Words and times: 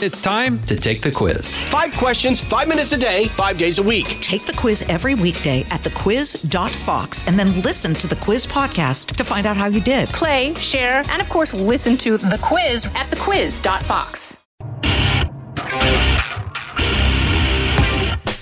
It's 0.00 0.20
time 0.20 0.62
to 0.66 0.76
take 0.76 1.00
the 1.00 1.10
quiz. 1.10 1.60
Five 1.64 1.92
questions, 1.94 2.40
five 2.40 2.68
minutes 2.68 2.92
a 2.92 2.96
day, 2.96 3.24
five 3.30 3.58
days 3.58 3.78
a 3.78 3.82
week. 3.82 4.06
Take 4.20 4.46
the 4.46 4.52
quiz 4.52 4.82
every 4.82 5.16
weekday 5.16 5.62
at 5.70 5.82
thequiz.fox 5.82 7.26
and 7.26 7.36
then 7.36 7.60
listen 7.62 7.94
to 7.94 8.06
the 8.06 8.14
quiz 8.14 8.46
podcast 8.46 9.16
to 9.16 9.24
find 9.24 9.44
out 9.44 9.56
how 9.56 9.66
you 9.66 9.80
did. 9.80 10.08
Play, 10.10 10.54
share, 10.54 11.02
and 11.08 11.20
of 11.20 11.28
course, 11.28 11.52
listen 11.52 11.96
to 11.96 12.16
the 12.16 12.38
quiz 12.40 12.86
at 12.94 13.10
thequiz.fox. 13.10 14.46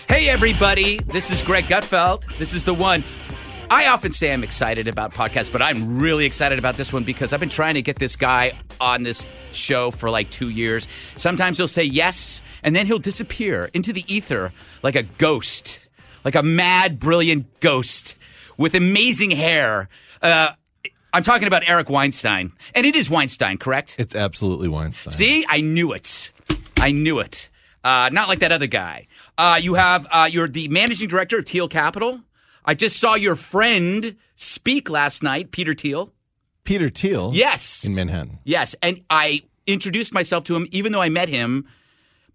Hey, 0.08 0.28
everybody. 0.28 0.98
This 1.06 1.30
is 1.30 1.40
Greg 1.40 1.68
Gutfeld. 1.68 2.24
This 2.38 2.52
is 2.52 2.64
the 2.64 2.74
one. 2.74 3.02
I 3.68 3.88
often 3.88 4.12
say 4.12 4.32
I'm 4.32 4.44
excited 4.44 4.86
about 4.86 5.12
podcasts, 5.12 5.50
but 5.50 5.60
I'm 5.60 5.98
really 5.98 6.24
excited 6.24 6.58
about 6.58 6.76
this 6.76 6.92
one 6.92 7.02
because 7.02 7.32
I've 7.32 7.40
been 7.40 7.48
trying 7.48 7.74
to 7.74 7.82
get 7.82 7.98
this 7.98 8.14
guy 8.14 8.52
on 8.80 9.02
this 9.02 9.26
show 9.50 9.90
for 9.90 10.08
like 10.08 10.30
two 10.30 10.50
years. 10.50 10.86
Sometimes 11.16 11.58
he'll 11.58 11.66
say 11.66 11.82
yes, 11.82 12.40
and 12.62 12.76
then 12.76 12.86
he'll 12.86 13.00
disappear 13.00 13.68
into 13.74 13.92
the 13.92 14.04
ether 14.12 14.52
like 14.82 14.94
a 14.94 15.02
ghost, 15.02 15.80
like 16.24 16.36
a 16.36 16.44
mad, 16.44 17.00
brilliant 17.00 17.60
ghost 17.60 18.16
with 18.56 18.76
amazing 18.76 19.32
hair. 19.32 19.88
Uh, 20.22 20.52
I'm 21.12 21.24
talking 21.24 21.48
about 21.48 21.68
Eric 21.68 21.90
Weinstein. 21.90 22.52
And 22.74 22.86
it 22.86 22.94
is 22.94 23.10
Weinstein, 23.10 23.58
correct? 23.58 23.96
It's 23.98 24.14
absolutely 24.14 24.68
Weinstein. 24.68 25.12
See, 25.12 25.44
I 25.48 25.60
knew 25.60 25.92
it. 25.92 26.30
I 26.78 26.92
knew 26.92 27.18
it. 27.18 27.48
Uh, 27.82 28.10
not 28.12 28.28
like 28.28 28.40
that 28.40 28.52
other 28.52 28.66
guy. 28.66 29.06
Uh, 29.38 29.58
you 29.60 29.74
have 29.74 30.06
uh, 30.10 30.28
you're 30.30 30.48
the 30.48 30.68
managing 30.68 31.08
director 31.08 31.38
of 31.38 31.46
Thiel 31.46 31.68
Capital. 31.68 32.20
I 32.66 32.74
just 32.74 32.98
saw 32.98 33.14
your 33.14 33.36
friend 33.36 34.16
speak 34.34 34.90
last 34.90 35.22
night, 35.22 35.50
Peter 35.52 35.74
Thiel. 35.74 36.12
Peter 36.64 36.90
Thiel. 36.90 37.30
Yes. 37.32 37.84
In 37.84 37.94
Manhattan. 37.94 38.38
Yes, 38.44 38.74
and 38.82 39.00
I 39.08 39.42
introduced 39.66 40.12
myself 40.12 40.44
to 40.44 40.56
him, 40.56 40.66
even 40.72 40.92
though 40.92 41.00
I 41.00 41.08
met 41.08 41.28
him 41.28 41.66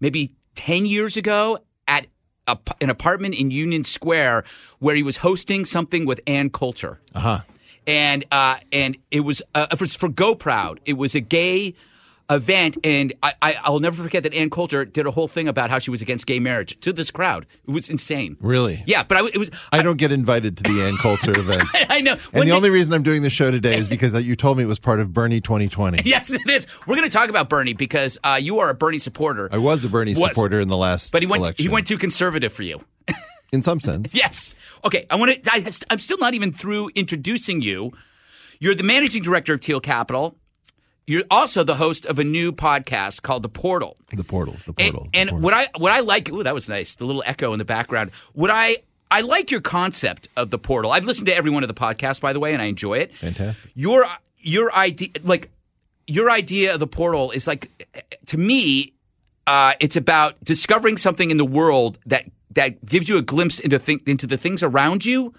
maybe 0.00 0.32
ten 0.54 0.86
years 0.86 1.16
ago 1.16 1.58
at 1.86 2.06
a, 2.46 2.56
an 2.80 2.88
apartment 2.90 3.34
in 3.34 3.50
Union 3.50 3.84
Square 3.84 4.44
where 4.78 4.94
he 4.94 5.02
was 5.02 5.18
hosting 5.18 5.64
something 5.64 6.06
with 6.06 6.20
Ann 6.26 6.48
Coulter. 6.50 6.98
Uh 7.14 7.20
huh. 7.20 7.40
and 7.86 8.24
uh, 8.32 8.56
and 8.72 8.96
it 9.10 9.20
was 9.20 9.42
uh, 9.54 9.74
for, 9.76 9.86
for 9.86 10.08
GOProud. 10.08 10.78
It 10.86 10.94
was 10.94 11.14
a 11.14 11.20
gay 11.20 11.74
event, 12.34 12.78
and 12.84 13.12
I, 13.22 13.34
I 13.42 13.54
I'll 13.62 13.78
never 13.80 14.02
forget 14.02 14.22
that 14.24 14.34
Ann 14.34 14.50
Coulter 14.50 14.84
did 14.84 15.06
a 15.06 15.10
whole 15.10 15.28
thing 15.28 15.48
about 15.48 15.70
how 15.70 15.78
she 15.78 15.90
was 15.90 16.02
against 16.02 16.26
gay 16.26 16.40
marriage 16.40 16.78
to 16.80 16.92
this 16.92 17.10
crowd. 17.10 17.46
It 17.66 17.70
was 17.70 17.88
insane. 17.90 18.36
Really? 18.40 18.82
Yeah, 18.86 19.02
but 19.02 19.18
I, 19.18 19.26
it 19.26 19.36
was. 19.38 19.50
I 19.72 19.82
don't 19.82 19.96
get 19.98 20.12
invited 20.12 20.56
to 20.58 20.62
the 20.64 20.82
Ann 20.82 20.94
Coulter 21.00 21.30
events. 21.38 21.70
I 21.90 22.00
know. 22.00 22.12
And 22.12 22.20
When 22.32 22.40
the 22.42 22.50
they- 22.50 22.56
only 22.56 22.70
reason 22.70 22.92
I'm 22.94 23.02
doing 23.02 23.22
the 23.22 23.30
show 23.30 23.50
today 23.50 23.76
is 23.76 23.88
because 23.88 24.14
you 24.24 24.36
told 24.36 24.56
me 24.58 24.64
it 24.64 24.66
was 24.66 24.78
part 24.78 25.00
of 25.00 25.12
Bernie 25.12 25.40
2020. 25.40 26.02
Yes, 26.04 26.30
it 26.30 26.40
is. 26.50 26.66
We're 26.86 26.96
going 26.96 27.08
to 27.08 27.16
talk 27.16 27.28
about 27.30 27.48
Bernie 27.48 27.72
because 27.74 28.18
uh, 28.24 28.38
you 28.40 28.58
are 28.58 28.68
a 28.70 28.74
Bernie 28.74 28.98
supporter. 28.98 29.48
I 29.52 29.58
was 29.58 29.84
a 29.84 29.88
Bernie 29.88 30.12
Was- 30.14 30.22
supporter 30.30 30.60
in 30.60 30.68
the 30.68 30.76
last 30.76 31.12
but 31.12 31.22
he 31.22 31.26
went. 31.26 31.42
election. 31.42 31.62
He 31.64 31.68
went 31.68 31.86
too 31.86 31.98
conservative 31.98 32.52
for 32.52 32.62
you. 32.64 32.80
in 33.52 33.62
some 33.62 33.80
sense. 33.80 34.14
Yes. 34.22 34.54
Okay. 34.84 35.06
I 35.10 35.16
want 35.16 35.42
to. 35.42 35.50
I, 35.52 35.64
I'm 35.90 35.98
still 36.00 36.18
not 36.18 36.34
even 36.34 36.52
through 36.52 36.90
introducing 36.94 37.60
you. 37.62 37.92
You're 38.60 38.74
the 38.74 38.82
managing 38.84 39.22
director 39.22 39.54
of 39.54 39.60
Thiel 39.60 39.80
Capital. 39.80 40.36
You're 41.06 41.24
also 41.30 41.64
the 41.64 41.74
host 41.74 42.06
of 42.06 42.18
a 42.18 42.24
new 42.24 42.52
podcast 42.52 43.22
called 43.22 43.42
The 43.42 43.48
Portal. 43.48 43.96
The 44.16 44.22
portal. 44.24 44.56
The 44.66 44.74
And, 44.78 44.94
portal. 44.94 45.08
and 45.14 45.30
portal. 45.30 45.44
what 45.44 45.54
I 45.54 45.66
what 45.76 45.92
I 45.92 46.00
like, 46.00 46.30
ooh, 46.30 46.42
that 46.44 46.54
was 46.54 46.68
nice. 46.68 46.94
The 46.94 47.04
little 47.04 47.22
echo 47.26 47.52
in 47.52 47.58
the 47.58 47.64
background. 47.64 48.12
What 48.34 48.50
I 48.50 48.78
I 49.10 49.20
like 49.22 49.50
your 49.50 49.60
concept 49.60 50.28
of 50.36 50.50
the 50.50 50.58
portal. 50.58 50.90
I've 50.92 51.04
listened 51.04 51.26
to 51.26 51.34
every 51.34 51.50
one 51.50 51.62
of 51.64 51.68
the 51.68 51.74
podcasts, 51.74 52.20
by 52.20 52.32
the 52.32 52.40
way, 52.40 52.52
and 52.52 52.62
I 52.62 52.66
enjoy 52.66 52.98
it. 52.98 53.14
Fantastic. 53.16 53.70
Your 53.74 54.06
your 54.38 54.72
idea, 54.74 55.08
like 55.22 55.50
your 56.06 56.30
idea 56.30 56.74
of 56.74 56.80
the 56.80 56.86
portal, 56.86 57.30
is 57.32 57.46
like 57.46 57.70
to 58.26 58.38
me, 58.38 58.92
uh, 59.46 59.74
it's 59.80 59.96
about 59.96 60.42
discovering 60.44 60.96
something 60.96 61.30
in 61.30 61.36
the 61.36 61.44
world 61.44 61.98
that 62.06 62.24
that 62.52 62.84
gives 62.86 63.08
you 63.08 63.16
a 63.16 63.22
glimpse 63.22 63.58
into 63.58 63.78
think, 63.78 64.06
into 64.06 64.26
the 64.26 64.36
things 64.36 64.62
around 64.62 65.04
you 65.04 65.32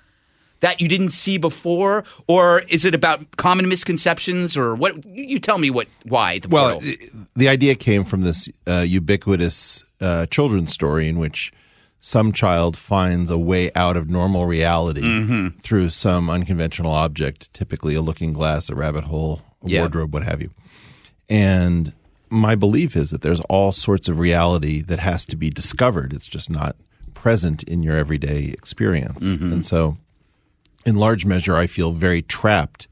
that 0.62 0.80
you 0.82 0.88
didn't 0.88 1.10
see 1.12 1.38
before, 1.38 2.04
or 2.28 2.62
is 2.70 2.86
it 2.86 2.96
about 2.96 3.36
common 3.38 3.68
misconceptions, 3.68 4.56
or 4.56 4.76
what? 4.76 5.06
You 5.06 5.40
tell 5.40 5.58
me 5.58 5.70
what 5.70 5.88
why 6.04 6.40
the 6.40 6.48
Well, 6.48 6.80
the 7.36 7.48
idea 7.50 7.76
came 7.76 8.04
from 8.06 8.22
this 8.22 8.50
uh, 8.68 8.86
ubiquitous 8.88 9.84
uh, 10.00 10.26
children's 10.28 10.72
story 10.74 11.08
in 11.08 11.18
which 11.20 11.52
some 12.00 12.34
child 12.34 12.76
finds 12.76 13.30
a 13.30 13.38
way 13.38 13.72
out 13.76 13.96
of 13.98 14.10
normal 14.10 14.46
reality 14.46 15.02
Mm-hmm. 15.02 15.58
through 15.60 15.90
some 15.90 16.30
unconventional 16.30 16.92
object, 16.92 17.54
typically 17.54 17.96
a 17.96 18.02
looking 18.02 18.34
glass, 18.34 18.70
a 18.70 18.76
rabbit 18.76 19.06
hole, 19.06 19.42
a 19.66 19.70
Yeah. 19.70 19.80
wardrobe, 19.82 20.14
what 20.14 20.24
have 20.24 20.42
you. 20.42 20.50
And 21.30 21.94
my 22.30 22.56
belief 22.56 22.96
is 22.96 23.12
that 23.12 23.22
there's 23.22 23.40
all 23.42 23.72
sorts 23.72 24.10
of 24.10 24.20
reality 24.20 24.82
that 24.82 25.00
has 25.00 25.24
to 25.26 25.36
be 25.36 25.50
discovered. 25.50 26.14
It's 26.14 26.28
just 26.28 26.50
not 26.50 26.76
present 27.14 27.64
in 27.64 27.84
your 27.84 27.96
everyday 27.96 28.46
experience. 28.50 29.24
Mm-hmm. 29.24 29.54
And 29.54 29.66
so, 29.66 29.98
in 30.86 30.96
large 30.96 31.26
measure, 31.26 31.56
I 31.56 31.68
feel 31.68 31.92
very 31.94 32.22
trapped 32.22 32.88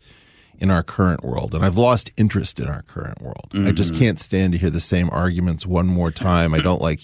in 0.59 0.69
our 0.69 0.83
current 0.83 1.23
world. 1.23 1.55
And 1.55 1.65
I've 1.65 1.77
lost 1.77 2.11
interest 2.17 2.59
in 2.59 2.67
our 2.67 2.83
current 2.83 3.21
world. 3.21 3.49
I 3.53 3.57
Mm-hmm. 3.57 3.75
just 3.75 3.95
can't 3.95 4.19
stand 4.19 4.53
to 4.53 4.59
hear 4.59 4.69
the 4.69 4.79
same 4.79 5.09
arguments 5.09 5.65
one 5.65 5.87
more 5.87 6.11
time. 6.11 6.53
I 6.53 6.59
don't 6.61 6.81
like 6.81 6.99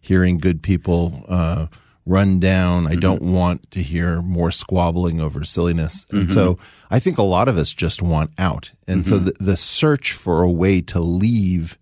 hearing 0.00 0.38
good 0.38 0.62
people 0.62 1.24
uh, 1.28 1.66
run 2.06 2.38
down. 2.38 2.86
I 2.86 2.94
don't 2.96 3.22
Mm-hmm. 3.22 3.34
want 3.34 3.70
to 3.72 3.82
hear 3.82 4.20
more 4.22 4.50
squabbling 4.50 5.20
over 5.20 5.44
silliness. 5.44 6.04
And 6.10 6.30
so 6.30 6.58
I 6.90 6.98
think 7.00 7.16
a 7.18 7.22
lot 7.22 7.48
of 7.48 7.56
us 7.58 7.72
just 7.72 8.02
want 8.02 8.30
out. 8.38 8.72
And 8.86 9.04
Mm-hmm. 9.04 9.10
so 9.10 9.18
the, 9.18 9.32
the 9.40 9.56
search 9.56 10.12
for 10.12 10.42
a 10.42 10.50
way 10.50 10.80
to 10.82 11.00
leave 11.00 11.78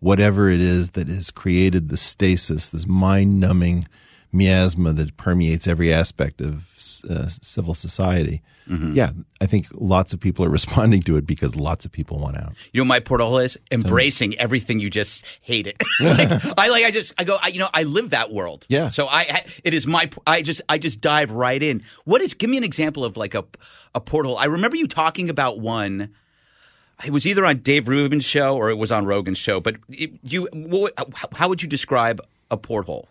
whatever 0.00 0.48
it 0.48 0.60
is 0.60 0.90
that 0.90 1.08
has 1.08 1.30
created 1.30 1.88
the 1.88 1.96
stasis, 1.96 2.70
this 2.70 2.86
mind 2.86 3.40
numbing 3.40 3.86
miasma 4.32 4.92
that 4.92 5.16
permeates 5.16 5.66
every 5.66 5.92
aspect 5.92 6.40
of 6.40 6.64
uh, 7.08 7.28
civil 7.40 7.74
society. 7.74 8.42
Mm-hmm. 8.68 8.94
Yeah, 8.94 9.10
I 9.40 9.46
think 9.46 9.66
lots 9.72 10.12
of 10.12 10.20
people 10.20 10.44
are 10.44 10.50
responding 10.58 11.00
to 11.04 11.16
it 11.16 11.26
because 11.26 11.56
lots 11.56 11.86
of 11.86 11.92
people 11.92 12.18
want 12.18 12.36
out. 12.36 12.52
You 12.72 12.80
know, 12.80 12.84
my 12.84 13.00
portal 13.00 13.38
is 13.38 13.58
embracing 13.70 14.38
everything 14.38 14.78
you 14.80 14.90
just 14.90 15.24
hate 15.40 15.66
it. 15.66 15.76
like, 16.00 16.30
I 16.58 16.68
like. 16.68 16.84
I 16.84 16.90
just. 16.90 17.14
I 17.18 17.24
go. 17.24 17.38
I, 17.40 17.48
you 17.48 17.58
know, 17.58 17.70
I 17.72 17.84
live 17.84 18.10
that 18.10 18.30
world. 18.30 18.66
Yeah. 18.68 18.90
So 18.90 19.06
I. 19.06 19.20
I- 19.20 19.44
It 19.64 19.72
is 19.74 19.86
my. 19.86 20.10
I 20.26 20.42
just. 20.42 20.60
I 20.68 20.76
just 20.78 21.00
dive 21.00 21.30
right 21.30 21.62
in. 21.62 21.82
What 22.04 22.20
is? 22.20 22.34
Give 22.34 22.50
me 22.50 22.58
an 22.58 22.64
example 22.64 23.04
of 23.04 23.16
like 23.16 23.34
a 23.34 23.44
a 23.94 24.00
portal. 24.00 24.36
I 24.36 24.44
remember 24.44 24.76
you 24.76 24.86
talking 24.86 25.30
about 25.30 25.58
one. 25.60 26.10
It 27.04 27.10
was 27.12 27.26
either 27.28 27.46
on 27.46 27.58
Dave 27.58 27.86
Rubin's 27.86 28.24
show 28.24 28.56
or 28.56 28.70
it 28.70 28.76
was 28.76 28.90
on 28.90 29.06
Rogan's 29.06 29.38
show. 29.38 29.60
But 29.60 29.76
it, 29.88 30.10
you, 30.24 30.48
what, 30.52 30.94
how 31.32 31.48
would 31.48 31.62
you 31.62 31.68
describe 31.68 32.20
a 32.50 32.56
porthole? 32.56 33.08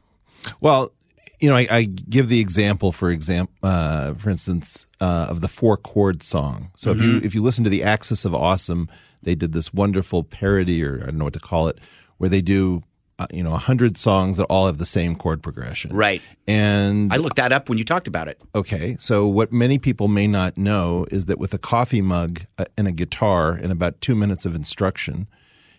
Well, 0.59 0.91
you 1.39 1.49
know, 1.49 1.55
I, 1.55 1.67
I 1.69 1.83
give 1.83 2.29
the 2.29 2.39
example 2.39 2.91
for 2.91 3.11
example, 3.11 3.53
uh, 3.63 4.13
for 4.15 4.29
instance, 4.29 4.87
uh, 4.99 5.27
of 5.29 5.41
the 5.41 5.47
four 5.47 5.77
chord 5.77 6.23
song. 6.23 6.71
So 6.75 6.91
if 6.91 7.01
you 7.01 7.17
if 7.23 7.35
you 7.35 7.41
listen 7.41 7.63
to 7.63 7.69
the 7.69 7.83
Axis 7.83 8.25
of 8.25 8.33
Awesome, 8.33 8.89
they 9.21 9.35
did 9.35 9.53
this 9.53 9.73
wonderful 9.73 10.23
parody, 10.23 10.83
or 10.83 10.99
I 11.01 11.05
don't 11.07 11.17
know 11.17 11.25
what 11.25 11.33
to 11.33 11.39
call 11.39 11.67
it, 11.67 11.79
where 12.17 12.29
they 12.29 12.41
do. 12.41 12.83
Uh, 13.19 13.25
you 13.33 13.41
know, 13.41 13.55
a 13.55 13.57
hundred 13.57 13.97
songs 13.97 14.37
that 14.37 14.43
all 14.43 14.67
have 14.67 14.77
the 14.77 14.85
same 14.85 15.15
chord 15.15 15.41
progression. 15.41 15.91
Right. 15.91 16.21
And 16.45 17.11
I 17.11 17.17
looked 17.17 17.37
that 17.37 17.51
up 17.51 17.67
when 17.67 17.79
you 17.79 17.83
talked 17.83 18.07
about 18.07 18.27
it. 18.27 18.39
Okay, 18.53 18.95
so 18.99 19.25
what 19.25 19.51
many 19.51 19.79
people 19.79 20.07
may 20.07 20.27
not 20.27 20.55
know 20.55 21.07
is 21.09 21.25
that 21.25 21.39
with 21.39 21.51
a 21.51 21.57
coffee 21.57 22.03
mug 22.03 22.41
uh, 22.59 22.65
and 22.77 22.87
a 22.87 22.91
guitar 22.91 23.53
and 23.53 23.71
about 23.71 23.99
two 24.01 24.13
minutes 24.13 24.45
of 24.45 24.53
instruction, 24.53 25.25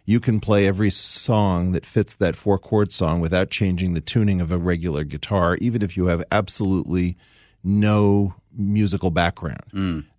you 0.08 0.20
can 0.20 0.41
play 0.41 0.66
every 0.66 0.88
song 0.88 1.72
that 1.72 1.84
fits 1.84 2.14
that 2.14 2.34
four 2.34 2.58
chord 2.58 2.91
song 2.94 3.20
without 3.20 3.50
changing 3.50 3.92
the 3.92 4.00
tuning 4.00 4.41
of 4.41 4.50
a 4.50 4.56
regular 4.56 5.04
guitar, 5.04 5.58
even 5.60 5.82
if 5.82 5.98
you 5.98 6.06
have 6.06 6.24
absolutely 6.32 7.14
no 7.62 8.34
musical 8.56 9.10
background. 9.10 9.64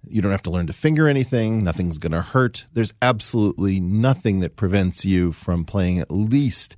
You 0.07 0.22
don't 0.22 0.31
have 0.31 0.44
to 0.44 0.51
learn 0.51 0.67
to 0.67 0.73
finger 0.73 1.07
anything, 1.07 1.63
nothing's 1.63 1.97
going 1.97 2.11
to 2.11 2.22
hurt. 2.22 2.67
There's 2.72 2.94
absolutely 3.01 3.79
nothing 3.79 4.41
that 4.41 4.55
prevents 4.55 5.05
you 5.05 5.31
from 5.31 5.66
playing 5.66 5.97
at 5.97 6.11
least 6.11 6.75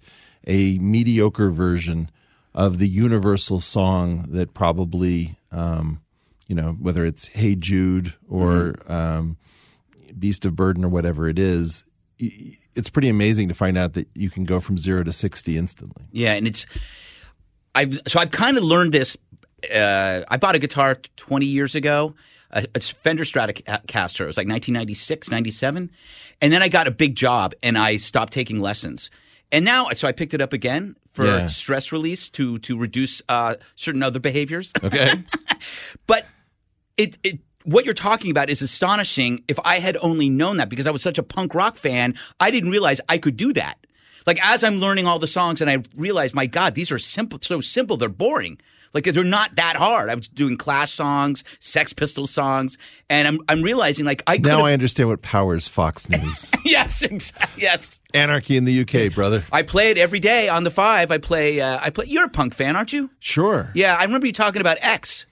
a 0.47 0.77
mediocre 0.77 1.51
version 1.51 2.09
of 2.56 2.77
the 2.77 2.88
universal 2.88 3.59
song 3.59 4.27
that 4.30 4.53
probably, 4.53 5.36
um, 5.51 6.01
you 6.47 6.56
know, 6.56 6.77
whether 6.80 7.03
it's 7.03 7.27
Hey 7.27 7.56
Jude 7.56 8.13
or 8.30 8.75
um, 8.88 9.36
Beast 10.18 10.45
of 10.45 10.56
Burden 10.56 10.86
or 10.86 10.89
whatever 10.89 11.27
it 11.27 11.38
is, 11.38 11.83
it's 12.75 12.89
pretty 12.89 13.09
amazing 13.09 13.47
to 13.50 13.53
find 13.53 13.77
out 13.77 13.94
that 13.94 14.07
you 14.15 14.29
can 14.29 14.44
go 14.44 14.59
from 14.59 14.77
zero 14.77 15.03
to 15.03 15.12
60 15.12 15.57
instantly. 15.57 16.06
Yeah, 16.12 16.33
and 16.33 16.47
it's 16.47 16.65
I've 17.75 18.00
so 18.07 18.19
I've 18.19 18.31
kind 18.31 18.57
of 18.57 18.63
learned 18.63 18.91
this. 18.91 19.18
Uh, 19.73 20.21
I 20.27 20.38
bought 20.38 20.56
a 20.56 20.59
guitar 20.59 20.95
20 21.18 21.45
years 21.45 21.75
ago. 21.75 22.15
Uh, 22.51 22.63
it's 22.75 22.89
Fender 22.89 23.23
Stratocaster. 23.23 24.21
It 24.21 24.27
was 24.27 24.38
like 24.38 24.47
1996, 24.47 25.29
97. 25.31 25.89
And 26.41 26.51
then 26.53 26.62
I 26.62 26.68
got 26.69 26.88
a 26.88 26.91
big 26.91 27.15
job 27.15 27.53
and 27.63 27.77
I 27.77 27.97
stopped 27.97 28.33
taking 28.33 28.59
lessons. 28.59 29.09
And 29.51 29.63
now, 29.63 29.89
so 29.94 30.07
I 30.07 30.12
picked 30.12 30.33
it 30.33 30.41
up 30.41 30.51
again 30.53 30.95
for 31.13 31.25
Yeah. 31.25 31.45
stress 31.47 31.91
release 31.91 32.29
to 32.31 32.57
to 32.59 32.77
reduce 32.77 33.21
uh, 33.29 33.56
certain 33.75 34.03
other 34.03 34.19
behaviors. 34.19 34.71
Okay. 34.83 35.13
But 36.07 36.25
it, 36.97 37.17
it 37.24 37.39
what 37.63 37.86
you're 37.86 37.94
talking 37.94 38.31
about 38.31 38.50
is 38.50 38.62
astonishing. 38.62 39.44
If 39.48 39.60
I 39.63 39.80
had 39.80 39.98
only 40.02 40.30
known 40.30 40.58
that, 40.58 40.69
because 40.69 40.88
I 40.88 40.92
was 40.92 41.02
such 41.02 41.18
a 41.18 41.24
punk 41.24 41.54
rock 41.54 41.78
fan, 41.78 42.16
I 42.40 42.52
didn't 42.52 42.72
realize 42.72 43.02
I 43.10 43.18
could 43.18 43.38
do 43.38 43.54
that. 43.54 43.78
Like 44.28 44.40
as 44.46 44.63
I'm 44.63 44.75
learning 44.75 45.08
all 45.08 45.19
the 45.19 45.28
songs, 45.28 45.62
and 45.62 45.69
I 45.69 45.80
realize, 45.96 46.34
my 46.34 46.46
God, 46.46 46.75
these 46.75 46.92
are 46.92 47.00
simple, 47.00 47.40
so 47.42 47.60
simple. 47.62 47.98
They're 47.98 48.10
boring. 48.10 48.60
Like 48.94 49.06
they're 49.06 49.24
not 49.24 49.56
that 49.56 49.78
hard. 49.78 50.10
I 50.10 50.16
was 50.16 50.28
doing 50.28 50.58
Clash 50.58 50.92
songs, 50.92 51.44
Sex 51.62 51.94
Pistols 51.94 52.30
songs, 52.30 52.78
and 53.10 53.25
I'm 53.28 53.40
I'm 53.48 53.62
realizing 53.62 54.04
like 54.06 54.22
I 54.28 54.38
Now 54.38 54.63
I 54.66 54.74
understand 54.74 55.08
what 55.08 55.22
powers 55.22 55.69
Fox 55.69 56.10
News. 56.10 56.52
yes 56.66 57.02
exactly 57.02 57.63
yes. 57.63 58.00
Anarchy 58.13 58.58
in 58.58 58.66
the 58.66 58.81
UK, 58.81 59.13
brother. 59.13 59.46
I 59.52 59.62
play 59.62 59.92
it 59.92 59.98
every 59.98 60.19
day 60.19 60.50
on 60.50 60.66
the 60.66 60.72
five. 60.72 61.10
I 61.10 61.19
play. 61.19 61.62
Uh, 61.62 61.80
I 61.81 61.90
play. 61.90 62.08
You're 62.08 62.25
a 62.25 62.30
punk 62.30 62.54
fan, 62.54 62.75
aren't 62.75 62.92
you? 62.92 63.10
Sure. 63.19 63.72
Yeah, 63.74 63.96
I 63.98 64.04
remember 64.04 64.28
you 64.28 64.34
talking 64.34 64.60
about 64.60 64.78
X. 64.81 65.25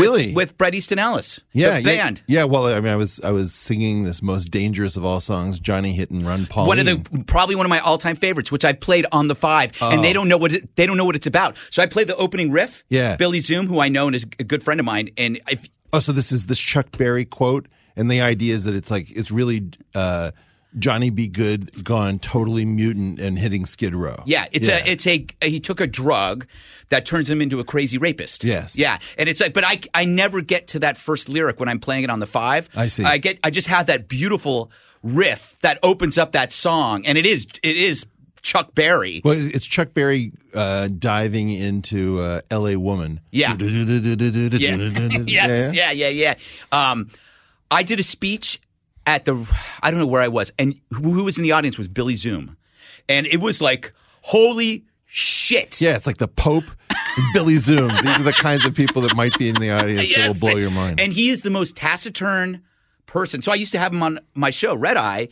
Really? 0.00 0.32
with 0.32 0.56
Bret 0.58 0.74
Easton 0.74 0.98
Ellis. 0.98 1.40
yeah, 1.52 1.80
the 1.80 1.92
yeah, 1.92 2.04
band. 2.04 2.22
Yeah, 2.26 2.44
well, 2.44 2.66
I 2.66 2.80
mean, 2.80 2.92
I 2.92 2.96
was 2.96 3.20
I 3.20 3.30
was 3.30 3.52
singing 3.52 4.04
this 4.04 4.22
most 4.22 4.46
dangerous 4.46 4.96
of 4.96 5.04
all 5.04 5.20
songs, 5.20 5.58
Johnny 5.58 5.92
Hit 5.92 6.10
and 6.10 6.22
Run 6.22 6.46
Paul. 6.46 6.66
One 6.66 6.78
of 6.78 6.86
the 6.86 7.24
probably 7.26 7.54
one 7.54 7.66
of 7.66 7.70
my 7.70 7.80
all 7.80 7.98
time 7.98 8.16
favorites, 8.16 8.50
which 8.50 8.64
I've 8.64 8.80
played 8.80 9.06
on 9.12 9.28
the 9.28 9.34
five, 9.34 9.72
and 9.80 10.04
they 10.04 10.12
don't 10.12 10.28
know 10.28 10.38
what 10.38 10.52
it, 10.52 10.76
they 10.76 10.86
don't 10.86 10.96
know 10.96 11.04
what 11.04 11.16
it's 11.16 11.26
about. 11.26 11.56
So 11.70 11.82
I 11.82 11.86
play 11.86 12.04
the 12.04 12.16
opening 12.16 12.50
riff. 12.50 12.84
Yeah. 12.88 13.16
Billy 13.16 13.40
Zoom, 13.40 13.66
who 13.66 13.80
I 13.80 13.88
know 13.88 14.06
and 14.06 14.16
is 14.16 14.24
a 14.38 14.44
good 14.44 14.62
friend 14.62 14.80
of 14.80 14.86
mine, 14.86 15.10
and 15.16 15.40
if 15.48 15.68
Oh, 15.92 16.00
so 16.00 16.12
this 16.12 16.32
is 16.32 16.46
this 16.46 16.58
Chuck 16.58 16.96
Berry 16.96 17.26
quote, 17.26 17.68
and 17.96 18.10
the 18.10 18.22
idea 18.22 18.54
is 18.54 18.64
that 18.64 18.74
it's 18.74 18.90
like 18.90 19.10
it's 19.10 19.30
really 19.30 19.70
uh, 19.94 20.30
Johnny 20.78 21.10
B. 21.10 21.28
Goode 21.28 21.84
gone 21.84 22.18
totally 22.18 22.64
mutant 22.64 23.20
and 23.20 23.38
hitting 23.38 23.66
Skid 23.66 23.94
Row. 23.94 24.22
Yeah, 24.26 24.46
it's 24.52 24.68
a 24.68 24.90
it's 24.90 25.06
a 25.06 25.26
he 25.42 25.60
took 25.60 25.80
a 25.80 25.86
drug 25.86 26.46
that 26.88 27.06
turns 27.06 27.28
him 27.28 27.42
into 27.42 27.60
a 27.60 27.64
crazy 27.64 27.98
rapist. 27.98 28.44
Yes. 28.44 28.76
Yeah, 28.76 28.98
and 29.18 29.28
it's 29.28 29.40
like, 29.40 29.52
but 29.52 29.64
I 29.64 29.80
I 29.94 30.04
never 30.04 30.40
get 30.40 30.68
to 30.68 30.78
that 30.80 30.96
first 30.96 31.28
lyric 31.28 31.60
when 31.60 31.68
I'm 31.68 31.80
playing 31.80 32.04
it 32.04 32.10
on 32.10 32.20
the 32.20 32.26
five. 32.26 32.68
I 32.74 32.88
see. 32.88 33.04
I 33.04 33.18
get 33.18 33.38
I 33.44 33.50
just 33.50 33.68
have 33.68 33.86
that 33.86 34.08
beautiful 34.08 34.70
riff 35.02 35.56
that 35.62 35.78
opens 35.82 36.18
up 36.18 36.32
that 36.32 36.52
song, 36.52 37.06
and 37.06 37.18
it 37.18 37.26
is 37.26 37.46
it 37.62 37.76
is 37.76 38.06
Chuck 38.42 38.74
Berry. 38.74 39.22
Well, 39.24 39.36
it's 39.38 39.66
Chuck 39.66 39.94
Berry 39.94 40.32
uh, 40.54 40.88
diving 40.88 41.50
into 41.50 42.20
uh, 42.20 42.40
L.A. 42.50 42.76
Woman. 42.76 43.20
Yeah. 43.30 43.56
Yeah. 43.60 44.76
yes, 45.26 45.74
yeah, 45.74 45.90
yeah, 45.92 46.08
yeah. 46.08 46.34
Um, 46.72 47.08
I 47.70 47.82
did 47.84 48.00
a 48.00 48.02
speech 48.02 48.60
at 49.06 49.24
the 49.24 49.36
I 49.82 49.90
don't 49.90 50.00
know 50.00 50.06
where 50.06 50.22
I 50.22 50.28
was, 50.28 50.52
and 50.58 50.74
who, 50.90 51.12
who 51.12 51.24
was 51.24 51.36
in 51.38 51.42
the 51.42 51.52
audience 51.52 51.78
was 51.78 51.88
Billy 51.88 52.16
Zoom, 52.16 52.56
and 53.08 53.26
it 53.26 53.40
was 53.40 53.60
like 53.60 53.92
holy 54.22 54.84
shit. 55.06 55.80
Yeah, 55.80 55.96
it's 55.96 56.06
like 56.06 56.18
the 56.18 56.28
Pope 56.28 56.64
and 56.90 57.26
Billy 57.32 57.58
Zoom. 57.58 57.88
These 57.88 58.18
are 58.18 58.22
the 58.22 58.32
kinds 58.32 58.64
of 58.64 58.74
people 58.74 59.02
that 59.02 59.14
might 59.16 59.36
be 59.38 59.48
in 59.48 59.56
the 59.56 59.70
audience 59.70 60.14
that 60.14 60.28
will 60.28 60.34
blow 60.34 60.56
your 60.56 60.70
mind. 60.70 61.00
And 61.00 61.12
he 61.12 61.30
is 61.30 61.42
the 61.42 61.50
most 61.50 61.76
taciturn 61.76 62.62
person. 63.06 63.42
So 63.42 63.52
I 63.52 63.56
used 63.56 63.72
to 63.72 63.78
have 63.78 63.92
him 63.92 64.02
on 64.02 64.18
my 64.34 64.50
show, 64.50 64.74
Red 64.74 64.96
Eye, 64.96 65.28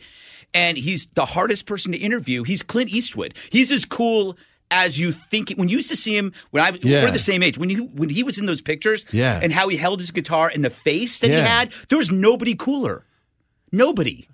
and 0.53 0.77
he's 0.77 1.07
the 1.07 1.25
hardest 1.25 1.65
person 1.65 1.91
to 1.93 1.97
interview. 1.97 2.43
He's 2.43 2.61
Clint 2.61 2.89
Eastwood. 2.91 3.33
He's 3.49 3.71
as 3.71 3.85
cool 3.85 4.37
as 4.69 4.99
you 4.99 5.11
think. 5.11 5.51
When 5.55 5.67
you 5.69 5.77
used 5.77 5.89
to 5.89 5.95
see 5.95 6.15
him, 6.15 6.31
when 6.51 6.63
I 6.63 6.77
Yeah. 6.83 7.03
we're 7.03 7.11
the 7.11 7.19
same 7.19 7.41
age, 7.41 7.57
when 7.57 7.69
he 7.69 7.77
when 7.77 8.09
he 8.09 8.21
was 8.23 8.37
in 8.37 8.45
those 8.45 8.61
pictures, 8.61 9.05
Yeah. 9.11 9.39
and 9.41 9.51
how 9.51 9.67
he 9.69 9.77
held 9.77 9.99
his 9.99 10.11
guitar 10.11 10.51
and 10.53 10.63
the 10.63 10.69
face 10.69 11.19
that 11.19 11.29
he 11.31 11.37
had, 11.37 11.71
there 11.89 11.97
was 11.97 12.11
nobody 12.11 12.53
cooler, 12.53 13.03
nobody. 13.71 14.27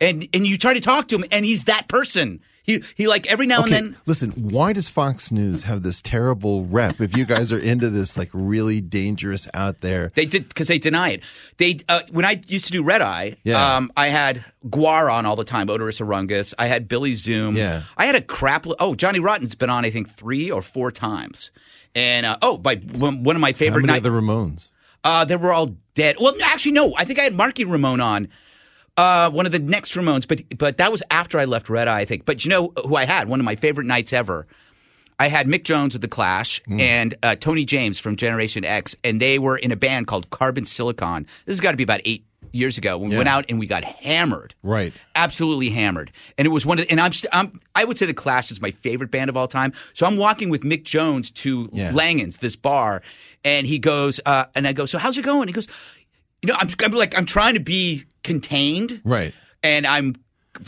And 0.00 0.28
and 0.34 0.46
you 0.46 0.58
try 0.58 0.74
to 0.74 0.80
talk 0.80 1.08
to 1.08 1.16
him, 1.16 1.24
and 1.32 1.44
he's 1.44 1.64
that 1.64 1.88
person. 1.88 2.40
He 2.64 2.82
he 2.96 3.06
like 3.06 3.26
every 3.28 3.46
now 3.46 3.60
Okay, 3.60 3.76
and 3.76 3.94
then. 3.94 3.96
listen, 4.04 4.30
why 4.32 4.74
does 4.74 4.90
Fox 4.90 5.32
News 5.32 5.62
have 5.62 5.82
this 5.82 6.02
terrible 6.02 6.64
rep 6.66 7.00
if 7.00 7.16
you 7.16 7.24
guys 7.24 7.50
are 7.50 7.58
into 7.58 7.88
this 7.88 8.14
like 8.16 8.28
really 8.34 8.82
dangerous 8.82 9.48
out 9.54 9.80
there? 9.80 10.12
They 10.14 10.26
did 10.26 10.48
because 10.48 10.68
they 10.68 10.78
deny 10.78 11.10
it. 11.12 11.22
They 11.56 11.78
uh, 11.88 12.00
when 12.10 12.26
I 12.26 12.42
used 12.46 12.66
to 12.66 12.72
do 12.72 12.82
Red 12.82 13.00
Eye, 13.00 13.36
Yeah. 13.44 13.76
um, 13.76 13.90
I 13.96 14.08
had 14.08 14.44
GWAR 14.68 15.10
on 15.10 15.24
all 15.24 15.36
the 15.36 15.44
time, 15.44 15.68
Oderus 15.68 16.04
Urungus. 16.04 16.52
I 16.58 16.66
had 16.66 16.88
Billy 16.88 17.14
Zoom. 17.14 17.56
Yeah. 17.56 17.82
I 17.96 18.04
had 18.04 18.16
a 18.16 18.20
crap. 18.20 18.66
Oh, 18.78 18.94
Johnny 18.94 19.20
Rotten's 19.20 19.54
been 19.54 19.70
on 19.70 19.86
I 19.86 19.90
think 19.90 20.10
three 20.10 20.50
or 20.50 20.60
four 20.60 20.90
times. 20.90 21.52
And 21.94 22.26
uh, 22.26 22.36
oh, 22.42 22.58
by 22.58 22.76
one 22.76 23.22
one 23.22 23.34
of 23.36 23.40
my 23.40 23.54
favorite. 23.54 23.80
How 23.80 23.86
many 23.86 23.92
night, 23.92 23.96
of 24.06 24.12
the 24.12 24.20
Ramones? 24.20 24.68
uh, 25.04 25.24
they 25.24 25.36
were 25.36 25.52
all 25.54 25.74
dead. 25.94 26.16
Well, 26.20 26.34
actually, 26.44 26.72
no. 26.72 26.92
I 26.96 27.06
think 27.06 27.18
I 27.18 27.22
had 27.22 27.32
Marky 27.32 27.64
Ramone 27.64 28.00
on. 28.02 28.28
Uh, 28.96 29.28
one 29.30 29.44
of 29.46 29.52
the 29.52 29.58
next 29.58 29.92
Ramones, 29.94 30.26
but 30.26 30.42
but 30.58 30.78
that 30.78 30.90
was 30.90 31.02
after 31.10 31.38
I 31.38 31.44
left 31.44 31.68
Red 31.68 31.86
Eye, 31.88 32.00
I 32.00 32.04
think. 32.06 32.24
But 32.24 32.44
you 32.44 32.48
know 32.48 32.72
who 32.84 32.96
I 32.96 33.04
had? 33.04 33.28
One 33.28 33.40
of 33.40 33.44
my 33.44 33.56
favorite 33.56 33.86
nights 33.86 34.12
ever. 34.12 34.46
I 35.18 35.28
had 35.28 35.46
Mick 35.46 35.64
Jones 35.64 35.94
of 35.94 36.02
the 36.02 36.08
Clash 36.08 36.60
and 36.68 37.14
uh, 37.22 37.36
Tony 37.36 37.64
James 37.64 37.98
from 37.98 38.16
Generation 38.16 38.64
X, 38.66 38.94
and 39.02 39.18
they 39.20 39.38
were 39.38 39.56
in 39.56 39.72
a 39.72 39.76
band 39.76 40.06
called 40.06 40.28
Carbon 40.28 40.66
Silicon. 40.66 41.24
This 41.46 41.54
has 41.54 41.60
got 41.60 41.70
to 41.70 41.76
be 41.78 41.82
about 41.82 42.02
eight 42.04 42.26
years 42.52 42.76
ago. 42.76 42.98
We 42.98 43.16
went 43.16 43.28
out 43.28 43.46
and 43.48 43.58
we 43.58 43.66
got 43.66 43.82
hammered, 43.82 44.54
Right. 44.62 44.92
Absolutely 45.14 45.70
hammered, 45.70 46.12
and 46.36 46.44
it 46.46 46.50
was 46.50 46.66
one 46.66 46.78
of. 46.78 46.84
The, 46.84 46.90
and 46.90 47.00
I'm, 47.00 47.12
st- 47.14 47.30
I'm 47.34 47.60
I 47.74 47.84
would 47.84 47.96
say 47.96 48.04
the 48.04 48.12
Clash 48.14 48.50
is 48.50 48.60
my 48.60 48.70
favorite 48.72 49.10
band 49.10 49.30
of 49.30 49.36
all 49.38 49.48
time. 49.48 49.72
So 49.94 50.04
I'm 50.06 50.18
walking 50.18 50.50
with 50.50 50.62
Mick 50.62 50.84
Jones 50.84 51.30
to 51.32 51.70
Yeah. 51.72 51.92
Langan's, 51.94 52.36
this 52.38 52.54
bar, 52.56 53.00
and 53.42 53.66
he 53.66 53.78
goes, 53.78 54.20
uh, 54.26 54.46
and 54.54 54.66
I 54.68 54.72
go, 54.74 54.84
so 54.84 54.98
how's 54.98 55.16
it 55.16 55.24
going? 55.24 55.48
He 55.48 55.52
goes, 55.52 55.66
you 56.42 56.48
know, 56.48 56.56
I'm, 56.58 56.68
I'm 56.84 56.92
like, 56.92 57.16
I'm 57.16 57.26
trying 57.26 57.54
to 57.54 57.60
be 57.60 58.04
contained, 58.22 59.00
Right. 59.04 59.32
and 59.62 59.86
I'm 59.86 60.16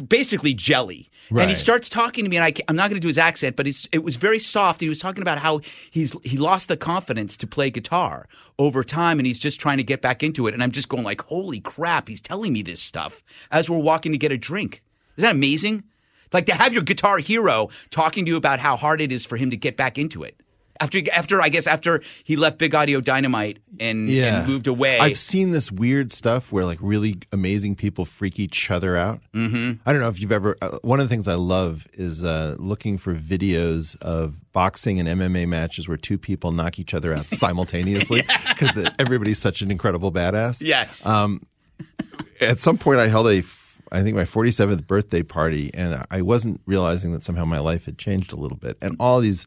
basically 0.06 0.55
jelly. 0.55 1.11
And 1.31 1.50
he 1.50 1.56
starts 1.56 1.91
talking 1.91 2.25
to 2.25 2.31
me, 2.31 2.38
and 2.38 2.44
I, 2.44 2.55
am 2.70 2.76
not 2.76 2.88
going 2.88 2.97
to 2.97 3.03
do 3.03 3.09
his 3.09 3.19
accent, 3.19 3.55
but 3.55 3.67
it's, 3.67 3.87
it 3.93 4.03
was 4.03 4.17
very 4.17 4.38
soft. 4.38 4.81
He 4.81 4.88
was 4.88 4.99
talking 4.99 5.20
about 5.20 5.37
how 5.38 5.61
he's 5.91 6.15
he 6.25 6.38
lost 6.38 6.69
the 6.69 6.76
confidence 6.76 7.37
to 7.37 7.47
play 7.47 7.69
guitar 7.69 8.26
over 8.59 8.82
time, 8.82 9.19
and 9.19 9.26
he's 9.26 9.38
just 9.38 9.61
trying 9.61 9.76
to 9.76 9.82
get 9.85 10.00
back 10.00 10.23
into 10.23 10.47
it. 10.47 10.55
And 10.55 10.62
I'm 10.62 10.70
just 10.70 10.88
going 10.88 11.05
like, 11.05 11.20
holy 11.20 11.61
crap, 11.61 12.09
he's 12.09 12.23
telling 12.23 12.55
me 12.55 12.62
this 12.62 12.81
stuff 12.81 13.23
as 13.50 13.69
we're 13.69 13.76
walking 13.76 14.12
to 14.12 14.19
get 14.19 14.32
a 14.32 14.38
drink. 14.38 14.82
Is 15.19 15.23
that 15.23 15.35
amazing? 15.35 15.85
Like 16.32 16.47
to 16.47 16.55
have 16.55 16.73
your 16.73 16.82
guitar 16.82 17.19
hero 17.19 17.69
talking 17.91 18.25
to 18.25 18.31
you 18.31 18.37
about 18.38 18.59
how 18.59 18.76
hard 18.76 19.03
it 19.03 19.12
is 19.12 19.26
for 19.26 19.37
him 19.37 19.50
to 19.50 19.56
get 19.59 19.76
back 19.76 19.99
into 19.99 20.23
it. 20.23 20.41
After, 20.81 21.01
after 21.13 21.41
I 21.43 21.49
guess 21.49 21.67
after 21.67 22.01
he 22.25 22.37
left 22.37 22.59
Big 22.59 22.75
Audio 22.75 23.01
Dynamite 23.01 23.59
and, 23.81 24.09
Yeah. 24.09 24.39
and 24.41 24.49
moved 24.49 24.67
away. 24.67 24.99
I've 24.99 25.19
seen 25.19 25.51
this 25.53 25.73
weird 25.73 26.13
stuff 26.13 26.53
where 26.53 26.65
like 26.65 26.79
really 26.81 27.17
amazing 27.33 27.75
people 27.77 28.05
freak 28.05 28.39
each 28.39 28.71
other 28.71 28.97
out. 28.97 29.21
Mm-hmm. 29.35 29.81
I 29.85 29.93
don't 29.93 30.01
know 30.01 30.09
if 30.09 30.21
you've 30.21 30.33
ever. 30.33 30.57
Uh, 30.63 30.79
one 30.83 31.01
of 31.01 31.09
the 31.09 31.15
things 31.15 31.27
I 31.29 31.35
love 31.35 31.87
is 31.95 32.23
uh, 32.25 32.57
looking 32.59 32.99
for 32.99 33.15
videos 33.15 34.01
of 34.03 34.35
boxing 34.53 34.99
and 35.01 35.09
MMA 35.09 35.47
matches 35.49 35.89
where 35.89 35.97
two 35.97 36.19
people 36.19 36.53
knock 36.53 36.79
each 36.79 36.95
other 36.95 37.13
out 37.15 37.27
simultaneously 37.33 38.23
because 38.49 38.91
everybody's 38.99 39.39
such 39.39 39.63
an 39.63 39.71
incredible 39.71 40.13
badass. 40.13 40.63
yeah. 40.65 40.89
At 42.41 42.61
some 42.63 42.79
point, 42.79 43.01
I 43.01 43.09
held 43.09 43.27
a. 43.29 43.43
I 43.91 44.03
think 44.03 44.15
my 44.17 44.25
47th 44.25 44.87
birthday 44.87 45.23
party, 45.23 45.71
and 45.73 46.05
I 46.11 46.21
wasn't 46.23 46.61
realizing 46.67 47.13
that 47.15 47.25
somehow 47.25 47.45
my 47.47 47.59
life 47.59 47.87
had 47.87 47.97
changed 47.99 48.33
a 48.33 48.37
little 48.37 48.59
bit. 48.59 48.77
And 48.83 48.97
all 49.01 49.19
these 49.21 49.47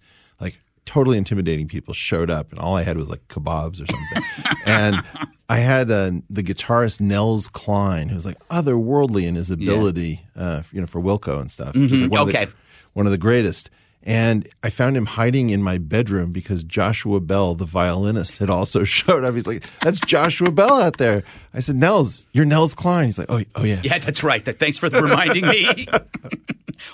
totally 0.86 1.18
intimidating 1.18 1.68
people 1.68 1.94
showed 1.94 2.30
up, 2.30 2.52
and 2.52 2.60
all 2.60 2.76
I 2.76 2.84
had 2.84 2.98
was 2.98 3.10
like 3.10 3.26
kebabs 3.28 3.82
or 3.82 3.86
something. 3.86 4.58
and 4.66 5.04
I 5.50 5.58
had 5.58 5.92
uh, 5.92 6.12
the 6.30 6.44
guitarist 6.44 7.02
Nels 7.02 7.48
Cline, 7.48 8.10
who's 8.10 8.26
like 8.26 8.38
otherworldly 8.50 9.24
in 9.28 9.36
his 9.36 9.52
ability, 9.52 10.26
uh, 10.36 10.64
you 10.72 10.82
know, 10.82 10.88
for 10.88 11.02
Wilco 11.02 11.40
and 11.40 11.52
stuff. 11.52 11.74
Just 11.74 12.02
like 12.04 12.12
one 12.12 12.30
Okay. 12.30 12.44
of 12.44 12.50
the, 12.50 12.56
one 12.94 13.06
of 13.06 13.12
the 13.12 13.18
greatest. 13.18 13.70
And 14.04 14.50
I 14.64 14.72
found 14.72 14.98
him 14.98 15.06
hiding 15.06 15.52
in 15.52 15.62
my 15.62 15.78
bedroom 15.78 16.32
because 16.32 16.64
Joshua 16.64 17.20
Bell, 17.20 17.54
the 17.54 17.66
violinist, 17.66 18.40
had 18.40 18.50
also 18.50 18.84
showed 18.86 19.24
up. 19.24 19.36
He's 19.36 19.46
like, 19.46 19.64
"That's 19.84 20.00
Joshua 20.00 20.50
Bell 20.50 20.82
out 20.82 20.98
there." 20.98 21.24
I 21.54 21.60
said, 21.60 21.76
"Nels, 21.76 22.26
you're 22.32 22.46
Nels 22.46 22.74
Cline." 22.74 23.06
He's 23.06 23.20
like, 23.20 23.28
"Oh, 23.30 23.44
oh 23.54 23.64
yeah, 23.64 23.80
Yeah, 23.84 24.00
that's 24.00 24.24
right. 24.24 24.44
Thanks 24.44 24.80
for 24.80 24.90
reminding 24.90 25.46
me. 25.46 25.66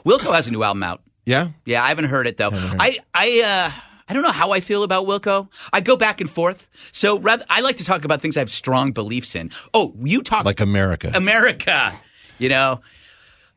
Wilco 0.05 0.33
has 0.35 0.47
a 0.47 0.51
new 0.51 0.63
album 0.63 0.83
out. 0.83 1.01
Yeah." 1.27 1.49
Yeah, 1.65 1.83
I 1.83 1.89
haven't 1.89 2.05
heard 2.05 2.25
it 2.27 2.37
though. 2.37 2.49
I 2.53 2.97
I 3.13 3.41
uh 3.41 3.71
I 4.09 4.13
don't 4.13 4.23
know 4.23 4.31
how 4.31 4.51
I 4.51 4.61
feel 4.61 4.83
about 4.83 5.05
Wilco. 5.05 5.49
I 5.73 5.81
go 5.81 5.97
back 5.97 6.21
and 6.21 6.29
forth. 6.29 6.69
So 6.91 7.19
rather, 7.19 7.43
I 7.49 7.59
like 7.61 7.75
to 7.77 7.83
talk 7.83 8.05
about 8.05 8.21
things 8.21 8.37
I 8.37 8.39
have 8.39 8.49
strong 8.49 8.93
beliefs 8.93 9.35
in. 9.35 9.51
Oh, 9.73 9.93
you 10.01 10.21
talk 10.21 10.45
Like 10.45 10.61
America. 10.61 11.11
America. 11.13 11.93
You 12.39 12.47
know, 12.49 12.79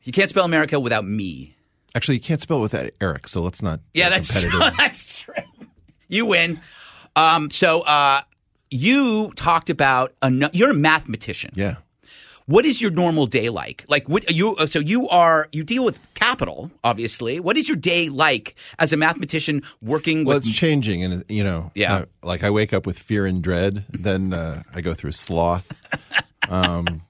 you 0.02 0.12
can't 0.12 0.28
spell 0.28 0.44
America 0.44 0.80
without 0.80 1.04
me. 1.04 1.54
Actually, 1.94 2.14
you 2.16 2.20
can't 2.20 2.40
spell 2.40 2.58
it 2.58 2.62
without 2.62 2.90
Eric, 3.00 3.28
so 3.28 3.42
let's 3.42 3.62
not. 3.62 3.80
Yeah, 3.94 4.08
that's 4.08 4.42
competitive. 4.42 4.76
that's 4.78 5.20
true. 5.20 5.34
You 6.08 6.26
win. 6.26 6.60
Um, 7.14 7.50
so 7.50 7.82
uh, 7.82 8.22
you 8.70 9.32
talked 9.36 9.70
about 9.70 10.14
a, 10.22 10.32
you're 10.52 10.70
a 10.70 10.74
mathematician. 10.74 11.52
yeah. 11.54 11.76
What 12.50 12.64
is 12.66 12.82
your 12.82 12.90
normal 12.90 13.26
day 13.26 13.48
like? 13.48 13.84
Like 13.88 14.08
what 14.08 14.28
you 14.34 14.56
uh, 14.56 14.66
so 14.66 14.80
you 14.80 15.08
are 15.08 15.48
you 15.52 15.62
deal 15.62 15.84
with 15.84 16.00
capital, 16.14 16.68
obviously. 16.82 17.38
What 17.38 17.56
is 17.56 17.68
your 17.68 17.76
day 17.76 18.08
like 18.08 18.56
as 18.80 18.92
a 18.92 18.96
mathematician 18.96 19.62
working 19.80 20.24
Well, 20.24 20.36
with 20.38 20.46
it's 20.48 20.56
changing, 20.56 21.04
and 21.04 21.24
you 21.28 21.44
know, 21.44 21.70
Yeah. 21.76 21.94
uh, 21.94 22.04
like 22.24 22.42
I 22.42 22.50
wake 22.50 22.72
up 22.72 22.86
with 22.86 22.98
fear 22.98 23.24
and 23.24 23.40
dread, 23.40 23.84
then 23.90 24.32
uh, 24.34 24.64
I 24.74 24.80
go 24.80 24.94
through 24.94 25.12
sloth. 25.12 25.70
Um, 26.48 27.02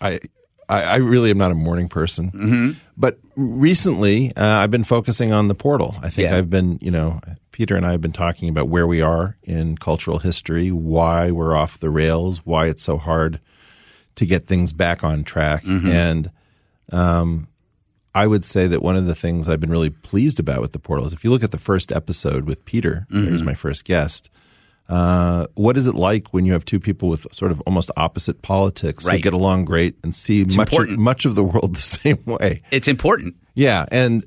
I, 0.00 0.20
I, 0.68 0.82
I 0.82 0.96
really 0.96 1.30
am 1.30 1.38
not 1.38 1.50
a 1.50 1.54
morning 1.56 1.88
person, 1.88 2.30
mm-hmm. 2.30 2.70
but 2.96 3.18
recently 3.34 4.32
uh, 4.36 4.58
I've 4.62 4.70
been 4.70 4.84
focusing 4.84 5.32
on 5.32 5.48
the 5.48 5.54
portal. 5.56 5.96
I 6.00 6.10
think 6.10 6.30
Yeah. 6.30 6.36
I've 6.36 6.48
been, 6.48 6.78
you 6.80 6.92
know, 6.92 7.20
Peter 7.50 7.74
and 7.74 7.84
I 7.84 7.90
have 7.90 8.00
been 8.00 8.12
talking 8.12 8.48
about 8.48 8.68
where 8.68 8.86
we 8.86 9.00
are 9.02 9.36
in 9.42 9.76
cultural 9.78 10.20
history, 10.20 10.70
why 10.70 11.32
we're 11.32 11.56
off 11.56 11.80
the 11.80 11.90
rails, 11.90 12.46
why 12.46 12.66
it's 12.66 12.84
so 12.84 12.98
hard 12.98 13.40
to 14.18 14.26
get 14.26 14.46
things 14.46 14.72
back 14.72 15.02
on 15.02 15.24
track, 15.24 15.62
and 15.66 16.30
um, 16.92 17.48
I 18.14 18.26
would 18.26 18.44
say 18.44 18.66
that 18.66 18.82
one 18.82 18.96
of 18.96 19.06
the 19.06 19.14
things 19.14 19.48
I've 19.48 19.60
been 19.60 19.70
really 19.70 19.90
pleased 19.90 20.38
about 20.40 20.60
with 20.60 20.72
the 20.72 20.78
portal 20.78 21.06
is 21.06 21.12
if 21.12 21.24
you 21.24 21.30
look 21.30 21.42
at 21.44 21.50
the 21.50 21.58
first 21.58 21.92
episode 21.92 22.44
with 22.46 22.64
Peter, 22.64 23.06
Mm-hmm. 23.10 23.26
who's 23.28 23.42
my 23.42 23.54
first 23.54 23.84
guest. 23.84 24.30
Uh, 24.88 25.46
what 25.54 25.76
is 25.76 25.86
it 25.86 25.94
like 25.94 26.28
when 26.28 26.46
you 26.46 26.52
have 26.54 26.64
two 26.64 26.80
people 26.80 27.10
with 27.10 27.26
sort 27.30 27.50
of 27.52 27.60
almost 27.66 27.90
opposite 27.98 28.40
politics 28.40 29.06
who 29.06 29.18
get 29.18 29.34
along 29.34 29.66
great 29.66 29.94
and 30.02 30.14
see 30.14 30.46
much 30.56 30.72
of, 30.72 30.88
much 30.98 31.26
of 31.26 31.34
the 31.34 31.44
world 31.44 31.76
the 31.76 31.80
same 31.98 32.18
way? 32.24 32.62
It's 32.70 32.88
important. 32.88 33.36
Yeah, 33.54 33.84
and 33.92 34.24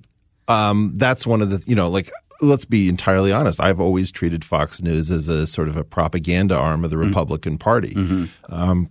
um, 0.48 0.94
that's 0.98 1.26
one 1.26 1.42
of 1.42 1.50
the 1.50 1.64
you 1.66 1.74
know 1.76 1.90
like 1.90 2.12
let's 2.42 2.66
be 2.66 2.90
entirely 2.90 3.32
honest. 3.32 3.60
I've 3.60 3.80
always 3.80 4.12
treated 4.12 4.46
Fox 4.46 4.84
News 4.84 5.10
as 5.10 5.28
a 5.28 5.48
sort 5.48 5.68
of 5.68 5.78
a 5.78 5.84
propaganda 5.84 6.56
arm 6.56 6.84
of 6.84 6.92
the 6.92 6.98
Republican 6.98 7.58
Party. 7.58 7.96
Um, 8.50 8.88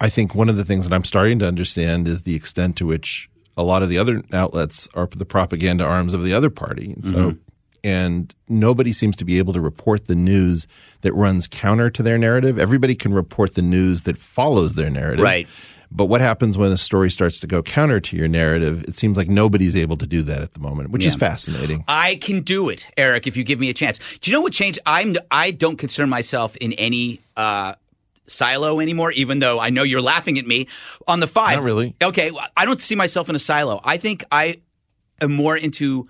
I 0.00 0.08
think 0.08 0.34
one 0.34 0.48
of 0.48 0.56
the 0.56 0.64
things 0.64 0.88
that 0.88 0.94
I'm 0.94 1.04
starting 1.04 1.38
to 1.40 1.46
understand 1.46 2.06
is 2.06 2.22
the 2.22 2.34
extent 2.34 2.76
to 2.76 2.86
which 2.86 3.28
a 3.56 3.62
lot 3.62 3.82
of 3.82 3.88
the 3.88 3.98
other 3.98 4.22
outlets 4.32 4.88
are 4.94 5.06
the 5.06 5.24
propaganda 5.24 5.84
arms 5.84 6.14
of 6.14 6.22
the 6.22 6.32
other 6.32 6.50
party. 6.50 6.92
And 6.92 7.04
so, 7.04 7.36
and 7.82 8.34
nobody 8.48 8.92
seems 8.92 9.16
to 9.16 9.24
be 9.24 9.38
able 9.38 9.52
to 9.52 9.60
report 9.60 10.06
the 10.06 10.14
news 10.14 10.68
that 11.00 11.12
runs 11.14 11.46
counter 11.48 11.90
to 11.90 12.02
their 12.02 12.18
narrative. 12.18 12.58
Everybody 12.58 12.94
can 12.94 13.12
report 13.12 13.54
the 13.54 13.62
news 13.62 14.04
that 14.04 14.16
follows 14.16 14.74
their 14.74 14.90
narrative. 14.90 15.24
Right. 15.24 15.48
But 15.90 16.04
what 16.04 16.20
happens 16.20 16.58
when 16.58 16.70
a 16.70 16.76
story 16.76 17.10
starts 17.10 17.40
to 17.40 17.46
go 17.46 17.62
counter 17.62 17.98
to 17.98 18.16
your 18.16 18.28
narrative? 18.28 18.84
It 18.84 18.96
seems 18.96 19.16
like 19.16 19.28
nobody's 19.28 19.74
able 19.74 19.96
to 19.96 20.06
do 20.06 20.22
that 20.22 20.42
at 20.42 20.52
the 20.52 20.60
moment, 20.60 20.90
which 20.90 21.06
is 21.06 21.14
fascinating. 21.14 21.84
I 21.88 22.16
can 22.16 22.42
do 22.42 22.68
it, 22.68 22.86
Eric, 22.96 23.26
if 23.26 23.36
you 23.38 23.44
give 23.44 23.58
me 23.58 23.70
a 23.70 23.74
chance. 23.74 24.18
Do 24.18 24.30
you 24.30 24.36
know 24.36 24.42
what 24.42 24.52
changed? 24.52 24.78
I'm 24.84 25.16
I 25.30 25.50
don't 25.50 25.76
concern 25.76 26.10
myself 26.10 26.56
in 26.56 26.74
any 26.74 27.22
uh, 27.38 27.74
silo 28.28 28.80
anymore, 28.80 29.10
even 29.12 29.38
though 29.40 29.58
I 29.58 29.70
know 29.70 29.82
you're 29.82 30.00
laughing 30.02 30.38
at 30.38 30.46
me 30.46 30.68
on 31.06 31.20
the 31.20 31.26
five. 31.26 31.56
Not 31.56 31.64
really. 31.64 31.94
Okay, 32.02 32.30
I 32.56 32.64
don't 32.64 32.80
see 32.80 32.94
myself 32.94 33.28
in 33.28 33.34
a 33.36 33.38
silo. 33.40 33.80
I 33.84 33.96
think 33.96 34.24
I 34.30 34.60
am 35.20 35.32
more 35.32 35.56
into 35.56 36.06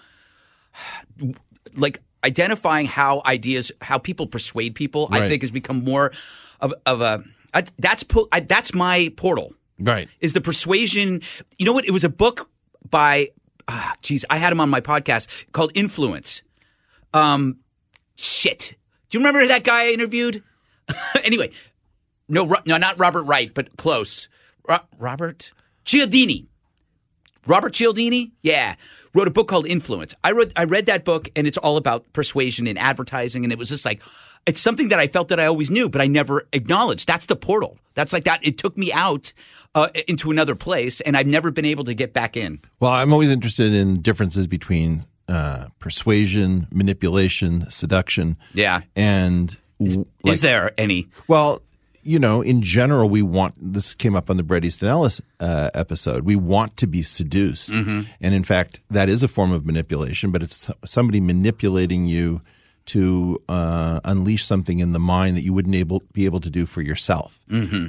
like 1.74 2.00
identifying 2.24 2.86
how 2.86 3.22
ideas, 3.24 3.72
how 3.80 3.98
people 3.98 4.26
persuade 4.26 4.74
people. 4.74 5.08
I 5.10 5.28
think 5.28 5.42
has 5.42 5.50
become 5.50 5.84
more 5.84 6.12
of 6.60 6.74
of 6.86 7.00
a 7.00 7.24
I, 7.54 7.64
that's 7.78 8.02
pu- 8.02 8.28
I, 8.32 8.40
that's 8.40 8.74
my 8.74 9.12
portal 9.16 9.54
Right. 9.80 10.08
is 10.20 10.32
the 10.32 10.40
persuasion. 10.40 11.22
You 11.58 11.66
know 11.66 11.72
what? 11.72 11.86
It 11.86 11.92
was 11.92 12.04
a 12.04 12.08
book 12.08 12.50
by, 12.90 13.30
ah, 13.68 13.94
geez, 14.02 14.24
I 14.28 14.36
had 14.36 14.52
him 14.52 14.60
on 14.60 14.68
my 14.68 14.80
podcast 14.80 15.46
called 15.52 15.70
Influence. 15.74 16.42
Um, 17.14 17.58
shit. 18.16 18.74
Do 19.08 19.18
you 19.18 19.24
remember 19.24 19.46
that 19.46 19.64
guy 19.64 19.84
I 19.86 19.90
interviewed? 19.92 20.42
anyway, 21.24 21.50
no, 22.28 22.56
no, 22.66 22.76
not 22.76 22.98
Robert 22.98 23.22
Wright, 23.22 23.52
but 23.52 23.76
close. 23.76 24.28
Ro- 24.68 24.78
Robert 24.98 25.52
Cialdini. 25.84 26.46
Robert 27.46 27.72
Cialdini, 27.72 28.32
yeah, 28.42 28.74
wrote 29.14 29.26
a 29.26 29.30
book 29.30 29.48
called 29.48 29.66
Influence. 29.66 30.14
I 30.22 30.32
read 30.32 30.52
I 30.56 30.64
read 30.64 30.86
that 30.86 31.04
book, 31.04 31.30
and 31.34 31.46
it's 31.46 31.56
all 31.56 31.76
about 31.78 32.04
persuasion 32.12 32.66
and 32.66 32.78
advertising, 32.78 33.44
and 33.44 33.52
it 33.52 33.58
was 33.58 33.70
just 33.70 33.84
like 33.86 34.02
it's 34.46 34.60
something 34.60 34.88
that 34.90 34.98
I 34.98 35.06
felt 35.08 35.28
that 35.28 35.40
I 35.40 35.46
always 35.46 35.70
knew, 35.70 35.88
but 35.88 36.00
I 36.02 36.06
never 36.06 36.46
acknowledged. 36.52 37.06
That's 37.06 37.26
the 37.26 37.36
portal. 37.36 37.78
That's 37.94 38.12
like 38.12 38.24
that. 38.24 38.40
It 38.42 38.58
took 38.58 38.76
me 38.76 38.92
out 38.92 39.32
uh, 39.74 39.88
into 40.06 40.30
another 40.30 40.54
place, 40.54 41.00
and 41.00 41.16
I've 41.16 41.26
never 41.26 41.50
been 41.50 41.64
able 41.64 41.84
to 41.84 41.94
get 41.94 42.12
back 42.12 42.36
in. 42.36 42.60
Well, 42.80 42.90
I'm 42.92 43.12
always 43.12 43.30
interested 43.30 43.72
in 43.72 43.94
differences 44.02 44.46
between 44.46 45.04
uh, 45.26 45.68
persuasion, 45.78 46.66
manipulation, 46.72 47.70
seduction. 47.70 48.36
Yeah. 48.54 48.80
And 48.94 49.56
w- 49.80 50.06
like- 50.22 50.34
Is 50.34 50.40
there 50.42 50.72
any? 50.78 51.08
Well, 51.28 51.62
you 52.08 52.18
know, 52.18 52.40
in 52.40 52.62
general, 52.62 53.08
we 53.10 53.20
want 53.20 53.54
this 53.60 53.94
came 53.94 54.16
up 54.16 54.30
on 54.30 54.36
the 54.38 54.42
Bret 54.42 54.64
Easton 54.64 54.88
Ellis 54.88 55.20
uh, 55.40 55.68
episode. 55.74 56.24
We 56.24 56.36
want 56.36 56.76
to 56.78 56.86
be 56.86 57.02
seduced, 57.02 57.70
and 57.70 58.34
in 58.34 58.44
fact, 58.44 58.80
that 58.90 59.08
is 59.10 59.22
a 59.22 59.28
form 59.28 59.52
of 59.52 59.66
manipulation. 59.66 60.30
But 60.30 60.42
it's 60.42 60.70
somebody 60.86 61.20
manipulating 61.20 62.06
you 62.06 62.40
to 62.86 63.42
uh, 63.50 64.00
unleash 64.04 64.44
something 64.46 64.78
in 64.78 64.92
the 64.92 64.98
mind 64.98 65.36
that 65.36 65.42
you 65.42 65.52
wouldn't 65.52 65.74
able 65.74 66.02
be 66.14 66.24
able 66.24 66.40
to 66.40 66.48
do 66.48 66.64
for 66.64 66.80
yourself. 66.80 67.38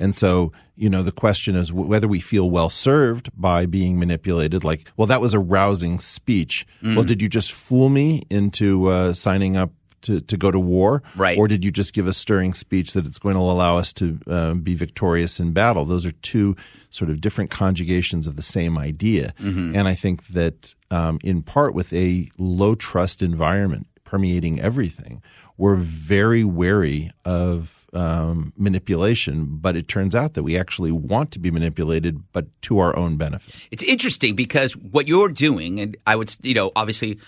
And 0.04 0.14
so, 0.14 0.52
you 0.76 0.90
know, 0.90 1.04
the 1.04 1.14
question 1.14 1.56
is 1.56 1.70
w- 1.70 1.88
whether 1.88 2.08
we 2.10 2.20
feel 2.20 2.50
well 2.52 2.70
served 2.70 3.30
by 3.40 3.66
being 3.66 3.98
manipulated. 3.98 4.66
Like, 4.66 4.92
well, 4.98 5.08
that 5.08 5.22
was 5.22 5.34
a 5.34 5.40
rousing 5.40 6.00
speech. 6.02 6.68
Well, 6.84 7.06
did 7.06 7.22
you 7.22 7.30
just 7.30 7.54
fool 7.54 7.88
me 7.88 8.24
into 8.30 8.88
uh, 8.88 9.14
signing 9.14 9.56
up? 9.56 9.72
To, 10.04 10.22
to 10.22 10.38
go 10.38 10.50
to 10.50 10.60
war, 10.60 11.04
Right. 11.16 11.38
Or 11.38 11.48
did 11.48 11.66
you 11.66 11.72
just 11.72 11.94
give 11.94 12.08
a 12.08 12.14
stirring 12.14 12.54
speech 12.54 12.94
that 12.94 13.06
it's 13.06 13.20
going 13.20 13.36
to 13.36 13.42
allow 13.42 13.78
us 13.78 13.92
to 13.94 14.20
uh, 14.28 14.54
be 14.54 14.76
victorious 14.76 15.40
in 15.40 15.52
battle? 15.52 15.86
Those 15.86 16.06
are 16.06 16.12
two 16.12 16.56
sort 16.90 17.10
of 17.10 17.22
different 17.22 17.52
conjugations 17.52 18.26
of 18.28 18.36
the 18.36 18.42
same 18.42 18.78
idea. 18.78 19.34
Mm-hmm. 19.40 19.76
And 19.76 19.88
I 19.88 19.96
think 19.96 20.28
that 20.28 20.74
um, 20.92 21.20
in 21.24 21.42
part 21.44 21.74
with 21.74 21.92
a 21.94 22.30
low 22.38 22.76
trust 22.76 23.22
environment 23.22 23.88
permeating 24.06 24.60
everything, 24.60 25.22
we're 25.58 25.76
very 25.76 26.44
wary 26.44 27.12
of 27.26 27.86
um, 27.94 28.54
manipulation. 28.56 29.46
But 29.50 29.76
it 29.76 29.88
turns 29.88 30.16
out 30.16 30.34
that 30.36 30.44
we 30.44 30.58
actually 30.58 30.92
want 30.92 31.32
to 31.32 31.40
be 31.40 31.52
manipulated, 31.52 32.24
but 32.32 32.46
to 32.64 32.80
our 32.80 32.96
own 32.96 33.18
benefit. 33.18 33.68
It's 33.72 33.84
interesting 33.84 34.36
because 34.36 34.76
what 34.78 35.08
you're 35.08 35.30
doing, 35.30 35.80
and 35.80 35.98
I 36.08 36.16
would, 36.16 36.36
you 36.42 36.54
know, 36.54 36.72
obviously, 36.76 37.20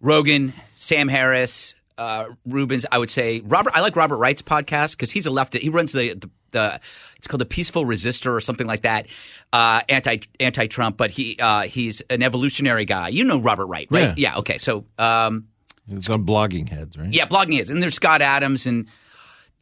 Rogan, 0.00 0.52
Sam 0.74 1.08
Harris, 1.08 1.74
uh, 1.98 2.26
Rubens. 2.44 2.86
I 2.90 2.98
would 2.98 3.10
say 3.10 3.40
Robert. 3.44 3.72
I 3.74 3.80
like 3.80 3.96
Robert 3.96 4.16
Wright's 4.18 4.42
podcast 4.42 4.92
because 4.92 5.10
he's 5.12 5.26
a 5.26 5.30
leftist. 5.30 5.60
He 5.60 5.68
runs 5.68 5.92
the, 5.92 6.14
the 6.14 6.30
the 6.52 6.80
it's 7.16 7.26
called 7.26 7.40
the 7.40 7.46
Peaceful 7.46 7.84
Resistor 7.84 8.32
or 8.32 8.40
something 8.40 8.66
like 8.66 8.82
that. 8.82 9.06
Uh, 9.52 9.80
anti 9.88 10.18
anti 10.40 10.66
Trump, 10.66 10.96
but 10.96 11.10
he 11.10 11.36
uh, 11.40 11.62
he's 11.62 12.00
an 12.10 12.22
evolutionary 12.22 12.84
guy. 12.84 13.08
You 13.08 13.24
know 13.24 13.40
Robert 13.40 13.66
Wright, 13.66 13.88
right? 13.90 14.16
Yeah. 14.18 14.36
Okay. 14.38 14.58
So 14.58 14.84
um, 14.98 15.48
It's 15.90 16.08
on 16.10 16.24
Bloggingheads, 16.24 16.98
right? 16.98 17.12
yeah, 17.12 17.26
blogging 17.26 17.60
is, 17.60 17.70
and 17.70 17.82
there's 17.82 17.94
Scott 17.94 18.22
Adams 18.22 18.66
and 18.66 18.86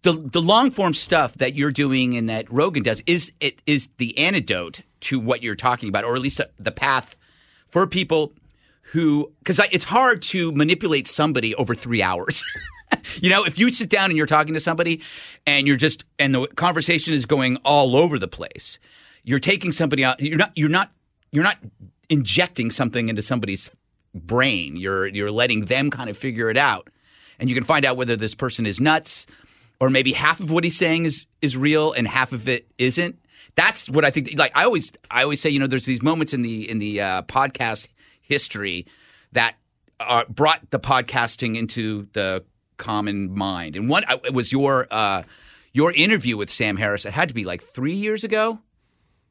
the 0.03 0.13
the 0.13 0.41
long 0.43 0.71
form 0.71 0.93
stuff 0.95 1.33
that 1.35 1.55
you're 1.55 1.73
doing 1.73 2.17
and 2.17 2.29
that 2.29 2.51
Rogan 2.53 2.83
does 2.83 3.03
is 3.07 3.33
it 3.41 3.61
is 3.67 3.89
the 3.99 4.17
antidote 4.19 4.83
to 5.01 5.19
what 5.21 5.43
you're 5.43 5.55
talking 5.57 5.89
about, 5.89 6.05
or 6.05 6.15
at 6.15 6.21
least 6.23 6.41
the 6.59 6.73
path 6.73 7.17
for 7.69 7.87
people 7.87 8.33
who 8.93 9.33
because 9.41 9.59
it's 9.73 9.85
hard 9.85 10.23
to 10.23 10.53
manipulate 10.53 11.09
somebody 11.09 11.55
over 11.55 11.75
three 11.75 12.03
hours. 12.03 12.45
you 13.21 13.31
know, 13.31 13.45
if 13.45 13.59
you 13.59 13.71
sit 13.71 13.89
down 13.89 14.11
and 14.11 14.17
you're 14.17 14.27
talking 14.27 14.55
to 14.55 14.61
somebody 14.61 15.03
and 15.47 15.67
you're 15.67 15.77
just 15.77 16.05
and 16.19 16.35
the 16.35 16.47
conversation 16.49 17.15
is 17.15 17.27
going 17.27 17.57
all 17.59 17.97
over 17.97 18.19
the 18.19 18.29
place, 18.29 18.79
you're 19.23 19.39
taking 19.39 19.73
somebody 19.73 20.05
out. 20.05 20.21
You're 20.21 20.39
not. 20.39 20.53
You're 20.55 20.69
not. 20.69 20.93
You're 21.33 21.45
not 21.45 21.59
injecting 22.09 22.71
something 22.71 23.09
into 23.09 23.23
somebody's 23.23 23.71
brain. 24.15 24.77
You're 24.77 25.07
you're 25.07 25.33
letting 25.33 25.65
them 25.65 25.91
kind 25.91 26.11
of 26.11 26.17
figure 26.17 26.51
it 26.51 26.57
out, 26.57 26.91
and 27.39 27.49
you 27.49 27.55
can 27.55 27.65
find 27.65 27.85
out 27.85 27.97
whether 27.97 28.17
this 28.17 28.35
person 28.35 28.67
is 28.67 28.81
nuts 28.81 29.27
or 29.81 29.91
maybe 29.91 30.13
half 30.13 30.41
of 30.41 30.51
what 30.51 30.65
he's 30.65 30.77
saying 30.77 31.05
is 31.05 31.27
is 31.43 31.57
real 31.57 31.93
and 31.93 32.07
half 32.07 32.33
of 32.33 32.49
it 32.49 32.67
isn't. 32.79 33.19
That's 33.57 33.89
what 33.89 34.05
I 34.05 34.11
think. 34.11 34.37
Like 34.37 34.53
I 34.55 34.65
always 34.65 34.93
I 35.11 35.23
always 35.23 35.41
say, 35.41 35.51
you 35.51 35.59
know, 35.59 35.67
there's 35.67 35.87
these 35.87 36.03
moments 36.03 36.33
in 36.33 36.43
the 36.43 36.69
in 36.69 36.79
the 36.79 37.01
uh, 37.01 37.23
podcast 37.23 37.89
history 38.25 38.87
that 39.33 39.55
uh, 40.01 40.25
brought 40.29 40.71
the 40.71 40.81
podcasting 40.81 41.57
into 41.57 42.07
the 42.13 42.45
common 42.77 43.35
mind. 43.37 43.77
And 43.77 43.89
one 43.89 44.05
uh, 44.05 44.19
it 44.25 44.35
was 44.35 44.53
your 44.53 44.87
uh, 44.91 45.23
your 45.73 45.93
interview 45.93 46.37
with 46.37 46.51
Sam 46.51 46.77
Harris. 46.77 47.05
It 47.05 47.13
had 47.13 47.29
to 47.29 47.35
be 47.35 47.45
like 47.45 47.63
three 47.63 47.95
years 47.95 48.25
ago, 48.25 48.59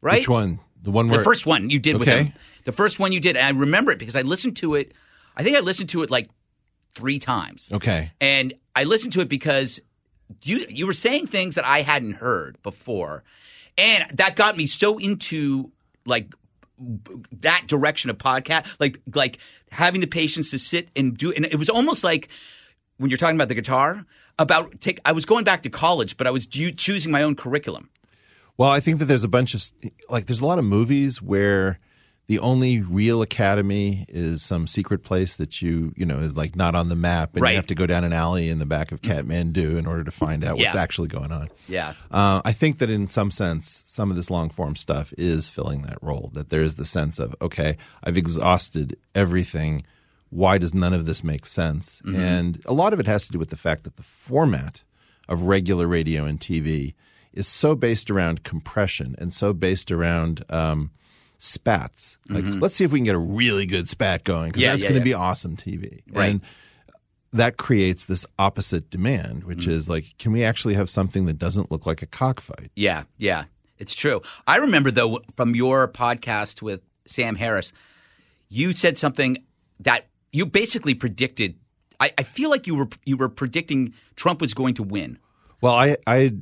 right? 0.01 0.19
Which 0.19 0.29
one? 0.29 0.59
The 0.81 0.91
one 0.91 1.07
where 1.07 1.19
The 1.19 1.23
first 1.23 1.45
one 1.45 1.69
you 1.69 1.79
did 1.79 1.97
with 1.97 2.07
him. 2.07 2.33
The 2.65 2.71
first 2.71 2.99
one 2.99 3.11
you 3.11 3.19
did, 3.19 3.37
and 3.37 3.57
I 3.57 3.59
remember 3.59 3.91
it 3.91 3.99
because 3.99 4.15
I 4.15 4.21
listened 4.21 4.57
to 4.57 4.75
it. 4.75 4.93
I 5.35 5.43
think 5.43 5.57
I 5.57 5.61
listened 5.61 5.89
to 5.89 6.03
it 6.03 6.11
like 6.11 6.27
three 6.93 7.19
times. 7.19 7.69
Okay. 7.71 8.11
And 8.21 8.53
I 8.75 8.83
listened 8.83 9.13
to 9.13 9.21
it 9.21 9.29
because 9.29 9.81
you 10.43 10.65
you 10.69 10.85
were 10.85 10.93
saying 10.93 11.27
things 11.27 11.55
that 11.55 11.65
I 11.65 11.81
hadn't 11.81 12.13
heard 12.13 12.61
before, 12.63 13.23
and 13.77 14.05
that 14.13 14.35
got 14.35 14.57
me 14.57 14.65
so 14.65 14.97
into 14.97 15.71
like 16.05 16.33
that 17.41 17.67
direction 17.67 18.09
of 18.09 18.17
podcast, 18.17 18.75
like 18.79 18.99
like 19.13 19.39
having 19.71 20.01
the 20.01 20.07
patience 20.07 20.51
to 20.51 20.59
sit 20.59 20.89
and 20.95 21.17
do. 21.17 21.31
And 21.31 21.45
it 21.45 21.57
was 21.57 21.69
almost 21.69 22.03
like 22.03 22.29
when 22.97 23.09
you're 23.09 23.17
talking 23.17 23.35
about 23.35 23.49
the 23.49 23.55
guitar, 23.55 24.05
about 24.39 24.79
take. 24.81 24.99
I 25.05 25.11
was 25.11 25.25
going 25.25 25.43
back 25.43 25.63
to 25.63 25.69
college, 25.69 26.17
but 26.17 26.27
I 26.27 26.31
was 26.31 26.47
choosing 26.47 27.11
my 27.11 27.23
own 27.23 27.35
curriculum. 27.35 27.89
Well, 28.57 28.69
I 28.69 28.79
think 28.79 28.99
that 28.99 29.05
there's 29.05 29.23
a 29.23 29.29
bunch 29.29 29.53
of 29.53 29.63
like 30.09 30.25
there's 30.27 30.41
a 30.41 30.45
lot 30.45 30.59
of 30.59 30.65
movies 30.65 31.21
where 31.21 31.79
the 32.27 32.39
only 32.39 32.79
real 32.81 33.21
academy 33.21 34.05
is 34.07 34.41
some 34.41 34.65
secret 34.65 35.03
place 35.03 35.35
that 35.35 35.61
you 35.61 35.93
you 35.97 36.05
know 36.05 36.19
is 36.19 36.37
like 36.37 36.55
not 36.55 36.73
on 36.75 36.87
the 36.89 36.95
map, 36.95 37.33
and 37.33 37.41
Right. 37.41 37.51
you 37.51 37.55
have 37.57 37.67
to 37.67 37.75
go 37.75 37.85
down 37.85 38.03
an 38.03 38.13
alley 38.13 38.49
in 38.49 38.59
the 38.59 38.65
back 38.65 38.91
of 38.91 39.01
Kathmandu 39.01 39.77
in 39.77 39.85
order 39.85 40.03
to 40.03 40.11
find 40.11 40.43
out 40.43 40.57
what's 40.57 40.75
actually 40.75 41.09
going 41.09 41.31
on. 41.31 41.49
Yeah. 41.67 41.93
Uh, 42.11 42.41
I 42.45 42.53
think 42.53 42.77
that 42.79 42.89
in 42.89 43.09
some 43.09 43.29
sense, 43.29 43.83
some 43.85 44.09
of 44.09 44.15
this 44.15 44.29
long 44.29 44.49
form 44.49 44.75
stuff 44.75 45.13
is 45.17 45.49
filling 45.49 45.81
that 45.83 45.97
role. 46.01 46.31
That 46.33 46.49
there 46.49 46.61
is 46.63 46.75
the 46.75 46.85
sense 46.85 47.19
of 47.19 47.35
okay, 47.41 47.77
I've 48.03 48.17
exhausted 48.17 48.97
everything. 49.13 49.81
Why 50.29 50.57
does 50.57 50.73
none 50.73 50.93
of 50.93 51.05
this 51.05 51.23
make 51.23 51.45
sense? 51.45 52.01
And 52.05 52.59
a 52.65 52.73
lot 52.73 52.91
of 52.93 52.99
it 52.99 53.05
has 53.05 53.25
to 53.27 53.31
do 53.31 53.37
with 53.37 53.49
the 53.51 53.57
fact 53.57 53.83
that 53.83 53.97
the 53.97 54.03
format 54.03 54.81
of 55.29 55.43
regular 55.43 55.87
radio 55.87 56.25
and 56.25 56.39
TV 56.39 56.95
is 57.33 57.47
so 57.47 57.75
based 57.75 58.09
around 58.09 58.43
compression 58.43 59.13
and 59.19 59.31
so 59.33 59.53
based 59.53 59.91
around 59.91 60.43
um, 60.49 60.89
spats. 61.39 62.17
Like, 62.29 62.43
let's 62.45 62.75
see 62.75 62.83
if 62.83 62.91
we 62.91 62.99
can 62.99 63.05
get 63.05 63.15
a 63.15 63.19
really 63.19 63.65
good 63.65 63.89
spat 63.89 64.23
going 64.23 64.51
because 64.51 64.61
Mm-hmm. 64.61 64.65
Yeah, 64.65 64.71
that's 64.71 64.83
yeah, 64.83 64.89
going 64.89 65.03
to 65.03 65.09
yeah. 65.09 65.17
be 65.17 65.21
awesome 65.21 65.57
TV. 65.57 66.01
Right. 66.11 66.31
And 66.31 66.41
that 67.33 67.57
creates 67.57 68.05
this 68.05 68.25
opposite 68.37 68.89
demand, 68.89 69.43
which 69.43 69.67
is 69.67 69.89
like, 69.89 70.17
can 70.19 70.31
we 70.31 70.43
actually 70.43 70.75
have 70.75 70.89
something 70.89 71.25
that 71.25 71.39
doesn't 71.39 71.71
look 71.71 71.85
like 71.85 72.01
a 72.01 72.05
cockfight? 72.05 72.71
Yeah, 72.75 73.03
yeah, 73.17 73.45
it's 73.77 73.95
true. 73.95 74.21
I 74.47 74.57
remember 74.57 74.91
though 74.91 75.19
from 75.35 75.55
your 75.55 75.87
podcast 75.87 76.61
with 76.61 76.81
Sam 77.05 77.35
Harris, 77.35 77.73
you 78.49 78.73
said 78.73 78.97
something 78.97 79.43
that 79.79 80.07
you 80.31 80.45
basically 80.45 80.93
predicted. 80.93 81.55
I, 81.99 82.11
I 82.17 82.23
feel 82.23 82.49
like 82.49 82.67
you 82.67 82.75
were 82.75 82.87
you 83.05 83.17
were 83.17 83.29
predicting 83.29 83.93
Trump 84.15 84.39
was 84.39 84.53
going 84.53 84.75
to 84.75 84.83
win. 84.83 85.17
Well, 85.61 85.73
I 85.73 85.97
I 86.05 86.33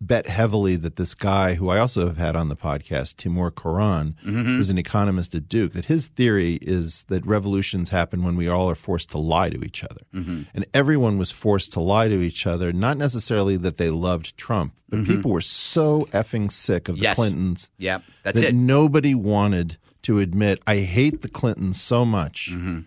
bet 0.00 0.28
heavily 0.28 0.76
that 0.76 0.96
this 0.96 1.14
guy 1.14 1.54
who 1.54 1.68
I 1.70 1.78
also 1.78 2.06
have 2.06 2.18
had 2.18 2.36
on 2.36 2.48
the 2.48 2.56
podcast, 2.56 3.16
Timur 3.16 3.50
Kuran, 3.50 4.16
mm-hmm. 4.24 4.42
who's 4.44 4.70
an 4.70 4.78
economist 4.78 5.34
at 5.34 5.48
Duke, 5.48 5.72
that 5.72 5.86
his 5.86 6.06
theory 6.06 6.58
is 6.62 7.04
that 7.08 7.26
revolutions 7.26 7.88
happen 7.88 8.22
when 8.22 8.36
we 8.36 8.48
all 8.48 8.70
are 8.70 8.74
forced 8.74 9.10
to 9.10 9.18
lie 9.18 9.50
to 9.50 9.64
each 9.64 9.82
other. 9.82 10.02
Mm-hmm. 10.14 10.42
And 10.54 10.66
everyone 10.72 11.18
was 11.18 11.32
forced 11.32 11.72
to 11.72 11.80
lie 11.80 12.08
to 12.08 12.20
each 12.22 12.46
other, 12.46 12.72
not 12.72 12.96
necessarily 12.96 13.56
that 13.56 13.76
they 13.76 13.90
loved 13.90 14.36
Trump, 14.36 14.74
but 14.88 15.00
mm-hmm. 15.00 15.16
people 15.16 15.30
were 15.32 15.40
so 15.40 16.08
effing 16.12 16.50
sick 16.52 16.88
of 16.88 16.96
the 16.96 17.02
Yes. 17.02 17.16
Clintons 17.16 17.70
Yeah, 17.78 17.98
that's 18.22 18.40
that 18.40 18.50
it. 18.50 18.54
nobody 18.54 19.14
wanted 19.14 19.78
to 20.02 20.20
admit, 20.20 20.60
I 20.66 20.76
hate 20.76 21.22
the 21.22 21.28
Clintons 21.28 21.80
so 21.82 22.04
much 22.04 22.50
Mm-hmm. 22.52 22.80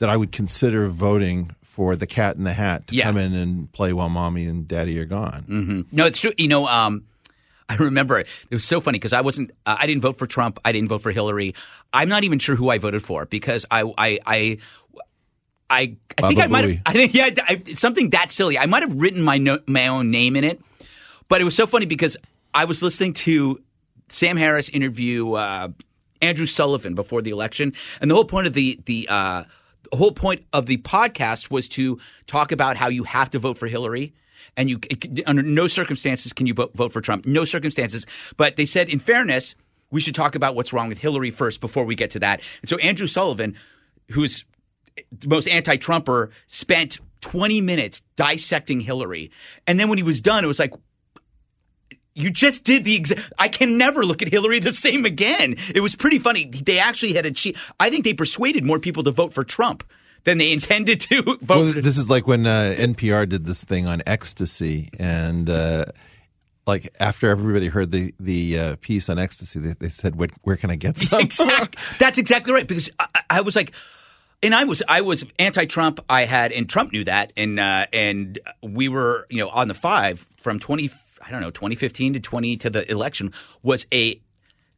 That 0.00 0.08
I 0.10 0.16
would 0.16 0.32
consider 0.32 0.88
voting 0.88 1.54
for 1.62 1.94
the 1.96 2.06
cat 2.06 2.34
in 2.36 2.44
the 2.44 2.52
hat 2.52 2.88
to 2.88 2.94
Yeah. 2.96 3.04
come 3.04 3.16
in 3.16 3.32
and 3.34 3.70
play 3.72 3.92
while 3.92 4.08
mommy 4.08 4.44
and 4.44 4.66
daddy 4.66 4.98
are 4.98 5.04
gone. 5.06 5.86
No, 5.92 6.04
it's 6.06 6.20
true. 6.20 6.32
You 6.36 6.48
know, 6.48 6.66
um, 6.66 7.04
I 7.68 7.76
remember 7.76 8.18
it. 8.18 8.26
It 8.50 8.54
was 8.54 8.64
so 8.64 8.80
funny 8.80 8.98
because 8.98 9.12
I 9.12 9.20
wasn't. 9.20 9.52
Uh, 9.64 9.76
I 9.78 9.86
didn't 9.86 10.02
vote 10.02 10.16
for 10.18 10.26
Trump. 10.26 10.58
I 10.64 10.72
didn't 10.72 10.88
vote 10.88 11.02
for 11.02 11.12
Hillary. 11.12 11.54
I'm 11.92 12.08
not 12.08 12.24
even 12.24 12.40
sure 12.40 12.56
who 12.56 12.68
I 12.70 12.78
voted 12.78 13.04
for 13.04 13.24
because 13.26 13.64
I 13.70 13.82
I 13.96 14.18
I. 14.26 14.58
I, 15.72 15.96
I 16.18 16.26
think 16.26 16.40
I 16.40 16.48
might 16.48 16.64
have. 16.68 16.78
I 16.84 16.92
think 16.92 17.14
yeah, 17.14 17.30
I, 17.46 17.62
something 17.74 18.10
that 18.10 18.32
silly. 18.32 18.58
I 18.58 18.66
might 18.66 18.82
have 18.82 18.94
written 19.00 19.22
my 19.22 19.38
no, 19.38 19.60
my 19.68 19.86
own 19.86 20.10
name 20.10 20.34
in 20.34 20.42
it, 20.42 20.60
but 21.28 21.40
it 21.40 21.44
was 21.44 21.54
so 21.54 21.64
funny 21.66 21.86
because 21.86 22.16
I 22.52 22.64
was 22.64 22.82
listening 22.82 23.12
to 23.14 23.60
Sam 24.08 24.36
Harris 24.36 24.68
interview 24.68 25.34
uh, 25.34 25.68
Andrew 26.20 26.46
Sullivan 26.46 26.96
before 26.96 27.22
the 27.22 27.30
election, 27.30 27.72
and 28.00 28.10
the 28.10 28.16
whole 28.16 28.24
point 28.24 28.48
of 28.48 28.52
the 28.54 28.80
the 28.86 29.06
uh, 29.08 29.44
the 29.90 29.96
whole 29.96 30.12
point 30.12 30.44
of 30.52 30.66
the 30.66 30.76
podcast 30.78 31.50
was 31.50 31.68
to 31.70 31.98
talk 32.26 32.52
about 32.52 32.76
how 32.76 32.88
you 32.88 33.04
have 33.04 33.30
to 33.30 33.38
vote 33.38 33.58
for 33.58 33.66
Hillary. 33.66 34.14
And 34.56 34.70
you, 34.70 34.80
under 35.26 35.42
no 35.42 35.66
circumstances 35.66 36.32
can 36.32 36.46
you 36.46 36.54
vote, 36.54 36.74
vote 36.74 36.92
for 36.92 37.00
Trump. 37.00 37.26
No 37.26 37.44
circumstances. 37.44 38.06
But 38.36 38.56
they 38.56 38.64
said, 38.64 38.88
in 38.88 38.98
fairness, 38.98 39.54
we 39.90 40.00
should 40.00 40.14
talk 40.14 40.34
about 40.34 40.54
what's 40.54 40.72
wrong 40.72 40.88
with 40.88 40.98
Hillary 40.98 41.30
first 41.30 41.60
before 41.60 41.84
we 41.84 41.94
get 41.94 42.10
to 42.12 42.20
that. 42.20 42.40
And 42.62 42.68
so 42.68 42.76
Andrew 42.78 43.06
Sullivan, 43.06 43.56
who's 44.10 44.44
the 45.12 45.28
most 45.28 45.46
anti-Trumper, 45.48 46.30
spent 46.46 47.00
20 47.20 47.60
minutes 47.60 48.00
dissecting 48.16 48.80
Hillary. 48.80 49.30
And 49.66 49.78
then 49.78 49.88
when 49.88 49.98
he 49.98 50.04
was 50.04 50.20
done, 50.20 50.44
it 50.44 50.48
was 50.48 50.58
like, 50.58 50.72
you 52.14 52.30
just 52.30 52.64
did 52.64 52.84
the 52.84 52.96
exact. 52.96 53.32
I 53.38 53.48
can 53.48 53.78
never 53.78 54.04
look 54.04 54.20
at 54.22 54.28
Hillary 54.28 54.58
the 54.60 54.72
same 54.72 55.04
again. 55.04 55.56
It 55.74 55.80
was 55.80 55.94
pretty 55.94 56.18
funny. 56.18 56.46
They 56.46 56.78
actually 56.78 57.12
had 57.14 57.26
achieved. 57.26 57.58
I 57.78 57.90
think 57.90 58.04
they 58.04 58.14
persuaded 58.14 58.64
more 58.64 58.78
people 58.78 59.02
to 59.04 59.10
vote 59.10 59.32
for 59.32 59.44
Trump 59.44 59.84
than 60.24 60.38
they 60.38 60.52
intended 60.52 61.00
to 61.02 61.22
vote. 61.42 61.48
Well, 61.48 61.72
this 61.72 61.96
is 61.98 62.10
like 62.10 62.26
when 62.26 62.46
uh, 62.46 62.74
NPR 62.78 63.28
did 63.28 63.46
this 63.46 63.62
thing 63.64 63.86
on 63.86 64.02
ecstasy, 64.06 64.90
and 64.98 65.48
uh, 65.48 65.86
like 66.66 66.94
after 67.00 67.30
everybody 67.30 67.68
heard 67.68 67.90
the 67.90 68.12
the 68.20 68.58
uh, 68.58 68.76
piece 68.80 69.08
on 69.08 69.18
ecstasy, 69.18 69.60
they, 69.60 69.74
they 69.74 69.88
said, 69.88 70.16
"Where, 70.16 70.28
where 70.42 70.56
can 70.56 70.70
I 70.70 70.76
get 70.76 70.98
some?" 70.98 71.20
exact. 71.20 71.76
That's 71.98 72.18
exactly 72.18 72.52
right. 72.52 72.66
Because 72.66 72.90
I, 72.98 73.06
I- 73.14 73.22
I 73.30 73.40
was 73.42 73.54
like, 73.54 73.72
and 74.42 74.54
I 74.54 74.64
was 74.64 74.82
I 74.88 75.00
was 75.02 75.24
anti-Trump. 75.38 76.00
I 76.10 76.24
had, 76.24 76.50
and 76.52 76.68
Trump 76.68 76.92
knew 76.92 77.04
that, 77.04 77.32
and 77.36 77.60
uh, 77.60 77.86
and 77.92 78.38
we 78.62 78.88
were 78.88 79.26
you 79.30 79.38
know 79.38 79.48
on 79.48 79.68
the 79.68 79.74
five 79.74 80.26
from 80.36 80.58
twenty 80.58 80.88
I 81.30 81.32
don't 81.32 81.42
know 81.42 81.52
twenty 81.52 81.76
fifteen 81.76 82.12
to 82.14 82.20
twenty 82.20 82.56
to 82.56 82.68
the 82.68 82.90
election 82.90 83.32
was 83.62 83.86
a 83.92 84.20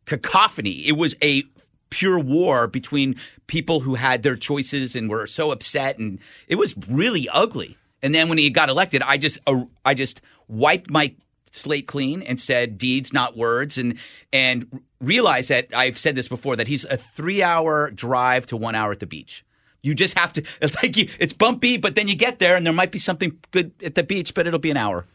cacophony. 0.04 0.86
It 0.86 0.98
was 0.98 1.14
a 1.22 1.44
pure 1.88 2.18
war 2.18 2.66
between 2.66 3.16
people 3.46 3.80
who 3.80 3.94
had 3.94 4.22
their 4.22 4.36
choices 4.36 4.94
and 4.94 5.08
were 5.08 5.26
so 5.26 5.50
upset, 5.50 5.98
and 5.98 6.18
it 6.48 6.56
was 6.56 6.74
really 6.90 7.26
ugly. 7.30 7.78
And 8.02 8.14
then 8.14 8.28
when 8.28 8.36
he 8.36 8.50
got 8.50 8.68
elected, 8.68 9.02
I 9.02 9.16
just 9.16 9.38
uh, 9.46 9.64
I 9.82 9.94
just 9.94 10.20
wiped 10.46 10.90
my 10.90 11.14
slate 11.52 11.86
clean 11.86 12.20
and 12.20 12.38
said 12.38 12.76
deeds, 12.76 13.14
not 13.14 13.34
words, 13.34 13.78
and 13.78 13.96
and 14.30 14.82
realized 15.00 15.48
that 15.48 15.68
I've 15.74 15.96
said 15.96 16.16
this 16.16 16.28
before 16.28 16.56
that 16.56 16.68
he's 16.68 16.84
a 16.84 16.98
three 16.98 17.42
hour 17.42 17.90
drive 17.90 18.44
to 18.46 18.58
one 18.58 18.74
hour 18.74 18.92
at 18.92 19.00
the 19.00 19.06
beach. 19.06 19.42
You 19.82 19.94
just 19.94 20.18
have 20.18 20.34
to. 20.34 20.42
It's 20.60 20.74
like 20.82 20.98
you, 20.98 21.08
it's 21.18 21.32
bumpy, 21.32 21.78
but 21.78 21.94
then 21.94 22.08
you 22.08 22.14
get 22.14 22.40
there, 22.40 22.56
and 22.56 22.66
there 22.66 22.74
might 22.74 22.92
be 22.92 22.98
something 22.98 23.38
good 23.52 23.72
at 23.82 23.94
the 23.94 24.02
beach, 24.02 24.34
but 24.34 24.46
it'll 24.46 24.58
be 24.58 24.70
an 24.70 24.76
hour. 24.76 25.06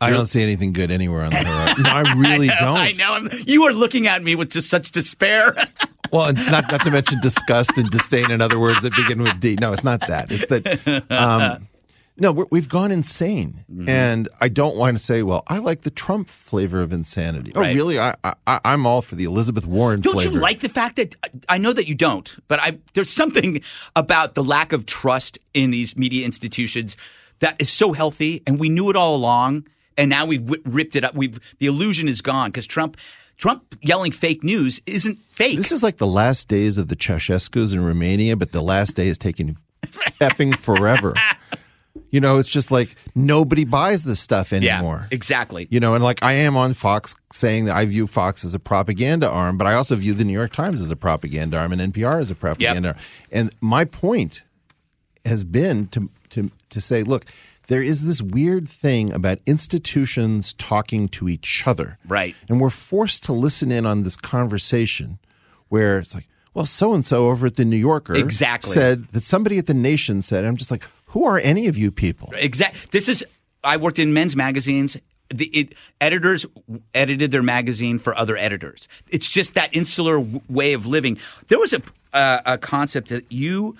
I 0.00 0.10
don't 0.10 0.26
see 0.26 0.42
anything 0.42 0.72
good 0.72 0.90
anywhere 0.90 1.22
on 1.22 1.30
the 1.30 1.36
horizon. 1.44 1.82
No, 1.82 1.90
I 1.90 2.14
really 2.16 2.50
I 2.50 2.54
know, 2.54 2.60
don't. 2.66 2.76
I 2.76 2.92
know. 2.92 3.12
I'm, 3.14 3.30
you 3.46 3.64
are 3.64 3.72
looking 3.72 4.06
at 4.06 4.22
me 4.22 4.34
with 4.36 4.50
just 4.52 4.68
such 4.70 4.90
despair. 4.92 5.54
Well, 6.10 6.24
and 6.24 6.38
not 6.50 6.70
not 6.72 6.80
to 6.84 6.90
mention 6.90 7.20
disgust 7.20 7.76
and 7.76 7.90
disdain 7.90 8.30
and 8.30 8.40
other 8.40 8.58
words 8.58 8.80
that 8.80 8.96
begin 8.96 9.22
with 9.22 9.38
D. 9.40 9.58
No, 9.60 9.74
it's 9.74 9.84
not 9.84 10.00
that. 10.08 10.32
It's 10.32 10.46
that. 10.46 11.04
Um, 11.10 11.68
no, 12.16 12.32
we're, 12.32 12.46
we've 12.50 12.68
gone 12.70 12.90
insane, 12.90 13.62
Mm-hmm. 13.70 13.90
and 13.90 14.26
I 14.40 14.48
don't 14.48 14.74
want 14.78 14.96
to 14.96 15.04
say, 15.04 15.22
well, 15.22 15.42
I 15.48 15.58
like 15.58 15.82
the 15.82 15.90
Trump 15.90 16.30
flavor 16.30 16.80
of 16.80 16.94
insanity. 16.94 17.52
Right. 17.54 17.72
Oh, 17.72 17.74
really? 17.74 17.98
I, 17.98 18.14
I 18.24 18.34
I'm 18.64 18.86
all 18.86 19.02
for 19.02 19.16
the 19.16 19.24
Elizabeth 19.24 19.66
Warren 19.66 20.00
Don't 20.00 20.14
flavor. 20.14 20.32
you 20.32 20.40
like 20.40 20.60
the 20.60 20.70
fact 20.70 20.96
that 20.96 21.14
I 21.46 21.58
know 21.58 21.74
that 21.74 21.86
you 21.86 21.94
don't, 21.94 22.34
but 22.48 22.58
I 22.58 22.78
there's 22.94 23.10
something 23.10 23.60
about 23.94 24.34
the 24.34 24.42
lack 24.42 24.72
of 24.72 24.86
trust 24.86 25.38
in 25.52 25.70
these 25.72 25.94
media 25.94 26.24
institutions 26.24 26.96
that 27.40 27.56
is 27.60 27.68
so 27.68 27.92
healthy, 27.92 28.42
and 28.46 28.58
we 28.58 28.70
knew 28.70 28.88
it 28.88 28.96
all 28.96 29.14
along, 29.14 29.66
and 29.98 30.08
now 30.08 30.24
we've 30.24 30.48
ripped 30.64 30.96
it 30.96 31.04
up. 31.04 31.14
We've 31.14 31.38
the 31.58 31.66
illusion 31.66 32.08
is 32.08 32.22
gone 32.22 32.50
because 32.50 32.66
Trump 32.66 32.96
Trump 33.36 33.76
yelling 33.82 34.12
fake 34.12 34.42
news 34.42 34.80
isn't 34.86 35.18
fake. 35.30 35.58
This 35.58 35.72
is 35.72 35.82
like 35.82 35.98
the 35.98 36.06
last 36.06 36.48
days 36.48 36.78
of 36.78 36.88
the 36.88 36.96
Ceausescu's 36.96 37.74
in 37.74 37.84
Romania, 37.84 38.36
but 38.36 38.52
the 38.52 38.62
last 38.62 38.96
day 38.96 39.08
is 39.08 39.18
taking 39.18 39.58
effing 40.20 40.56
forever. 40.56 41.14
You 42.10 42.20
know, 42.20 42.38
it's 42.38 42.48
just 42.48 42.70
like 42.70 42.96
nobody 43.14 43.64
buys 43.64 44.04
this 44.04 44.20
stuff 44.20 44.52
yeah, 44.52 44.76
anymore. 44.76 45.06
exactly. 45.10 45.66
You 45.70 45.78
know, 45.78 45.94
and 45.94 46.02
like 46.02 46.22
I 46.22 46.32
am 46.32 46.56
on 46.56 46.74
Fox 46.74 47.14
saying 47.32 47.66
that 47.66 47.76
I 47.76 47.84
view 47.84 48.06
Fox 48.06 48.44
as 48.44 48.54
a 48.54 48.58
propaganda 48.58 49.28
arm, 49.28 49.58
but 49.58 49.66
I 49.66 49.74
also 49.74 49.94
view 49.96 50.14
the 50.14 50.24
New 50.24 50.32
York 50.32 50.52
Times 50.52 50.80
as 50.80 50.90
a 50.90 50.96
propaganda 50.96 51.58
arm 51.58 51.72
and 51.72 51.92
NPR 51.92 52.20
as 52.20 52.30
a 52.30 52.34
propaganda 52.34 52.88
arm. 52.88 52.98
And 53.30 53.50
my 53.60 53.84
point 53.84 54.42
has 55.24 55.44
been 55.44 55.88
to 55.88 56.08
to 56.30 56.50
to 56.70 56.80
say, 56.80 57.02
look, 57.02 57.26
there 57.68 57.82
is 57.82 58.02
this 58.02 58.20
weird 58.20 58.68
thing 58.68 59.12
about 59.12 59.38
institutions 59.46 60.54
talking 60.54 61.08
to 61.08 61.28
each 61.28 61.62
other. 61.66 61.98
Right. 62.06 62.34
And 62.48 62.60
we're 62.60 62.70
forced 62.70 63.24
to 63.24 63.32
listen 63.32 63.70
in 63.70 63.86
on 63.86 64.02
this 64.02 64.16
conversation 64.16 65.18
where 65.68 66.00
it's 66.00 66.14
like, 66.14 66.26
well, 66.54 66.66
so 66.66 66.92
and 66.94 67.04
so 67.04 67.28
over 67.28 67.46
at 67.46 67.56
the 67.56 67.64
New 67.64 67.76
Yorker 67.76 68.16
Exactly. 68.16 68.72
said 68.72 69.06
that 69.12 69.24
somebody 69.24 69.58
at 69.58 69.66
the 69.66 69.74
Nation 69.74 70.22
said, 70.22 70.44
I'm 70.44 70.56
just 70.56 70.70
like, 70.70 70.82
who 71.06 71.24
are 71.24 71.38
any 71.38 71.68
of 71.68 71.76
you 71.78 71.90
people? 71.90 72.32
Exactly. 72.34 72.80
This 72.90 73.08
is. 73.08 73.24
I 73.64 73.76
worked 73.76 73.98
in 73.98 74.12
men's 74.12 74.34
magazines. 74.36 74.96
The 75.30 75.46
it, 75.46 75.74
editors 76.00 76.46
edited 76.94 77.30
their 77.30 77.42
magazine 77.42 77.98
for 77.98 78.16
other 78.16 78.36
editors. 78.36 78.88
It's 79.08 79.30
just 79.30 79.54
that 79.54 79.74
insular 79.74 80.18
w- 80.18 80.40
way 80.48 80.72
of 80.72 80.86
living. 80.86 81.18
There 81.48 81.58
was 81.58 81.72
a 81.72 81.82
uh, 82.12 82.40
a 82.46 82.58
concept 82.58 83.08
that 83.08 83.30
you 83.30 83.76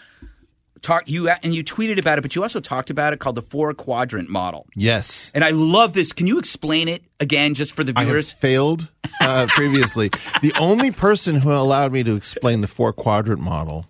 talked 0.83 1.09
you 1.09 1.29
and 1.29 1.55
you 1.55 1.65
tweeted 1.65 1.99
about 1.99 2.19
it, 2.19 2.23
but 2.23 2.35
you 2.35 2.43
also 2.43 2.61
talked 2.61 2.91
about 2.91 3.13
it 3.13 3.19
called 3.19 3.37
the 3.37 3.43
four 3.43 3.73
quadrant 3.75 4.29
model. 4.29 4.67
Yes. 4.75 5.31
And 5.35 5.45
I 5.45 5.51
love 5.51 5.93
this. 5.93 6.13
Can 6.13 6.27
you 6.27 6.39
explain 6.39 6.89
it 6.89 7.03
again, 7.21 7.55
just 7.55 7.73
for 7.73 7.85
the 7.85 7.93
I 7.97 8.01
have 8.01 8.09
viewers? 8.09 8.33
failed 8.33 8.89
uh, 9.21 9.47
previously. 9.51 10.11
the 10.43 10.53
only 10.59 10.91
person 10.91 11.37
who 11.37 11.53
allowed 11.53 11.93
me 11.93 12.03
to 12.05 12.15
explain 12.17 12.61
the 12.61 12.69
four 12.69 12.93
quadrant 12.93 13.41
model 13.41 13.87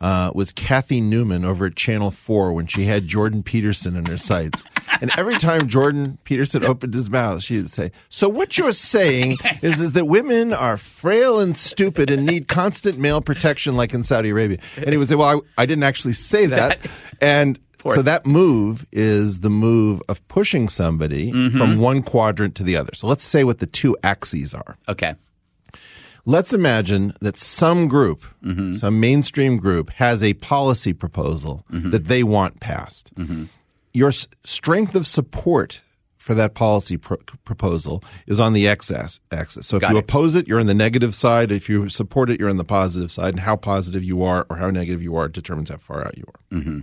uh, 0.00 0.30
was 0.34 0.52
Cathy 0.52 1.00
Newman 1.00 1.44
over 1.44 1.66
at 1.66 1.76
Channel 1.76 2.10
4 2.10 2.52
when 2.52 2.66
she 2.66 2.84
had 2.84 3.06
Jordan 3.06 3.42
Peterson 3.42 3.96
in 3.96 4.04
her 4.06 4.18
sights. 4.18 4.64
And 5.00 5.10
every 5.16 5.38
time 5.38 5.68
Jordan 5.68 6.18
Peterson 6.24 6.64
opened 6.64 6.94
his 6.94 7.10
mouth, 7.10 7.42
she 7.42 7.56
would 7.56 7.70
say, 7.70 7.92
So 8.08 8.28
what 8.28 8.56
you're 8.58 8.72
saying 8.72 9.38
is, 9.62 9.80
is 9.80 9.92
that 9.92 10.06
women 10.06 10.52
are 10.52 10.76
frail 10.76 11.40
and 11.40 11.56
stupid 11.56 12.10
and 12.10 12.26
need 12.26 12.48
constant 12.48 12.98
male 12.98 13.20
protection 13.20 13.76
like 13.76 13.94
in 13.94 14.04
Saudi 14.04 14.30
Arabia. 14.30 14.58
And 14.76 14.90
he 14.90 14.96
would 14.96 15.08
say, 15.08 15.14
Well, 15.14 15.42
I, 15.58 15.62
I 15.62 15.66
didn't 15.66 15.84
actually 15.84 16.14
say 16.14 16.46
that. 16.46 16.78
And 17.18 17.58
so 17.94 18.02
that 18.02 18.26
move 18.26 18.86
is 18.92 19.40
the 19.40 19.48
move 19.48 20.02
of 20.08 20.26
pushing 20.28 20.68
somebody 20.68 21.30
from 21.52 21.78
one 21.78 22.02
quadrant 22.02 22.54
to 22.56 22.62
the 22.64 22.76
other. 22.76 22.90
So 22.94 23.06
let's 23.06 23.24
say 23.24 23.42
what 23.44 23.58
the 23.60 23.66
two 23.66 23.96
axes 24.02 24.52
are. 24.54 24.76
Okay. 24.88 25.14
Let's 26.28 26.52
imagine 26.52 27.14
that 27.20 27.38
some 27.38 27.86
group, 27.88 28.24
some 28.78 28.98
mainstream 29.00 29.56
group, 29.58 29.92
has 29.94 30.22
a 30.22 30.34
policy 30.34 30.92
proposal 30.92 31.64
that 31.70 32.06
they 32.06 32.22
want 32.22 32.60
passed. 32.60 33.12
Your 33.94 34.08
s- 34.10 34.28
strength 34.44 34.94
of 34.94 35.06
support 35.06 35.80
for 36.18 36.34
that 36.34 36.54
policy 36.54 36.96
pro- 36.96 37.16
proposal 37.44 38.02
is 38.26 38.40
on 38.40 38.52
the 38.52 38.66
x 38.66 38.90
axis. 39.30 39.66
So 39.68 39.76
if 39.76 39.80
Got 39.82 39.92
you 39.92 39.96
it. 39.98 40.00
oppose 40.00 40.34
it, 40.34 40.48
you're 40.48 40.58
on 40.60 40.66
the 40.66 40.74
negative 40.74 41.14
side. 41.14 41.52
If 41.52 41.68
you 41.68 41.88
support 41.88 42.28
it, 42.28 42.40
you're 42.40 42.50
on 42.50 42.56
the 42.56 42.64
positive 42.64 43.12
side. 43.12 43.34
And 43.34 43.40
how 43.40 43.54
positive 43.56 44.02
you 44.02 44.24
are 44.24 44.44
or 44.50 44.56
how 44.56 44.68
negative 44.70 45.00
you 45.02 45.14
are 45.16 45.28
determines 45.28 45.70
how 45.70 45.76
far 45.78 46.04
out 46.04 46.18
you 46.18 46.24
are. 46.26 46.58
Mm-hmm. 46.58 46.80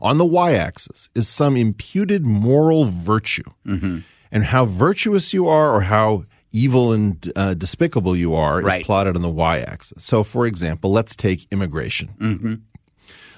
On 0.00 0.18
the 0.18 0.24
y 0.24 0.54
axis 0.54 1.10
is 1.14 1.28
some 1.28 1.56
imputed 1.56 2.24
moral 2.24 2.84
virtue. 2.86 3.42
Mm-hmm. 3.66 3.98
And 4.30 4.44
how 4.44 4.64
virtuous 4.64 5.34
you 5.34 5.48
are 5.48 5.74
or 5.74 5.82
how 5.82 6.24
evil 6.52 6.92
and 6.92 7.32
uh, 7.36 7.54
despicable 7.54 8.16
you 8.16 8.34
are 8.34 8.60
Right. 8.60 8.80
is 8.80 8.86
plotted 8.86 9.16
on 9.16 9.22
the 9.22 9.28
y 9.30 9.58
axis. 9.60 10.04
So, 10.04 10.22
for 10.22 10.46
example, 10.46 10.92
let's 10.92 11.16
take 11.16 11.46
immigration. 11.50 12.10
Mm-hmm. 12.18 12.54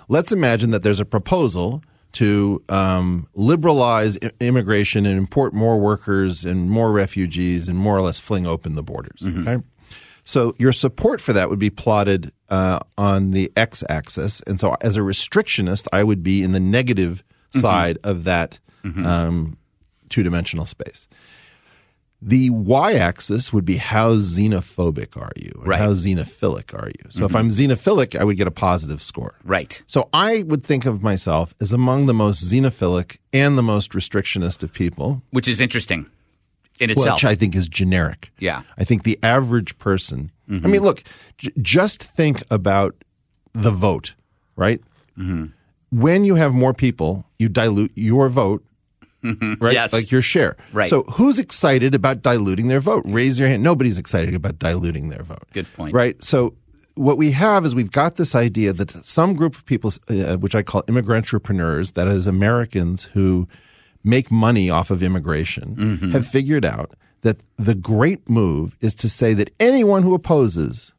Let's 0.09 0.33
imagine 0.33 0.71
that 0.71 0.83
there's 0.83 1.01
a 1.01 1.05
proposal 1.05 1.83
to 2.13 2.63
um, 2.69 3.27
liberalize 3.35 4.19
I- 4.23 4.31
immigration 4.41 5.07
and 5.07 5.17
import 5.19 5.55
more 5.55 5.79
workers 5.81 6.45
and 6.45 6.71
more 6.71 6.93
refugees 6.93 7.69
and 7.69 7.79
more 7.79 7.97
or 7.97 8.03
less 8.03 8.21
fling 8.21 8.47
open 8.47 8.75
the 8.75 8.83
borders. 8.83 9.23
Okay. 9.25 9.63
So 10.25 10.55
your 10.59 10.73
support 10.73 11.21
for 11.21 11.33
that 11.33 11.51
would 11.51 11.59
be 11.59 11.71
plotted 11.71 12.33
uh, 12.49 12.79
on 12.97 13.33
the 13.33 13.53
x-axis, 13.57 14.41
and 14.47 14.59
so 14.61 14.77
as 14.81 14.97
a 14.97 15.01
restrictionist, 15.01 15.87
I 15.93 16.03
would 16.05 16.23
be 16.23 16.43
in 16.43 16.53
the 16.53 16.61
negative 16.61 17.23
side 17.51 17.99
of 18.05 18.25
that 18.25 18.59
um, 18.85 19.57
two-dimensional 20.09 20.67
space. 20.67 21.09
The 22.27 22.49
y-axis 22.49 23.53
would 23.53 23.67
be 23.67 23.77
how 23.77 24.15
xenophobic 24.15 25.15
are 25.15 25.31
you, 25.37 25.53
Right. 25.57 25.79
how 25.79 25.91
xenophilic 25.91 26.73
are 26.73 26.89
you. 26.89 27.11
So 27.11 27.25
if 27.27 27.33
mm-hmm. 27.33 27.37
I'm 27.37 27.49
xenophilic, 27.51 28.19
I 28.19 28.25
would 28.25 28.39
get 28.39 28.47
a 28.47 28.51
positive 28.51 29.03
score. 29.03 29.35
Right. 29.45 29.83
So 29.87 30.09
I 30.15 30.43
would 30.45 30.65
think 30.65 30.87
of 30.87 31.03
myself 31.03 31.55
as 31.61 31.73
among 31.75 32.07
the 32.07 32.15
most 32.15 32.43
xenophilic 32.43 33.19
and 33.35 33.59
the 33.59 33.63
most 33.63 33.91
restrictionist 33.93 34.63
of 34.63 34.73
people, 34.73 35.21
Which 35.33 35.47
is 35.49 35.61
interesting 35.61 36.07
in 36.81 36.89
itself. 36.89 37.17
which 37.17 37.25
I 37.27 37.35
think 37.35 37.55
is 37.55 37.69
generic. 37.69 38.33
Yeah. 38.39 38.63
I 38.79 38.85
think 38.85 39.03
the 39.03 39.19
average 39.23 39.77
person, 39.79 40.31
I 40.49 40.53
mean, 40.53 40.63
mm-hmm. 40.63 40.83
look, 40.85 41.05
j- 41.37 41.53
just 41.61 42.03
think 42.03 42.43
about 42.51 42.95
the 43.53 43.71
vote, 43.71 44.15
right? 44.57 44.81
Mm-hmm. 45.19 45.47
When 45.91 46.25
you 46.25 46.37
have 46.37 46.55
more 46.55 46.73
people, 46.73 47.27
you 47.39 47.51
dilute 47.51 47.93
your 47.95 48.31
vote, 48.31 48.65
right? 49.61 49.73
Yes. 49.73 49.93
Like 49.93 50.11
your 50.11 50.23
share. 50.23 50.57
Right. 50.73 50.91
So 50.91 51.03
who's 51.05 51.39
excited 51.39 51.95
about 51.95 52.23
diluting 52.23 52.69
their 52.69 52.81
vote? 52.81 53.05
Raise 53.07 53.39
your 53.39 53.49
hand. 53.49 53.63
Nobody's 53.63 53.99
excited 53.99 54.35
about 54.35 54.59
diluting 54.59 55.09
their 55.09 55.23
vote. 55.23 55.45
Good 55.53 55.73
point. 55.75 55.95
Right. 55.95 56.23
So 56.23 56.55
what 56.95 57.17
we 57.19 57.31
have 57.33 57.65
is 57.65 57.75
we've 57.75 57.91
got 57.91 58.17
this 58.17 58.35
idea 58.35 58.73
that 58.73 58.91
some 59.05 59.35
group 59.35 59.57
of 59.57 59.67
people, 59.67 59.93
uh, 60.09 60.37
which 60.37 60.55
I 60.55 60.63
call 60.63 60.83
immigrant 60.89 61.25
entrepreneurs, 61.25 61.93
that 61.93 62.07
is 62.07 62.27
Americans 62.27 63.03
who 63.03 63.49
make 64.05 64.31
money 64.31 64.71
off 64.71 64.91
of 64.91 65.03
immigration, 65.03 65.75
Mm-hmm. 65.77 66.11
have 66.13 66.27
figured 66.27 66.65
out 66.65 66.93
that 67.23 67.39
the 67.57 67.75
great 67.75 68.29
move 68.31 68.77
is 68.81 68.95
to 68.97 69.09
say 69.09 69.35
that 69.35 69.51
anyone 69.59 70.03
who 70.03 70.15
opposes 70.15 70.93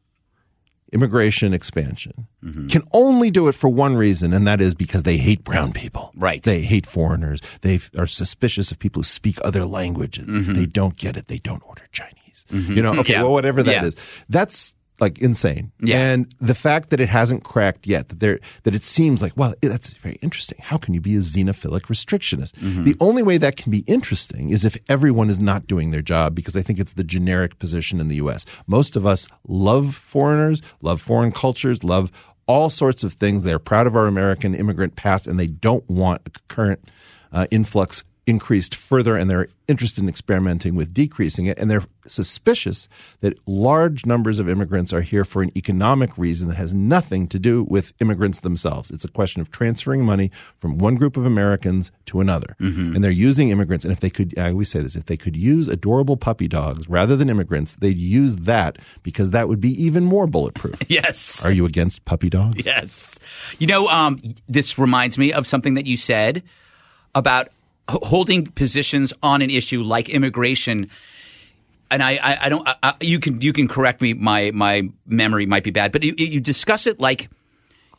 immigration 0.93 1.53
expansion 1.53 2.27
Mm-hmm. 2.43 2.67
can 2.67 2.83
only 2.93 3.31
do 3.31 3.47
it 3.47 3.53
for 3.55 3.69
one 3.69 3.95
reason, 3.97 4.31
and 4.31 4.45
that 4.45 4.61
is 4.61 4.75
because 4.75 5.01
they 5.01 5.17
hate 5.17 5.43
brown 5.43 5.73
people. 5.73 6.11
Right. 6.15 6.43
They 6.43 6.61
hate 6.61 6.85
foreigners. 6.85 7.41
They 7.61 7.79
are 7.97 8.05
suspicious 8.05 8.69
of 8.69 8.77
people 8.77 8.99
who 8.99 9.03
speak 9.05 9.39
other 9.43 9.65
languages. 9.65 10.27
Mm-hmm. 10.27 10.53
They 10.53 10.67
don't 10.67 10.95
get 10.95 11.17
it. 11.17 11.27
They 11.27 11.39
don't 11.39 11.63
order 11.67 11.81
Chinese. 11.91 12.45
You 12.51 12.83
know, 12.83 12.93
okay, 12.99 13.13
Yeah. 13.13 13.23
well, 13.23 13.31
whatever 13.31 13.63
that 13.63 13.83
is, 13.83 13.95
Yeah. 13.95 14.01
That's 14.29 14.75
like 14.99 15.19
insane. 15.19 15.71
Yeah. 15.79 15.99
And 15.99 16.33
the 16.39 16.55
fact 16.55 16.89
that 16.89 16.99
it 16.99 17.09
hasn't 17.09 17.43
cracked 17.43 17.85
yet, 17.85 18.09
that 18.09 18.19
there, 18.19 18.39
that 18.63 18.75
it 18.75 18.83
seems 18.83 19.21
like, 19.21 19.33
well, 19.35 19.53
that's 19.61 19.89
very 19.89 20.17
interesting. 20.21 20.57
How 20.61 20.77
can 20.77 20.93
you 20.93 21.01
be 21.01 21.15
a 21.15 21.19
xenophilic 21.19 21.81
restrictionist? 21.83 22.53
Mm-hmm. 22.53 22.83
The 22.83 22.95
only 22.99 23.23
way 23.23 23.37
that 23.37 23.57
can 23.57 23.71
be 23.71 23.79
interesting 23.87 24.49
is 24.49 24.63
if 24.63 24.77
everyone 24.87 25.29
is 25.29 25.39
not 25.39 25.67
doing 25.67 25.91
their 25.91 26.01
job, 26.01 26.35
because 26.35 26.55
I 26.55 26.61
think 26.61 26.79
it's 26.79 26.93
the 26.93 27.03
generic 27.03 27.59
position 27.59 27.99
in 27.99 28.07
the 28.07 28.15
U.S. 28.17 28.45
Most 28.67 28.95
of 28.95 29.05
us 29.05 29.27
love 29.47 29.95
foreigners, 29.95 30.61
love 30.81 31.01
foreign 31.01 31.31
cultures, 31.31 31.83
love 31.83 32.11
all 32.47 32.69
sorts 32.69 33.03
of 33.03 33.13
things. 33.13 33.43
They're 33.43 33.59
proud 33.59 33.87
of 33.87 33.95
our 33.95 34.07
American 34.07 34.55
immigrant 34.55 34.95
past, 34.95 35.27
and 35.27 35.39
they 35.39 35.47
don't 35.47 35.87
want 35.89 36.21
a 36.25 36.31
current 36.47 36.87
uh, 37.31 37.47
influx 37.51 38.03
increased 38.27 38.73
further 38.73 39.15
and 39.15 39.29
they're 39.29 39.47
interested 39.67 40.01
in 40.01 40.09
experimenting 40.09 40.75
with 40.75 40.93
decreasing 40.93 41.45
it. 41.45 41.57
And 41.59 41.69
they're 41.69 41.83
suspicious 42.07 42.87
that 43.21 43.37
large 43.47 44.05
numbers 44.05 44.39
of 44.39 44.49
immigrants 44.49 44.93
are 44.93 45.01
here 45.01 45.25
for 45.25 45.41
an 45.41 45.51
economic 45.55 46.17
reason 46.17 46.47
that 46.47 46.55
has 46.55 46.73
nothing 46.73 47.27
to 47.27 47.39
do 47.39 47.63
with 47.63 47.93
immigrants 47.99 48.39
themselves. 48.41 48.91
It's 48.91 49.05
a 49.05 49.09
question 49.09 49.41
of 49.41 49.51
transferring 49.51 50.03
money 50.03 50.31
from 50.59 50.77
one 50.77 50.95
group 50.95 51.17
of 51.17 51.25
americans 51.25 51.91
to 52.07 52.19
another. 52.19 52.55
And 52.59 53.03
they're 53.03 53.11
using 53.11 53.49
immigrants. 53.49 53.85
And 53.85 53.91
if 53.91 53.99
they 53.99 54.09
could 54.09 54.37
i 54.37 54.49
always 54.49 54.69
say 54.69 54.81
this 54.81 54.95
if 54.95 55.05
they 55.05 55.17
could 55.17 55.35
use 55.35 55.67
adorable 55.67 56.17
puppy 56.17 56.47
dogs 56.47 56.87
rather 56.89 57.15
than 57.15 57.29
immigrants 57.29 57.73
they'd 57.73 57.97
use 57.97 58.35
that 58.37 58.77
because 59.03 59.31
that 59.31 59.47
would 59.47 59.59
be 59.59 59.71
even 59.83 60.03
more 60.03 60.27
bulletproof. 60.27 60.75
Yes. 60.87 61.43
are 61.43 61.51
you 61.51 61.65
against 61.65 62.05
puppy 62.05 62.29
dogs? 62.29 62.65
Yes. 62.65 63.19
You 63.59 63.67
know, 63.67 63.87
um, 63.87 64.19
this 64.47 64.77
reminds 64.77 65.17
me 65.17 65.33
of 65.33 65.45
something 65.45 65.73
that 65.73 65.85
you 65.85 65.97
said 65.97 66.43
about 67.13 67.49
holding 67.89 68.45
positions 68.47 69.13
on 69.21 69.41
an 69.41 69.49
issue 69.49 69.83
like 69.83 70.09
immigration. 70.09 70.87
And 71.91 72.01
I, 72.01 72.19
I, 72.21 72.37
I 72.45 72.49
don't. 72.49 72.67
I, 72.81 72.93
you 73.01 73.19
can 73.19 73.41
you 73.41 73.53
can 73.53 73.67
correct 73.67 74.01
me. 74.01 74.13
My 74.13 74.51
my 74.51 74.89
memory 75.05 75.45
might 75.45 75.63
be 75.63 75.71
bad, 75.71 75.91
but 75.91 76.03
you, 76.03 76.13
you 76.17 76.39
discuss 76.39 76.87
it 76.87 76.99
like 76.99 77.29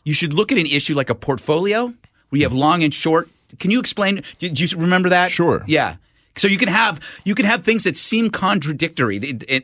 you 0.04 0.12
should 0.12 0.32
look 0.32 0.50
at 0.52 0.58
an 0.58 0.66
issue 0.66 0.94
like 0.94 1.08
a 1.10 1.14
portfolio 1.14 1.86
where 1.86 2.38
you 2.38 2.42
have 2.42 2.52
long 2.52 2.82
and 2.82 2.92
short. 2.92 3.28
Can 3.60 3.70
you 3.70 3.78
explain? 3.78 4.22
Do, 4.40 4.48
do 4.48 4.64
you 4.64 4.76
remember 4.76 5.08
that? 5.10 5.30
Sure. 5.30 5.64
Yeah. 5.68 5.96
So 6.36 6.48
you 6.48 6.58
can 6.58 6.68
have 6.68 7.00
you 7.24 7.34
can 7.34 7.46
have 7.46 7.62
things 7.62 7.84
that 7.84 7.96
seem 7.96 8.28
contradictory, 8.28 9.18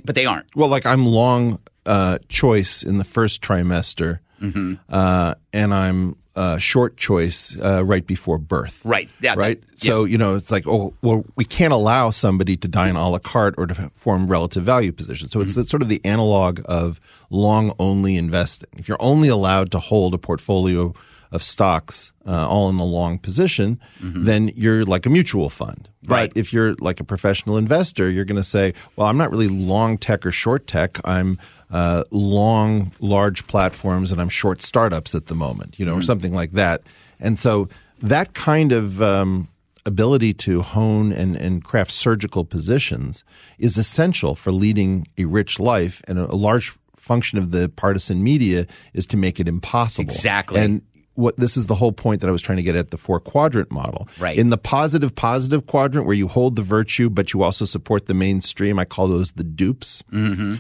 but 0.04 0.14
they 0.14 0.24
aren't. 0.24 0.46
Well, 0.54 0.68
like 0.68 0.87
I'm 0.87 1.04
long 1.04 1.58
uh, 1.85 2.18
choice 2.28 2.82
in 2.85 2.98
the 2.98 3.04
first 3.04 3.42
trimester, 3.42 4.20
Mm-hmm. 4.40 4.74
uh, 4.88 5.35
and 5.52 5.74
I'm 5.74 6.16
uh, 6.34 6.56
short 6.58 6.96
choice 6.96 7.56
uh, 7.60 7.84
right 7.84 8.06
before 8.06 8.38
birth. 8.38 8.80
Right. 8.84 9.10
Yeah, 9.20 9.34
Right. 9.36 9.60
that- 9.60 9.80
so 9.80 10.04
you 10.04 10.16
know, 10.16 10.36
it's 10.36 10.50
like, 10.50 10.66
oh, 10.66 10.94
well, 11.02 11.24
we 11.36 11.44
can't 11.44 11.72
allow 11.72 12.10
somebody 12.10 12.56
to 12.56 12.68
dine 12.68 12.96
a 12.96 13.08
la 13.10 13.18
carte 13.18 13.54
or 13.58 13.66
to 13.66 13.90
form 13.94 14.26
relative 14.26 14.64
value 14.64 14.92
positions. 14.92 15.32
So 15.32 15.40
Mm-hmm. 15.40 15.60
it's 15.60 15.70
sort 15.70 15.82
of 15.82 15.88
the 15.88 16.00
analog 16.04 16.60
of 16.66 17.00
long 17.30 17.74
only 17.78 18.16
investing. 18.16 18.68
If 18.78 18.88
you're 18.88 18.96
only 19.02 19.28
allowed 19.28 19.70
to 19.72 19.78
hold 19.78 20.14
a 20.14 20.18
portfolio 20.18 20.94
of 21.32 21.42
stocks 21.42 22.12
uh, 22.26 22.46
all 22.48 22.68
in 22.68 22.76
the 22.76 22.84
long 22.84 23.18
position, 23.18 23.80
then 24.00 24.50
you're 24.54 24.84
like 24.84 25.06
a 25.06 25.10
mutual 25.10 25.48
fund. 25.50 25.88
But 25.88 25.90
Mm-hmm. 26.02 26.12
Right. 26.12 26.32
if 26.34 26.52
you're 26.52 26.74
like 26.80 26.98
a 27.00 27.04
professional 27.04 27.56
investor, 27.56 28.10
you're 28.10 28.24
going 28.24 28.36
to 28.42 28.42
say, 28.42 28.74
well, 28.96 29.06
I'm 29.06 29.16
not 29.16 29.30
really 29.30 29.48
long 29.48 29.98
tech 29.98 30.26
or 30.26 30.32
short 30.32 30.66
tech. 30.66 30.98
I'm 31.04 31.38
uh, 31.72 32.04
long 32.11 32.92
large 33.00 33.46
platforms 33.46 34.12
and 34.12 34.20
I'm 34.20 34.28
short 34.28 34.62
startups 34.62 35.14
at 35.14 35.26
the 35.26 35.35
moment, 35.35 35.78
you 35.78 35.87
know, 35.87 35.94
or 35.94 36.02
something 36.02 36.35
like 36.35 36.52
that. 36.52 36.82
And 37.18 37.38
so 37.38 37.68
that 38.02 38.35
kind 38.35 38.72
of 38.72 39.00
um, 39.00 39.48
ability 39.87 40.35
to 40.35 40.61
hone 40.61 41.12
and, 41.12 41.35
and 41.35 41.64
craft 41.64 41.90
surgical 41.90 42.44
positions 42.44 43.24
is 43.58 43.78
essential 43.78 44.35
for 44.35 44.52
leading 44.52 45.08
a 45.16 45.24
rich 45.24 45.58
life. 45.58 46.02
And 46.06 46.18
a, 46.18 46.30
a 46.30 46.37
large 46.37 46.76
function 46.96 47.38
of 47.38 47.50
the 47.50 47.70
partisan 47.70 48.22
media 48.22 48.66
is 48.92 49.06
to 49.06 49.16
make 49.16 49.40
it 49.40 49.48
impossible. 49.48 50.04
Exactly. 50.04 50.61
And 50.61 50.82
what 51.14 51.37
this 51.37 51.56
is 51.56 51.66
the 51.66 51.74
whole 51.74 51.92
point 51.92 52.20
that 52.20 52.28
I 52.28 52.30
was 52.30 52.42
trying 52.42 52.56
to 52.56 52.62
get 52.62 52.76
at 52.76 52.90
the 52.90 52.98
four 52.98 53.20
quadrant 53.20 53.70
model. 53.70 54.08
Right. 54.18 54.38
In 54.38 54.50
the 54.50 54.58
positive 54.58 55.14
positive 55.14 55.66
quadrant 55.66 56.06
where 56.06 56.16
you 56.16 56.28
hold 56.28 56.56
the 56.56 56.62
virtue 56.62 57.11
but 57.11 57.32
you 57.32 57.42
also 57.42 57.64
support 57.64 58.06
the 58.06 58.14
mainstream, 58.14 58.78
I 58.78 58.85
call 58.85 59.08
those 59.08 59.32
the 59.32 59.44
dupes. 59.44 60.02
Mm-hmm. 60.12 60.56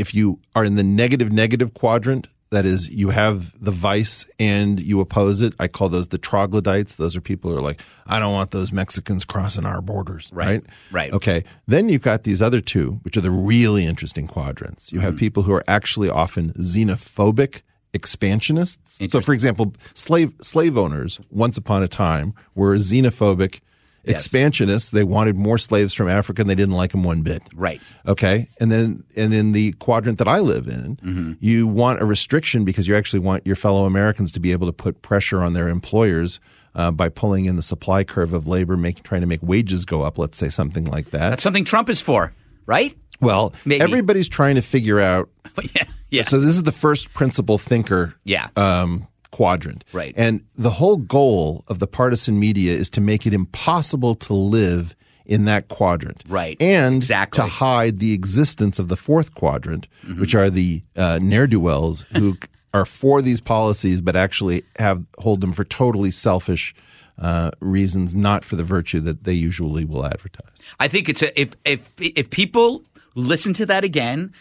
If 0.00 0.14
you 0.14 0.38
are 0.54 0.64
in 0.64 0.74
the 0.76 0.82
negative 0.82 1.32
negative 1.32 1.74
quadrant, 1.74 2.26
that 2.50 2.64
is 2.64 2.88
you 2.88 3.10
have 3.10 3.52
the 3.62 3.72
vice 3.72 4.24
and 4.38 4.78
you 4.78 5.00
oppose 5.00 5.42
it, 5.42 5.54
I 5.58 5.66
call 5.66 5.88
those 5.88 6.08
the 6.08 6.18
troglodytes. 6.18 6.94
Those 6.96 7.16
are 7.16 7.20
people 7.20 7.50
who 7.50 7.56
are 7.58 7.60
like, 7.60 7.80
I 8.06 8.20
don't 8.20 8.32
want 8.32 8.52
those 8.52 8.70
Mexicans 8.72 9.24
crossing 9.24 9.64
our 9.66 9.80
borders. 9.82 10.30
Right. 10.32 10.46
Right. 10.46 10.62
Right. 10.92 11.12
Okay. 11.12 11.42
Then 11.66 11.88
you've 11.88 12.02
got 12.02 12.22
these 12.22 12.40
other 12.40 12.60
two, 12.60 13.00
which 13.02 13.16
are 13.16 13.20
the 13.20 13.32
really 13.32 13.84
interesting 13.84 14.28
quadrants. 14.28 14.92
You 14.92 15.00
have 15.00 15.14
Mm-hmm. 15.14 15.18
people 15.18 15.42
who 15.42 15.52
are 15.52 15.64
actually 15.66 16.08
often 16.08 16.52
xenophobic 16.52 17.62
expansionists. 17.92 18.98
So, 19.10 19.20
for 19.20 19.32
example, 19.32 19.74
slave 19.94 20.32
slave 20.40 20.78
owners 20.78 21.18
once 21.30 21.56
upon 21.56 21.82
a 21.82 21.88
time 21.88 22.32
were 22.54 22.76
xenophobic 22.76 23.60
Yes. 24.06 24.24
expansionists. 24.24 24.90
They 24.90 25.04
wanted 25.04 25.36
more 25.36 25.58
slaves 25.58 25.92
from 25.94 26.08
Africa, 26.08 26.40
and 26.42 26.48
they 26.50 26.54
didn't 26.54 26.74
like 26.74 26.92
them 26.92 27.02
one 27.02 27.22
bit. 27.22 27.42
Right. 27.54 27.80
Okay, 28.06 28.48
and 28.60 28.70
then 28.70 29.04
and 29.16 29.34
in 29.34 29.52
the 29.52 29.72
quadrant 29.72 30.18
that 30.18 30.28
I 30.28 30.38
live 30.40 30.68
in, 30.68 30.96
Mm-hmm. 30.96 31.32
you 31.40 31.66
want 31.66 32.00
a 32.00 32.04
restriction 32.04 32.64
because 32.64 32.86
you 32.88 32.96
actually 32.96 33.20
want 33.20 33.46
your 33.46 33.56
fellow 33.56 33.84
Americans 33.84 34.32
to 34.32 34.40
be 34.40 34.52
able 34.52 34.66
to 34.68 34.72
put 34.72 35.02
pressure 35.02 35.42
on 35.42 35.52
their 35.52 35.68
employers. 35.68 36.40
Uh, 36.74 36.90
by 36.90 37.08
pulling 37.08 37.46
in 37.46 37.56
the 37.56 37.62
supply 37.62 38.04
curve 38.04 38.34
of 38.34 38.46
labor, 38.46 38.76
make, 38.76 39.02
trying 39.02 39.22
to 39.22 39.26
make 39.26 39.40
wages 39.42 39.86
go 39.86 40.02
up, 40.02 40.18
let's 40.18 40.36
say 40.36 40.50
something 40.50 40.84
like 40.84 41.08
that. 41.08 41.30
That's 41.30 41.42
something 41.42 41.64
Trump 41.64 41.88
is 41.88 42.02
for, 42.02 42.34
right? 42.66 42.94
Well, 43.18 43.54
Maybe. 43.64 43.80
everybody's 43.80 44.28
trying 44.28 44.56
to 44.56 44.60
figure 44.60 45.00
out. 45.00 45.30
yeah. 45.74 45.84
Yeah. 46.10 46.24
So 46.24 46.38
this 46.38 46.54
is 46.54 46.64
the 46.64 46.72
first 46.72 47.14
principal 47.14 47.56
thinker 47.56 48.14
Yeah. 48.24 48.48
um, 48.56 49.06
quadrant. 49.36 49.84
Right. 49.92 50.14
And 50.16 50.40
the 50.54 50.70
whole 50.70 50.96
goal 50.96 51.62
of 51.68 51.78
the 51.78 51.86
partisan 51.86 52.38
media 52.38 52.72
is 52.74 52.88
to 52.90 53.02
make 53.02 53.26
it 53.26 53.34
impossible 53.34 54.14
to 54.14 54.32
live 54.32 54.94
in 55.26 55.44
that 55.44 55.68
quadrant. 55.68 56.24
Right. 56.26 56.56
And 56.58 56.96
Exactly. 56.96 57.42
to 57.42 57.46
hide 57.46 57.98
the 57.98 58.14
existence 58.14 58.78
of 58.78 58.88
the 58.88 58.96
fourth 58.96 59.34
quadrant, 59.34 59.88
which 60.18 60.34
are 60.34 60.48
the 60.48 60.80
uh, 60.96 61.18
ne'er 61.20 61.46
do 61.46 61.60
wells 61.60 62.00
who 62.16 62.38
are 62.72 62.86
for 62.86 63.20
these 63.20 63.42
policies 63.42 64.00
but 64.00 64.16
actually 64.16 64.62
have 64.78 65.04
hold 65.18 65.42
them 65.42 65.52
for 65.52 65.64
totally 65.64 66.10
selfish 66.10 66.74
uh, 67.18 67.50
reasons, 67.60 68.14
not 68.14 68.42
for 68.42 68.56
the 68.56 68.64
virtue 68.64 69.00
that 69.00 69.24
they 69.24 69.32
usually 69.34 69.84
will 69.84 70.06
advertise. 70.06 70.62
I 70.80 70.88
think 70.88 71.10
it's 71.10 71.20
a, 71.22 71.38
if 71.38 71.50
if 71.64 71.90
if 71.98 72.30
people 72.30 72.84
listen 73.14 73.52
to 73.54 73.66
that 73.66 73.84
again 73.84 74.32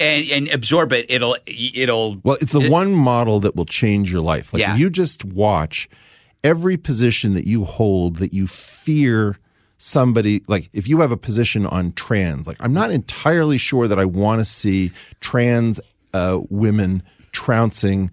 and, 0.00 0.28
and 0.30 0.48
absorb 0.48 0.92
it, 0.92 1.06
it'll 1.08 1.36
it'll 1.46 2.18
Well, 2.22 2.38
it's 2.40 2.52
the 2.52 2.70
one 2.70 2.92
model 2.92 3.40
that 3.40 3.56
will 3.56 3.66
change 3.66 4.10
your 4.12 4.20
life. 4.20 4.52
Like 4.52 4.60
Yeah. 4.60 4.72
if 4.74 4.78
you 4.78 4.90
just 4.90 5.24
watch 5.24 5.88
every 6.44 6.76
position 6.76 7.34
that 7.34 7.46
you 7.46 7.64
hold 7.64 8.16
that 8.16 8.32
you 8.32 8.46
fear 8.46 9.38
somebody 9.76 10.42
like 10.48 10.68
if 10.72 10.88
you 10.88 11.00
have 11.00 11.12
a 11.12 11.16
position 11.16 11.66
on 11.66 11.92
trans, 11.92 12.46
like 12.46 12.56
I'm 12.60 12.72
not 12.72 12.90
entirely 12.90 13.58
sure 13.58 13.88
that 13.88 13.98
I 13.98 14.04
want 14.04 14.40
to 14.40 14.44
see 14.44 14.90
trans 15.20 15.80
uh, 16.14 16.40
women 16.48 17.02
trouncing 17.32 18.10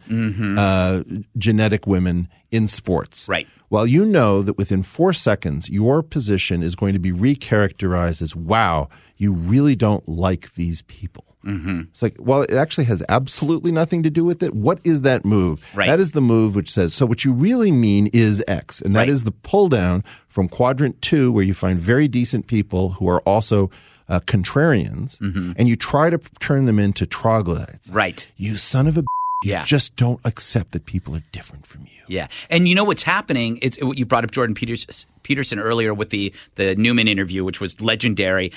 uh, 0.57 1.03
genetic 1.37 1.87
women 1.87 2.27
in 2.51 2.67
sports. 2.67 3.27
Right. 3.27 3.47
Well, 3.69 3.87
you 3.87 4.05
know 4.05 4.41
that 4.43 4.57
within 4.57 4.83
four 4.83 5.13
seconds, 5.13 5.69
your 5.69 6.03
position 6.03 6.61
is 6.61 6.75
going 6.75 6.93
to 6.93 6.99
be 6.99 7.11
recharacterized 7.11 8.21
as, 8.21 8.35
wow, 8.35 8.89
you 9.17 9.33
really 9.33 9.75
don't 9.75 10.07
like 10.07 10.53
these 10.53 10.83
people. 10.83 11.25
Mm-hmm. 11.45 11.81
It's 11.91 12.01
like, 12.01 12.15
well, 12.19 12.41
it 12.41 12.53
actually 12.53 12.85
has 12.85 13.03
absolutely 13.07 13.71
nothing 13.71 14.03
to 14.03 14.09
do 14.09 14.23
with 14.25 14.41
it. 14.43 14.53
What 14.55 14.79
is 14.83 15.01
that 15.01 15.23
move? 15.25 15.63
Right. 15.73 15.87
That 15.87 15.99
is 15.99 16.11
the 16.13 16.21
move 16.21 16.55
which 16.55 16.71
says, 16.71 16.93
so 16.93 17.05
what 17.05 17.23
you 17.23 17.31
really 17.33 17.71
mean 17.71 18.07
is 18.13 18.43
X. 18.47 18.81
And 18.81 18.95
that 18.95 19.01
Right. 19.01 19.09
is 19.09 19.23
the 19.23 19.31
pull 19.31 19.69
down 19.69 20.03
from 20.27 20.49
quadrant 20.49 21.01
two, 21.01 21.31
where 21.31 21.43
you 21.43 21.53
find 21.53 21.79
very 21.79 22.07
decent 22.07 22.47
people 22.47 22.89
who 22.89 23.07
are 23.07 23.21
also 23.21 23.69
uh, 24.07 24.19
contrarians, 24.19 25.19
and 25.57 25.67
you 25.67 25.75
try 25.75 26.11
to 26.11 26.19
turn 26.39 26.65
them 26.65 26.77
into 26.77 27.05
troglodytes. 27.07 27.89
right. 27.89 28.27
You 28.37 28.55
son 28.57 28.85
of 28.87 28.97
a 28.97 29.01
b- 29.01 29.07
you 29.43 29.51
Yeah. 29.51 29.65
just 29.65 29.95
don't 29.95 30.19
accept 30.23 30.71
that 30.73 30.85
people 30.85 31.15
are 31.15 31.23
different 31.31 31.65
from 31.67 31.81
you. 31.81 31.87
Yeah, 32.07 32.27
and 32.51 32.67
you 32.67 32.75
know 32.75 32.83
what's 32.83 33.01
happening? 33.03 33.57
It's 33.63 33.77
what 33.81 33.97
you 33.97 34.05
brought 34.05 34.23
up 34.23 34.29
Jordan 34.31 34.53
Peters, 34.53 35.07
Peterson 35.23 35.57
earlier 35.59 35.91
with 35.93 36.11
the 36.11 36.31
the 36.53 36.75
Newman 36.75 37.07
interview, 37.07 37.43
which 37.43 37.59
was 37.59 37.81
legendary. 37.81 38.51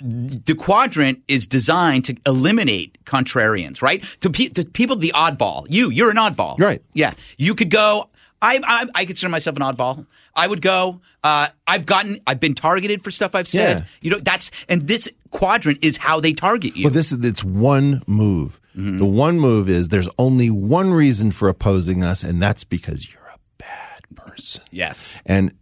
The 0.00 0.54
quadrant 0.54 1.22
is 1.28 1.46
designed 1.46 2.04
to 2.06 2.16
eliminate 2.26 2.98
contrarians, 3.04 3.80
right? 3.82 4.02
To, 4.20 4.30
pe- 4.30 4.48
to 4.48 4.64
people, 4.64 4.96
the 4.96 5.12
oddball. 5.14 5.66
You, 5.70 5.90
you're 5.90 6.10
an 6.10 6.16
oddball, 6.16 6.58
Right. 6.58 6.82
Yeah, 6.92 7.14
you 7.38 7.54
could 7.54 7.70
go. 7.70 8.10
I, 8.42 8.60
I, 8.62 8.86
I 8.94 9.04
consider 9.06 9.30
myself 9.30 9.56
an 9.56 9.62
oddball. 9.62 10.06
I 10.36 10.46
would 10.46 10.60
go. 10.60 11.00
Uh, 11.22 11.48
I've 11.66 11.86
gotten. 11.86 12.20
I've 12.26 12.40
been 12.40 12.54
targeted 12.54 13.02
for 13.02 13.10
stuff 13.10 13.34
I've 13.34 13.48
said. 13.48 13.78
Yeah. 13.78 13.84
You 14.02 14.10
know, 14.10 14.18
that's 14.18 14.50
and 14.68 14.86
this 14.86 15.08
quadrant 15.30 15.82
is 15.82 15.96
how 15.96 16.20
they 16.20 16.34
target 16.34 16.76
you. 16.76 16.84
Well, 16.84 16.92
this 16.92 17.12
is 17.12 17.24
it's 17.24 17.42
one 17.42 18.02
move. 18.06 18.60
Mm-hmm. 18.76 18.98
The 18.98 19.06
one 19.06 19.40
move 19.40 19.70
is 19.70 19.88
there's 19.88 20.08
only 20.18 20.50
one 20.50 20.92
reason 20.92 21.30
for 21.30 21.48
opposing 21.48 22.04
us, 22.04 22.22
and 22.22 22.42
that's 22.42 22.64
because 22.64 23.10
you're 23.10 23.22
a 23.22 23.38
bad 23.56 24.00
person. 24.16 24.62
yes. 24.70 25.22
And 25.24 25.54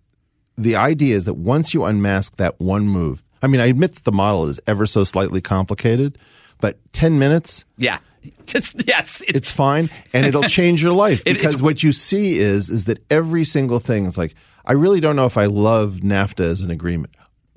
the 0.59 0.75
idea 0.77 1.14
is 1.16 1.25
that 1.27 1.35
once 1.35 1.72
you 1.75 1.85
unmask 1.85 2.37
that 2.37 2.59
one 2.61 2.88
move, 2.88 3.22
I 3.42 3.46
mean, 3.48 3.61
I 3.61 3.66
admit 3.66 3.94
that 3.96 4.05
the 4.05 4.12
model 4.12 4.46
is 4.48 4.61
ever 4.66 4.87
so 4.87 5.05
slightly 5.05 5.40
complicated, 5.40 6.16
but 6.61 6.78
10 6.92 7.18
minutes, 7.18 7.64
Yeah. 7.76 7.98
Just 8.46 8.87
yes. 8.87 9.20
It's, 9.22 9.38
it's 9.38 9.50
fine 9.50 9.90
and 10.12 10.24
it'll 10.24 10.42
change 10.48 10.81
your 10.81 10.92
life 10.92 11.22
It- 11.26 11.35
because 11.35 11.61
what 11.61 11.83
you 11.83 11.92
see 11.92 12.38
is 12.38 12.70
is 12.70 12.85
that 12.85 13.02
every 13.11 13.44
single 13.44 13.81
thing 13.81 14.07
it's 14.07 14.16
like 14.16 14.35
I 14.64 14.74
really 14.74 15.00
don't 15.00 15.16
know 15.16 15.26
if 15.26 15.37
I 15.37 15.46
love 15.46 15.94
NAFTA 16.05 16.44
as 16.44 16.61
an 16.62 16.70
agreement. 16.70 17.16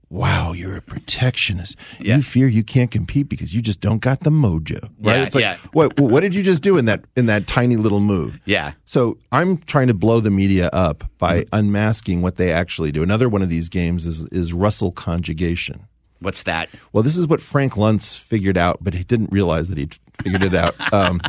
Wow, 0.09 0.53
you're 0.53 0.77
a 0.77 0.81
protectionist. 0.81 1.77
Yeah. 1.99 2.17
You 2.17 2.21
fear 2.21 2.47
you 2.47 2.63
can't 2.63 2.91
compete 2.91 3.27
because 3.27 3.53
you 3.53 3.61
just 3.61 3.81
don't 3.81 3.99
got 3.99 4.21
the 4.21 4.29
mojo, 4.29 4.81
right? 5.01 5.15
Yeah, 5.17 5.23
it's 5.23 5.35
like 5.35 5.41
yeah. 5.41 5.57
what 5.73 5.99
what 5.99 6.19
did 6.21 6.35
you 6.35 6.43
just 6.43 6.61
do 6.61 6.77
in 6.77 6.85
that 6.85 7.03
in 7.15 7.25
that 7.25 7.47
tiny 7.47 7.75
little 7.75 7.99
move? 7.99 8.39
Yeah. 8.45 8.73
So 8.85 9.17
I'm 9.31 9.57
trying 9.59 9.87
to 9.87 9.93
blow 9.93 10.19
the 10.19 10.29
media 10.29 10.69
up 10.73 11.03
by 11.17 11.45
unmasking 11.51 12.21
what 12.21 12.35
they 12.37 12.51
actually 12.51 12.91
do. 12.91 13.01
Another 13.03 13.27
one 13.27 13.41
of 13.41 13.49
these 13.49 13.67
games 13.67 14.05
is 14.05 14.23
is 14.31 14.53
Russell 14.53 14.91
conjugation. 14.91 15.87
what's 16.19 16.43
that? 16.43 16.69
Well, 16.93 17.03
this 17.03 17.17
is 17.17 17.27
what 17.27 17.41
Frank 17.41 17.73
Luntz 17.73 18.19
figured 18.19 18.57
out, 18.57 18.77
but 18.81 18.93
he 18.93 19.03
didn't 19.03 19.31
realize 19.31 19.69
that 19.69 19.77
he'd 19.77 19.97
figured 20.21 20.43
it 20.43 20.53
out. 20.53 20.75
Um, 20.93 21.19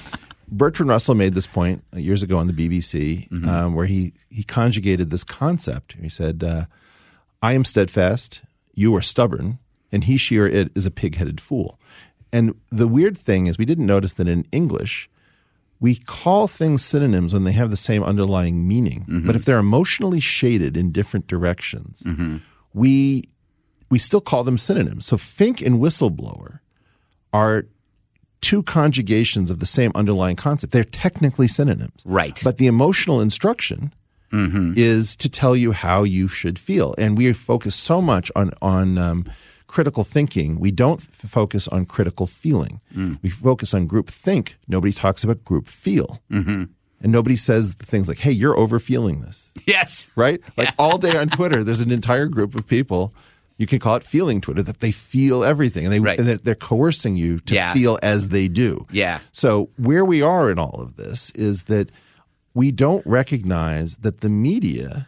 Bertrand 0.48 0.88
Russell 0.88 1.16
made 1.16 1.34
this 1.34 1.46
point 1.46 1.82
years 1.92 2.22
ago 2.22 2.38
on 2.38 2.46
the 2.46 2.52
BBC, 2.52 3.26
um, 3.46 3.74
where 3.74 3.86
he 3.86 4.12
he 4.30 4.44
conjugated 4.44 5.10
this 5.10 5.24
concept. 5.24 5.96
He 6.00 6.08
said, 6.08 6.44
uh, 6.44 6.66
"I 7.42 7.54
am 7.54 7.64
steadfast, 7.64 8.42
you 8.76 8.94
are 8.94 9.02
stubborn, 9.02 9.58
and 9.90 10.04
he, 10.04 10.16
she, 10.16 10.38
or 10.38 10.46
it 10.46 10.70
is 10.76 10.86
a 10.86 10.92
pig-headed 10.92 11.40
fool." 11.40 11.80
And 12.32 12.54
the 12.70 12.86
weird 12.86 13.18
thing 13.18 13.48
is, 13.48 13.58
we 13.58 13.64
didn't 13.64 13.86
notice 13.86 14.12
that 14.14 14.28
in 14.28 14.46
English, 14.52 15.10
we 15.80 15.96
call 15.96 16.48
things 16.48 16.84
synonyms 16.84 17.32
when 17.32 17.44
they 17.44 17.52
have 17.52 17.70
the 17.70 17.76
same 17.76 18.02
underlying 18.02 18.66
meaning. 18.66 19.00
Mm-hmm. 19.02 19.26
But 19.26 19.36
if 19.36 19.44
they're 19.44 19.58
emotionally 19.58 20.20
shaded 20.20 20.76
in 20.76 20.92
different 20.92 21.26
directions, 21.26 22.02
mm-hmm. 22.06 22.36
we 22.72 23.24
we 23.90 23.98
still 23.98 24.20
call 24.20 24.44
them 24.44 24.58
synonyms. 24.58 25.06
So 25.06 25.16
fink 25.16 25.60
and 25.60 25.80
whistleblower 25.80 26.60
are 27.32 27.66
two 28.40 28.62
conjugations 28.62 29.50
of 29.50 29.60
the 29.60 29.66
same 29.66 29.92
underlying 29.94 30.36
concept. 30.36 30.72
They're 30.72 30.84
technically 30.84 31.48
synonyms. 31.48 32.02
Right. 32.04 32.40
But 32.42 32.58
the 32.58 32.66
emotional 32.66 33.20
instruction 33.20 33.92
is 34.76 35.16
to 35.16 35.28
tell 35.28 35.56
you 35.56 35.72
how 35.72 36.02
you 36.04 36.28
should 36.28 36.58
feel. 36.58 36.94
And 36.98 37.16
we 37.16 37.32
focus 37.32 37.74
so 37.74 38.00
much 38.02 38.30
on 38.36 38.50
on 38.62 38.98
um, 38.98 39.24
critical 39.66 40.04
thinking. 40.04 40.58
We 40.60 40.70
don't 40.70 41.00
f- 41.00 41.30
focus 41.30 41.68
on 41.68 41.86
critical 41.86 42.26
feeling. 42.26 42.80
We 43.22 43.30
focus 43.30 43.74
on 43.74 43.86
group 43.86 44.08
think. 44.10 44.56
Nobody 44.68 44.92
talks 44.92 45.24
about 45.24 45.44
group 45.44 45.68
feel. 45.68 46.20
Mm-hmm. 46.30 46.64
And 47.02 47.12
nobody 47.12 47.36
says 47.36 47.74
things 47.78 48.08
like, 48.08 48.18
hey, 48.18 48.32
you're 48.32 48.56
overfeeling 48.58 49.20
this 49.20 49.50
Yes. 49.66 50.08
right? 50.16 50.40
Like 50.56 50.70
all 50.78 50.96
day 50.98 51.14
on 51.16 51.28
Twitter, 51.28 51.62
there's 51.62 51.82
an 51.82 51.90
entire 51.90 52.26
group 52.26 52.54
of 52.54 52.66
people. 52.66 53.12
You 53.58 53.66
can 53.66 53.78
call 53.78 53.96
it 53.96 54.02
feeling 54.02 54.40
Twitter 54.40 54.62
that 54.62 54.80
they 54.80 54.92
feel 54.92 55.44
everything, 55.44 55.84
and 55.84 55.92
they 55.92 56.00
Right. 56.00 56.18
and 56.18 56.26
they're, 56.28 56.38
they're 56.38 56.54
coercing 56.54 57.16
you 57.16 57.38
to 57.40 57.54
Yeah. 57.54 57.72
feel 57.74 57.98
as 58.02 58.30
they 58.30 58.48
do. 58.48 58.86
Yeah. 58.90 59.20
So 59.32 59.68
where 59.76 60.04
we 60.06 60.22
are 60.22 60.50
in 60.50 60.58
all 60.58 60.80
of 60.80 60.96
this 60.96 61.30
is 61.34 61.64
that 61.64 61.90
we 62.56 62.72
don't 62.72 63.06
recognize 63.06 63.96
that 63.96 64.20
the 64.22 64.28
media 64.28 65.06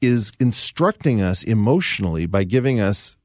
is 0.00 0.32
instructing 0.40 1.20
us 1.20 1.42
emotionally 1.42 2.24
by 2.26 2.44
giving 2.44 2.80
us 2.80 3.16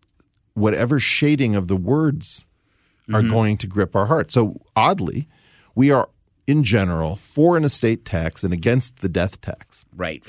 whatever 0.54 1.00
shading 1.00 1.56
of 1.56 1.67
the 1.67 1.76
words 1.76 2.46
are 3.13 3.22
Mm-hmm. 3.22 3.30
going 3.30 3.58
to 3.58 3.67
grip 3.67 3.96
our 3.96 4.06
heart. 4.06 4.32
So 4.32 4.62
oddly, 4.76 5.28
we 5.76 5.91
are 5.91 6.08
in 6.48 6.63
general 6.63 7.15
for 7.15 7.58
an 7.58 7.63
estate 7.63 8.06
tax 8.06 8.44
and 8.44 8.54
against 8.54 9.02
the 9.02 9.10
death 9.10 9.41
tax. 9.41 9.84
Right. 9.96 10.24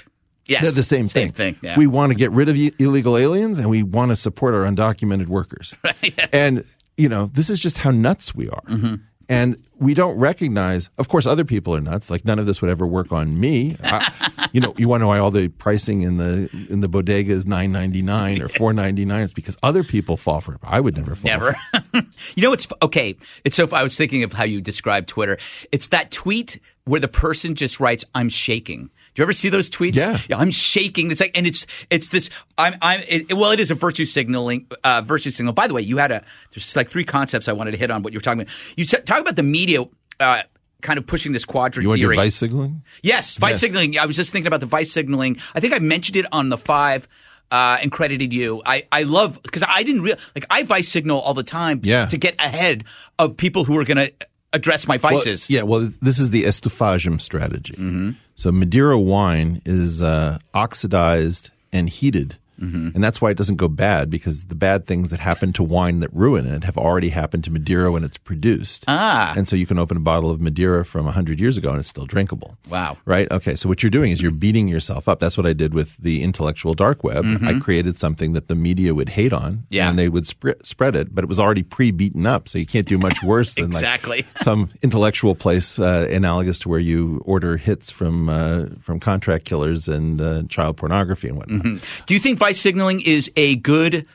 Yes. 0.47 0.63
They're 0.63 0.73
the 0.73 0.83
same, 0.83 1.07
Same 1.07 1.29
thing. 1.31 1.55
thing. 1.55 1.57
Yeah. 1.63 1.77
We 1.79 1.87
want 1.87 2.11
to 2.13 2.17
get 2.19 2.31
rid 2.33 2.49
of 2.49 2.57
illegal 2.81 3.17
aliens 3.17 3.59
and 3.59 3.69
we 3.71 3.83
want 3.83 4.11
to 4.11 4.17
support 4.17 4.55
our 4.55 4.65
undocumented 4.65 5.29
workers. 5.29 5.75
And, 6.33 6.65
you 6.97 7.09
know, 7.09 7.31
this 7.35 7.49
is 7.51 7.61
just 7.61 7.79
how 7.79 7.91
nuts 7.93 8.35
we 8.35 8.49
are. 8.49 8.63
Mm-hmm. 8.69 8.95
And 9.33 9.63
we 9.79 9.95
don't 9.95 10.19
recognize, 10.19 10.91
of 10.99 11.09
course, 11.09 11.27
other 11.27 11.45
people 11.45 11.75
are 11.75 11.81
nuts. 11.81 12.11
Like 12.11 12.25
none 12.25 12.39
of 12.39 12.47
this 12.47 12.61
would 12.61 12.71
ever 12.71 12.87
work 12.87 13.13
on 13.13 13.41
me. 13.41 13.77
I, 13.83 14.49
you 14.53 14.61
know, 14.61 14.75
you 14.77 14.89
want 14.89 15.01
to 15.01 15.05
know 15.05 15.09
why 15.09 15.19
all 15.19 15.31
the 15.31 15.49
pricing 15.49 16.03
in 16.03 16.19
the 16.19 16.49
in 16.69 16.81
the 16.81 16.89
bodega 16.89 17.33
is 17.33 17.47
nine 17.47 17.73
ninety 17.73 18.03
nine 18.03 18.41
or 18.43 18.49
four 18.49 18.73
ninety 18.73 19.05
nine? 19.05 19.23
It's 19.25 19.33
because 19.33 19.57
other 19.63 19.83
people 19.83 20.17
fall 20.17 20.41
for 20.41 20.55
it. 20.55 20.61
I 20.63 20.81
would 20.81 20.97
never 20.97 21.15
fall. 21.15 21.31
Never. 21.31 21.53
For 21.53 21.81
it. 21.95 22.05
you 22.37 22.43
know, 22.43 22.53
it's 22.53 22.69
okay. 22.83 23.17
It's 23.45 23.57
so. 23.57 23.69
I 23.73 23.83
was 23.83 23.97
thinking 23.97 24.23
of 24.23 24.33
how 24.33 24.45
you 24.45 24.61
describe 24.61 25.07
Twitter. 25.07 25.39
It's 25.73 25.89
that 25.89 26.11
tweet 26.11 26.61
where 26.85 27.01
the 27.01 27.09
person 27.09 27.55
just 27.55 27.81
writes, 27.81 28.05
"I'm 28.15 28.29
shaking." 28.29 28.91
Do 29.15 29.21
you 29.21 29.25
ever 29.25 29.33
see 29.33 29.49
those 29.51 29.69
tweets? 29.71 29.95
Yeah. 29.97 30.19
I'm 30.39 30.51
shaking. 30.51 31.11
It's 31.11 31.21
like, 31.21 31.37
and 31.37 31.47
it's 31.47 31.67
it's 31.91 32.09
this. 32.09 32.31
I'm 32.57 32.75
I'm. 32.81 33.01
It, 33.09 33.35
well, 33.35 33.51
it 33.53 33.61
is 33.61 33.71
a 33.71 33.75
virtue 33.75 34.07
signaling. 34.07 34.67
Uh, 34.85 35.03
virtue 35.05 35.31
signal. 35.31 35.53
By 35.53 35.67
the 35.69 35.75
way, 35.75 35.83
you 35.83 35.99
had 35.99 36.11
a. 36.13 36.25
There's 36.55 36.75
like 36.77 36.89
three 36.89 37.05
concepts 37.05 37.47
I 37.47 37.53
wanted 37.53 37.73
to 37.73 37.77
hit 37.77 37.91
on. 37.91 38.03
What 38.03 38.13
you 38.15 38.17
were 38.19 38.23
talking 38.23 38.41
about. 38.43 38.55
You 38.77 38.85
said, 38.87 39.05
talk 39.07 39.21
about 39.21 39.37
the 39.37 39.43
media. 39.43 39.85
Uh, 40.19 40.43
kind 40.81 40.99
of 40.99 41.07
pushing 41.07 41.31
this 41.33 41.45
quadrant 41.45 41.83
You 41.85 41.91
want 41.91 42.01
theory. 42.01 42.17
vice 42.17 42.35
signaling? 42.35 42.83
Yes, 43.05 43.37
vice 43.37 43.53
Yes. 43.53 43.61
signaling. 43.61 43.99
I 43.99 44.07
was 44.07 44.17
just 44.17 44.33
thinking 44.33 44.49
about 44.49 44.59
the 44.61 44.67
vice 44.67 44.91
signaling. 44.91 45.37
I 45.55 45.61
think 45.61 45.73
I 45.75 45.79
mentioned 45.79 46.17
it 46.17 46.27
on 46.33 46.49
the 46.49 46.59
five 46.59 47.07
uh, 47.53 47.79
and 47.81 47.93
credited 47.93 48.33
you. 48.33 48.63
I, 48.67 48.89
I 48.91 49.03
love 49.05 49.39
because 49.43 49.63
I 49.69 49.85
didn't 49.85 50.01
real 50.03 50.17
like 50.35 50.45
I 50.51 50.63
vice 50.65 50.89
signal 50.89 51.21
all 51.21 51.35
the 51.35 51.45
time 51.45 51.81
Yeah. 51.85 52.07
to 52.07 52.17
get 52.19 52.35
ahead 52.41 52.83
of 53.19 53.37
people 53.37 53.65
who 53.65 53.79
are 53.79 53.85
going 53.85 53.99
to 53.99 54.13
address 54.53 54.87
my 54.87 54.99
Well, 55.03 55.15
vices. 55.15 55.49
yeah, 55.51 55.63
well, 55.63 55.91
this 56.01 56.19
is 56.19 56.31
the 56.31 56.45
estufagem 56.45 57.21
strategy. 57.21 57.75
Mm-hmm. 57.75 58.11
So 58.37 58.53
Madeira 58.53 58.99
wine 58.99 59.63
is 59.65 60.01
uh, 60.03 60.39
oxidized 60.55 61.51
and 61.73 61.89
heated 61.89 62.37
And 62.63 63.03
that's 63.03 63.21
why 63.21 63.31
it 63.31 63.37
doesn't 63.37 63.57
go 63.57 63.67
bad 63.69 64.09
because 64.09 64.45
the 64.45 64.55
bad 64.55 64.87
things 64.87 65.09
that 65.09 65.19
happen 65.19 65.53
to 65.55 65.65
wine 65.65 65.99
that 66.01 66.13
ruin 66.15 66.47
it 66.47 66.63
have 66.63 66.79
already 66.79 67.09
happened 67.09 67.43
to 67.45 67.51
Madeira 67.51 67.91
when 67.91 68.05
it's 68.05 68.19
produced. 68.19 68.85
Ah. 68.87 69.35
And 69.37 69.49
so 69.49 69.57
you 69.57 69.67
can 69.67 69.79
open 69.79 69.97
a 69.97 70.01
bottle 70.01 70.31
of 70.31 70.41
Madeira 70.41 70.85
from 70.85 71.05
100 71.05 71.41
years 71.41 71.57
ago 71.57 71.71
and 71.71 71.81
it's 71.81 71.89
still 71.89 72.07
drinkable. 72.07 72.57
Wow. 72.69 72.99
Right? 73.05 73.31
Okay. 73.33 73.57
So 73.57 73.69
what 73.69 73.83
you're 73.83 73.91
doing 73.91 74.13
is 74.13 74.23
you're 74.23 74.31
beating 74.31 74.69
yourself 74.69 75.09
up. 75.09 75.19
That's 75.19 75.37
what 75.37 75.47
I 75.47 75.53
did 75.55 75.75
with 75.75 75.97
the 75.97 76.23
intellectual 76.23 76.75
dark 76.75 77.03
web. 77.03 77.25
I 77.45 77.59
created 77.59 77.99
something 77.99 78.33
that 78.35 78.47
the 78.49 78.55
media 78.55 78.95
would 78.95 79.09
hate 79.09 79.33
on 79.33 79.43
Mm-hmm. 79.43 79.61
Yeah. 79.71 79.89
and 79.89 79.99
they 79.99 80.09
would 80.09 80.27
sp- 80.31 80.63
spread 80.63 80.95
it, 80.95 81.13
but 81.15 81.25
it 81.25 81.29
was 81.29 81.41
already 81.41 81.63
pre 81.65 81.91
beaten 81.91 82.27
up. 82.27 82.49
So 82.49 82.59
you 82.59 82.67
can't 82.67 82.87
do 82.87 82.97
much 82.99 83.23
worse 83.25 83.55
than 83.55 83.65
Exactly. 83.67 84.19
like 84.19 84.27
some 84.39 84.71
intellectual 84.83 85.35
place 85.35 85.79
uh, 85.81 86.07
analogous 86.11 86.59
to 86.61 86.69
where 86.69 86.79
you 86.81 87.23
order 87.25 87.57
hits 87.57 87.91
from 87.91 88.29
uh, 88.29 88.67
from 88.81 89.01
contract 89.01 89.45
killers 89.47 89.89
and 89.89 90.21
uh, 90.21 90.43
child 90.49 90.77
pornography 90.77 91.29
and 91.29 91.39
whatnot. 91.39 91.63
Do 92.07 92.15
you 92.15 92.21
think 92.21 92.39
vice 92.39 92.52
signaling 92.53 93.01
is 93.01 93.31
a 93.37 93.57
good 93.57 94.07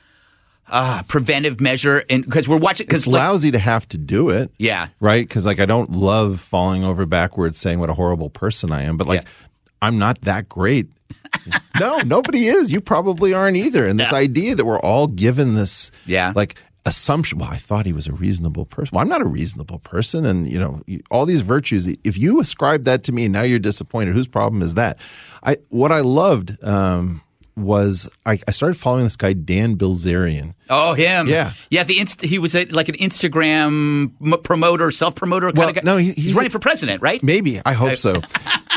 uh, 0.69 1.03
preventive 1.03 1.59
measure? 1.61 2.03
And 2.09 2.23
because 2.25 2.47
we're 2.47 2.57
watching, 2.57 2.85
because 2.85 3.01
It's 3.01 3.07
lousy 3.07 3.51
to 3.51 3.59
have 3.59 3.87
to 3.89 3.97
do 3.97 4.29
it. 4.29 4.51
Yeah. 4.57 4.87
Right? 4.99 5.27
Because 5.27 5.45
like 5.45 5.59
I 5.59 5.65
don't 5.65 5.91
love 5.91 6.41
falling 6.41 6.83
over 6.83 7.05
backwards 7.05 7.59
saying 7.59 7.79
what 7.79 7.89
a 7.89 7.93
horrible 7.93 8.29
person 8.29 8.71
I 8.71 8.83
am, 8.83 8.97
but 8.97 9.07
like 9.07 9.21
Yeah. 9.23 9.27
I'm 9.81 9.97
not 9.97 10.21
that 10.21 10.49
great. 10.49 10.87
no, 11.79 11.97
nobody 11.99 12.47
is. 12.47 12.71
You 12.71 12.81
probably 12.81 13.33
aren't 13.33 13.57
either. 13.57 13.85
And 13.87 13.99
this 13.99 14.11
Yeah. 14.11 14.17
idea 14.17 14.55
that 14.55 14.65
we're 14.65 14.79
all 14.79 15.07
given 15.07 15.55
this 15.55 15.91
Yeah. 16.05 16.33
like 16.35 16.55
assumption, 16.85 17.37
well, 17.37 17.49
I 17.49 17.57
thought 17.57 17.85
he 17.85 17.91
was 17.93 18.07
a 18.07 18.13
reasonable 18.13 18.65
person. 18.65 18.95
Well, 18.95 19.01
I'm 19.01 19.09
not 19.09 19.21
a 19.21 19.27
reasonable 19.27 19.79
person. 19.79 20.25
And, 20.25 20.49
you 20.49 20.57
know, 20.57 20.81
all 21.11 21.25
these 21.25 21.41
virtues, 21.41 21.85
if 22.05 22.17
you 22.17 22.39
ascribe 22.39 22.85
that 22.85 23.03
to 23.03 23.11
me 23.11 23.25
and 23.25 23.33
now 23.33 23.41
you're 23.41 23.59
disappointed, 23.59 24.13
whose 24.13 24.27
problem 24.27 24.61
is 24.61 24.73
that? 24.75 24.97
I, 25.43 25.57
what 25.69 25.91
I 25.91 25.99
loved, 25.99 26.61
um, 26.63 27.21
was 27.57 28.09
I, 28.25 28.39
I 28.47 28.51
started 28.51 28.75
following 28.75 29.03
this 29.03 29.15
guy, 29.15 29.33
Dan 29.33 29.75
Bilzerian. 29.77 30.53
oh 30.69 30.93
him, 30.93 31.27
Yeah. 31.27 31.53
yeah. 31.69 31.83
The 31.83 31.99
inst- 31.99 32.21
he 32.21 32.37
was 32.39 32.53
a, 32.55 32.65
like 32.65 32.87
an 32.87 32.95
Instagram 32.95 34.11
m- 34.23 34.41
promoter, 34.43 34.91
self 34.91 35.15
promoter 35.15 35.47
kind 35.47 35.57
Well, 35.57 35.69
of 35.69 35.75
guy. 35.75 35.81
no, 35.83 35.97
he- 35.97 36.11
he's, 36.13 36.15
he's 36.25 36.33
running 36.35 36.47
a- 36.47 36.51
for 36.51 36.59
president, 36.59 37.01
right? 37.01 37.21
Maybe. 37.23 37.59
I 37.65 37.73
hope 37.73 37.97
so. 37.97 38.21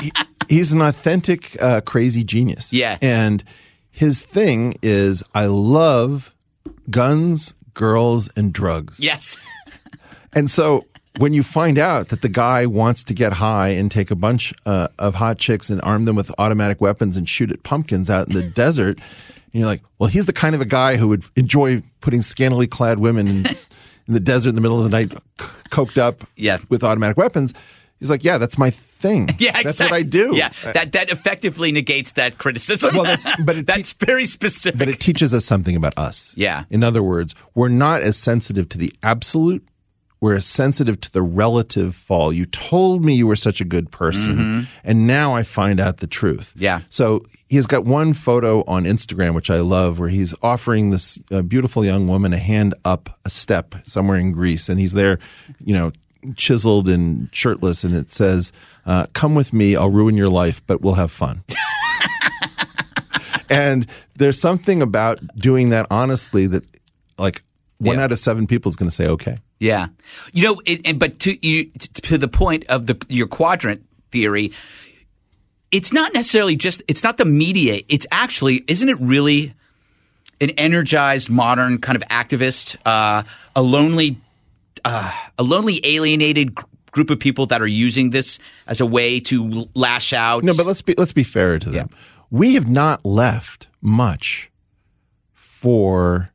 he, 0.02 0.10
he's 0.48 0.72
an 0.72 0.80
authentic, 0.82 1.60
uh, 1.62 1.82
crazy 1.82 2.24
genius. 2.24 2.72
Yeah. 2.72 2.96
And 3.02 3.44
his 3.90 4.22
thing 4.22 4.76
is 4.82 5.22
I 5.34 5.46
love 5.46 6.32
guns, 6.88 7.54
girls, 7.74 8.30
and 8.36 8.52
drugs. 8.52 8.98
Yes. 8.98 9.36
And 10.32 10.50
so 10.50 10.86
when 11.18 11.32
you 11.34 11.42
find 11.42 11.78
out 11.78 12.08
that 12.08 12.22
the 12.22 12.28
guy 12.28 12.66
wants 12.66 13.02
to 13.04 13.14
get 13.14 13.32
high 13.32 13.68
and 13.70 13.90
take 13.90 14.10
a 14.10 14.14
bunch 14.16 14.54
uh, 14.64 14.88
of 14.98 15.14
hot 15.16 15.38
chicks 15.38 15.68
and 15.68 15.80
arm 15.82 16.04
them 16.04 16.16
with 16.16 16.30
automatic 16.38 16.80
weapons 16.80 17.16
and 17.16 17.28
shoot 17.28 17.50
at 17.50 17.62
pumpkins 17.62 18.08
out 18.08 18.28
in 18.28 18.34
the 18.34 18.42
desert, 18.54 18.98
and 19.52 19.60
you're 19.60 19.66
like, 19.66 19.82
well, 19.98 20.08
he's 20.08 20.26
the 20.26 20.32
kind 20.32 20.54
of 20.54 20.60
a 20.60 20.64
guy 20.66 20.96
who 20.96 21.08
would 21.08 21.24
enjoy 21.36 21.82
putting 22.00 22.22
scantily 22.22 22.66
clad 22.68 22.98
women 23.00 23.26
in, 23.28 23.46
in 24.06 24.14
the 24.14 24.20
desert 24.20 24.50
in 24.50 24.54
the 24.54 24.60
middle 24.60 24.78
of 24.78 24.84
the 24.84 24.90
night, 24.90 25.10
c- 25.12 25.46
coked 25.70 25.98
up 25.98 26.24
Yeah. 26.36 26.58
with 26.68 26.84
automatic 26.84 27.16
weapons. 27.16 27.52
He's 27.98 28.08
like, 28.08 28.24
yeah, 28.24 28.38
that's 28.38 28.56
my 28.56 28.70
thing. 28.70 29.28
Yeah, 29.38 29.62
that's 29.62 29.80
what 29.80 29.92
I 29.92 30.02
do. 30.02 30.36
Yeah, 30.36 30.50
that 30.74 30.92
that 30.92 31.10
effectively 31.10 31.72
negates 31.72 32.12
that 32.12 32.36
criticism. 32.38 32.94
Well, 32.94 33.04
that's- 33.04 33.26
but 33.44 33.56
it 33.56 33.66
that's 33.66 33.92
very 33.94 34.26
specific. 34.26 34.78
but 34.78 34.88
it 34.88 35.00
teaches 35.00 35.32
us 35.34 35.44
something 35.46 35.74
about 35.74 35.94
us. 35.98 36.32
Yeah. 36.36 36.64
In 36.70 36.84
other 36.84 37.02
words, 37.02 37.34
we're 37.54 37.68
not 37.70 38.02
as 38.02 38.16
sensitive 38.18 38.68
to 38.70 38.78
the 38.78 38.92
absolute. 39.02 39.66
We're 40.20 40.40
sensitive 40.40 41.00
to 41.00 41.12
the 41.12 41.22
relative 41.22 41.94
fall. 41.94 42.30
You 42.32 42.44
told 42.44 43.02
me 43.04 43.14
you 43.14 43.26
were 43.26 43.36
such 43.36 43.60
a 43.62 43.64
good 43.64 43.90
person, 43.90 44.68
and 44.84 45.06
now 45.06 45.34
I 45.34 45.44
find 45.44 45.80
out 45.80 45.98
the 45.98 46.06
truth. 46.06 46.50
Mm-hmm. 46.54 46.62
Yeah. 46.62 46.80
So 46.90 47.24
he's 47.48 47.66
got 47.66 47.86
one 47.86 48.12
photo 48.12 48.62
on 48.66 48.84
Instagram, 48.84 49.34
which 49.34 49.48
I 49.48 49.60
love, 49.60 49.98
where 49.98 50.10
he's 50.10 50.34
offering 50.42 50.90
this 50.90 51.18
uh, 51.32 51.40
beautiful 51.40 51.86
young 51.86 52.06
woman 52.06 52.34
a 52.34 52.38
hand 52.38 52.74
up 52.84 53.18
a 53.24 53.30
step 53.30 53.74
somewhere 53.84 54.18
in 54.18 54.32
Greece, 54.32 54.68
and 54.68 54.78
he's 54.78 54.92
there, 54.92 55.18
you 55.64 55.74
know, 55.74 55.90
chiseled 56.36 56.86
and 56.88 57.30
shirtless, 57.32 57.82
and 57.82 57.94
it 57.96 58.12
says, 58.12 58.52
uh, 58.84 59.06
"Come 59.14 59.34
with 59.34 59.54
me, 59.54 59.74
I'll 59.74 59.90
ruin 59.90 60.18
your 60.18 60.28
life, 60.28 60.60
but 60.66 60.82
we'll 60.82 60.94
have 60.94 61.10
fun." 61.10 61.42
and 63.48 63.86
there's 64.16 64.38
something 64.38 64.82
about 64.82 65.18
doing 65.36 65.70
that 65.70 65.86
honestly 65.90 66.46
that 66.46 66.64
like 67.18 67.42
one 67.78 67.96
Yeah. 67.96 68.04
out 68.04 68.12
of 68.12 68.18
seven 68.18 68.46
people 68.46 68.70
is 68.70 68.76
going 68.76 68.88
to 68.90 68.94
say 68.94 69.06
okay 69.06 69.38
Yeah, 69.60 69.88
you 70.32 70.42
know, 70.42 70.62
it, 70.64 70.80
and 70.86 70.98
but 70.98 71.18
to 71.20 71.46
you 71.46 71.66
to 72.02 72.18
the 72.18 72.28
point 72.28 72.64
of 72.68 72.86
the 72.86 73.00
your 73.08 73.26
quadrant 73.26 73.86
theory, 74.10 74.52
it's 75.70 75.92
not 75.92 76.14
necessarily 76.14 76.56
just 76.56 76.82
it's 76.88 77.04
not 77.04 77.18
the 77.18 77.26
media. 77.26 77.82
It's 77.88 78.06
actually 78.10 78.64
isn't 78.66 78.88
it 78.88 78.98
really 79.00 79.54
an 80.40 80.50
energized 80.50 81.28
modern 81.28 81.78
kind 81.78 81.96
of 81.96 82.02
activist, 82.08 82.76
uh, 82.86 83.22
a 83.54 83.62
lonely, 83.62 84.16
uh, 84.84 85.12
a 85.38 85.42
lonely 85.42 85.80
alienated 85.84 86.54
group 86.90 87.10
of 87.10 87.20
people 87.20 87.46
that 87.46 87.60
are 87.60 87.66
using 87.66 88.10
this 88.10 88.38
as 88.66 88.80
a 88.80 88.86
way 88.86 89.20
to 89.20 89.68
lash 89.74 90.12
out. 90.12 90.42
no 90.42 90.52
but 90.56 90.66
let's 90.66 90.82
be 90.82 90.94
let's 90.98 91.12
be 91.12 91.22
fair 91.22 91.58
to 91.58 91.70
them 91.70 91.88
we 92.30 92.54
have 92.54 92.68
not 92.68 93.04
left 93.04 93.68
much 93.80 94.50
for 95.32 96.32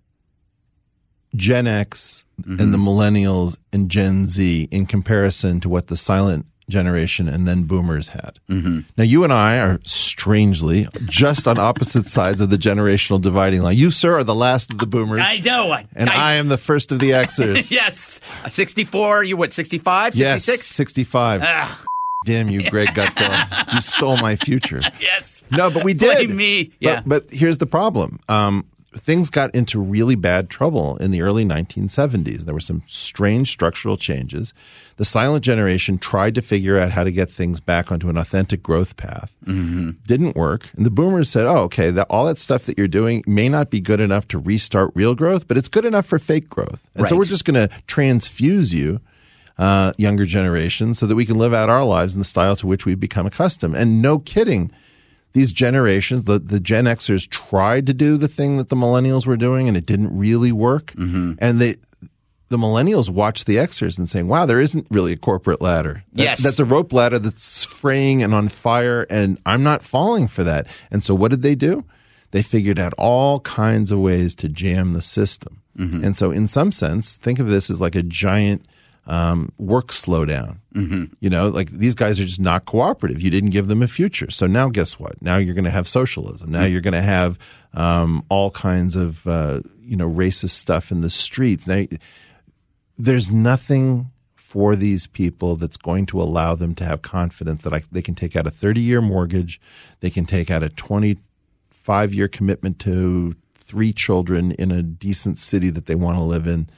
gen 1.36 1.68
x 1.68 2.25
and 2.46 2.74
the 2.74 2.78
millennials 2.78 3.56
and 3.72 3.90
gen 3.90 4.28
z 4.28 4.68
in 4.72 4.86
comparison 4.86 5.60
to 5.60 5.70
what 5.70 5.88
the 5.88 5.98
silent 5.98 6.46
generation 6.68 7.30
and 7.30 7.48
then 7.48 7.64
boomers 7.64 8.10
had 8.10 8.40
now 8.50 9.04
you 9.04 9.24
and 9.24 9.32
i 9.32 9.60
are 9.60 9.80
strangely 9.84 10.88
just 11.06 11.48
on 11.48 11.60
opposite 11.60 12.08
sides 12.08 12.42
of 12.42 12.50
the 12.50 12.58
generational 12.58 13.22
dividing 13.22 13.62
line 13.62 13.78
you 13.78 13.92
sir 13.92 14.16
are 14.16 14.24
the 14.24 14.34
last 14.34 14.72
of 14.72 14.80
the 14.80 14.88
boomers 14.88 15.22
I 15.22 15.38
know, 15.38 15.72
I, 15.72 15.86
and 15.96 16.10
I, 16.10 16.34
am 16.36 16.48
the 16.48 16.58
first 16.58 16.92
of 16.92 17.00
the 17.00 17.12
Xers. 17.12 17.72
yes, 17.80 18.20
sixty 18.50 18.84
four. 18.84 19.24
You 19.24 19.38
what? 19.38 19.54
65, 19.54 20.16
yes, 20.16 20.46
66? 20.46 20.68
65. 20.68 21.42
Ah, 21.44 21.86
Damn 22.26 22.50
you, 22.50 22.70
Greg 22.70 22.90
Gutfeld. 22.90 23.74
you 23.74 23.82
stole 23.82 24.18
my 24.18 24.36
future. 24.36 24.82
yes. 25.00 25.44
No, 25.52 25.70
but 25.70 25.84
we 25.84 25.94
did. 25.94 26.28
Blame 26.28 26.36
me. 26.36 26.72
Yeah. 26.80 27.02
But, 27.06 27.28
but 27.28 27.32
here's 27.32 27.60
the 27.60 27.68
problem. 27.68 28.20
Um, 28.28 28.66
things 28.98 29.30
got 29.30 29.54
into 29.54 29.80
really 29.80 30.16
bad 30.16 30.50
trouble 30.50 30.98
in 30.98 31.12
the 31.12 31.22
early 31.22 31.46
1970s. 31.46 32.42
There 32.42 32.54
were 32.54 32.60
some 32.60 32.84
strange 32.88 33.50
structural 33.50 33.98
changes. 33.98 34.54
The 34.98 35.06
silent 35.06 35.44
generation 35.44 35.98
tried 35.98 36.36
to 36.36 36.42
figure 36.42 36.78
out 36.78 36.92
how 36.92 37.04
to 37.04 37.12
get 37.12 37.30
things 37.30 37.60
back 37.60 37.92
onto 37.92 38.10
an 38.10 38.18
authentic 38.18 38.64
growth 38.64 38.96
path. 38.98 39.34
Mm-hmm. 39.46 39.92
Didn't 40.08 40.36
work. 40.36 40.70
And 40.76 40.86
the 40.86 40.92
boomers 40.92 41.30
said, 41.30 41.46
oh, 41.46 41.64
okay, 41.64 41.92
that, 41.92 42.08
all 42.10 42.26
that 42.26 42.40
stuff 42.40 42.66
that 42.66 42.78
you're 42.78 42.88
doing 42.88 43.24
may 43.28 43.50
not 43.50 43.70
be 43.70 43.80
good 43.80 44.00
enough 44.00 44.28
to 44.30 44.40
restart 44.40 44.92
real 44.96 45.16
growth, 45.16 45.48
but 45.48 45.58
it's 45.58 45.70
good 45.70 45.86
enough 45.86 46.06
for 46.06 46.18
fake 46.18 46.50
growth. 46.50 46.88
And 46.96 47.08
so 47.08 47.18
we're 47.18 47.26
just 47.26 47.46
going 47.46 47.68
to 47.68 47.74
transfuse 47.88 48.74
you 48.74 49.02
uh, 49.58 49.94
younger 49.98 50.26
generations 50.26 51.00
so 51.00 51.08
that 51.08 51.16
we 51.16 51.26
can 51.26 51.38
live 51.38 51.54
out 51.54 51.70
our 51.70 51.84
lives 51.84 52.14
in 52.14 52.20
the 52.20 52.26
style 52.26 52.56
to 52.58 52.68
which 52.68 52.86
we've 52.86 53.00
become 53.00 53.26
accustomed. 53.26 53.76
And 53.76 54.02
no 54.02 54.20
kidding, 54.20 54.72
these 55.36 55.52
generations, 55.52 56.24
the, 56.24 56.40
the 56.40 56.62
Gen 56.62 56.86
Xers 56.86 57.30
tried 57.30 57.86
to 57.88 57.94
do 57.94 58.16
the 58.16 58.30
thing 58.30 58.56
that 58.58 58.70
the 58.70 58.76
millennials 58.76 59.28
were 59.28 59.36
doing 59.36 59.68
and 59.68 59.76
it 59.76 59.86
didn't 59.86 60.18
really 60.18 60.54
work. 60.54 60.94
Mm-hmm. 60.94 61.34
And 61.40 61.60
they, 61.60 61.76
the 62.48 62.58
millennials 62.58 63.10
watched 63.10 63.46
the 63.46 63.58
Xers 63.58 63.98
and 63.98 64.08
saying, 64.10 64.30
wow, 64.30 64.46
there 64.46 64.62
isn't 64.62 64.88
really 64.90 65.12
a 65.12 65.18
corporate 65.18 65.62
ladder. 65.62 66.04
That- 66.14 66.24
Yes. 66.24 66.44
That's 66.44 66.60
a 66.60 66.66
rope 66.66 66.94
ladder 66.94 67.20
that's 67.20 67.66
fraying 67.66 68.24
and 68.24 68.34
on 68.34 68.48
fire, 68.48 69.06
and 69.10 69.38
I'm 69.46 69.62
not 69.62 69.82
falling 69.82 70.28
for 70.28 70.44
that. 70.46 70.68
And 70.90 71.04
so 71.04 71.14
what 71.14 71.32
did 71.32 71.42
they 71.42 71.56
do? 71.56 71.84
They 72.32 72.42
figured 72.42 72.80
out 72.80 72.94
all 72.98 73.42
kinds 73.42 73.92
of 73.92 74.00
ways 74.00 74.36
to 74.36 74.48
jam 74.48 74.94
the 74.94 75.02
system. 75.02 75.62
Mm-hmm. 75.78 76.04
And 76.06 76.18
so, 76.18 76.32
in 76.32 76.48
some 76.48 76.72
sense, 76.72 77.16
think 77.16 77.40
of 77.40 77.48
this 77.50 77.70
as 77.70 77.82
like 77.82 77.96
a 77.96 78.04
giant 78.04 78.66
um, 79.08 79.52
work 79.58 79.88
slowdown. 79.88 80.58
Mm-hmm. 80.74 81.06
You 81.20 81.30
know, 81.30 81.50
like 81.50 81.72
these 81.72 81.96
guys 81.96 82.20
are 82.20 82.26
just 82.26 82.40
not 82.40 82.66
cooperative. 82.66 83.22
You 83.22 83.30
didn't 83.30 83.52
give 83.52 83.68
them 83.68 83.82
a 83.82 83.88
future. 83.88 84.32
So 84.32 84.48
now, 84.48 84.70
guess 84.70 85.00
what? 85.00 85.22
Now 85.22 85.38
you're 85.38 85.54
going 85.54 85.66
to 85.66 85.72
have 85.72 85.88
socialism. 85.88 86.52
Now 86.52 86.66
you're 86.66 86.82
going 86.82 86.94
to 86.94 87.02
have 87.02 87.38
um, 87.74 88.26
all 88.30 88.52
kinds 88.52 88.96
of 88.96 89.26
uh, 89.28 89.62
you 89.82 89.96
know 89.96 90.10
racist 90.10 90.52
stuff 90.52 90.92
in 90.92 91.02
the 91.02 91.10
streets. 91.10 91.68
Now, 91.68 91.86
there's 92.98 93.30
nothing 93.30 94.12
for 94.56 94.76
these 94.78 95.06
people 95.06 95.58
that's 95.58 95.76
going 95.76 96.06
to 96.06 96.22
allow 96.22 96.56
them 96.56 96.74
to 96.74 96.86
have 96.86 97.02
confidence 97.02 97.62
that 97.64 97.74
I, 97.74 97.82
they 97.92 98.02
can 98.02 98.16
take 98.16 98.38
out 98.38 98.48
a 98.48 98.50
30 98.50 98.80
year 98.80 99.02
mortgage, 99.02 99.60
they 100.00 100.10
can 100.10 100.26
take 100.26 100.50
out 100.50 100.64
a 100.64 100.70
25 100.70 102.14
year 102.14 102.30
commitment 102.30 102.80
to 102.80 103.36
three 103.54 103.92
children 103.92 104.52
in 104.54 104.72
a 104.72 104.82
decent 104.82 105.40
city 105.40 105.70
that 105.72 105.88
they 105.88 105.96
want 105.96 106.16
to 106.16 106.22
live 106.22 106.48
in. 106.48 106.70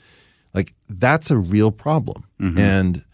Like 0.54 0.74
that's 0.90 1.32
a 1.32 1.38
real 1.38 1.72
problem. 1.72 2.24
Mm-hmm. 2.40 2.60
And 2.60 3.06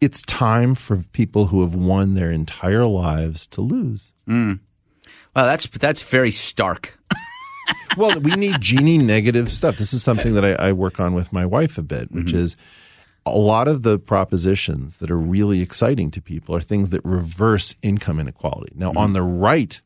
it's 0.00 0.22
time 0.22 0.74
for 0.74 0.98
people 1.12 1.46
who 1.46 1.62
have 1.62 1.74
won 1.74 2.14
their 2.14 2.30
entire 2.30 2.86
lives 2.86 3.46
to 3.48 3.60
lose. 3.60 4.12
Mm. 4.28 4.60
Well, 5.34 5.46
that's 5.46 5.66
that's 5.66 6.02
very 6.02 6.30
stark. 6.30 6.98
well, 7.96 8.18
we 8.20 8.36
need 8.36 8.54
Gini 8.56 9.00
negative 9.00 9.50
stuff. 9.50 9.78
This 9.78 9.92
is 9.92 10.02
something 10.02 10.34
that 10.34 10.44
I, 10.44 10.68
I 10.68 10.72
work 10.72 11.00
on 11.00 11.14
with 11.14 11.32
my 11.32 11.46
wife 11.46 11.78
a 11.78 11.82
bit, 11.82 12.12
which 12.12 12.28
mm-hmm. 12.28 12.38
is 12.38 12.56
a 13.26 13.36
lot 13.36 13.68
of 13.68 13.82
the 13.82 13.98
propositions 13.98 14.98
that 14.98 15.10
are 15.10 15.18
really 15.18 15.62
exciting 15.62 16.10
to 16.12 16.20
people 16.20 16.54
are 16.54 16.60
things 16.60 16.90
that 16.90 17.00
reverse 17.04 17.74
income 17.82 18.20
inequality. 18.20 18.72
Now, 18.76 18.90
mm-hmm. 18.90 18.98
on 18.98 19.12
the 19.12 19.22
right, 19.22 19.80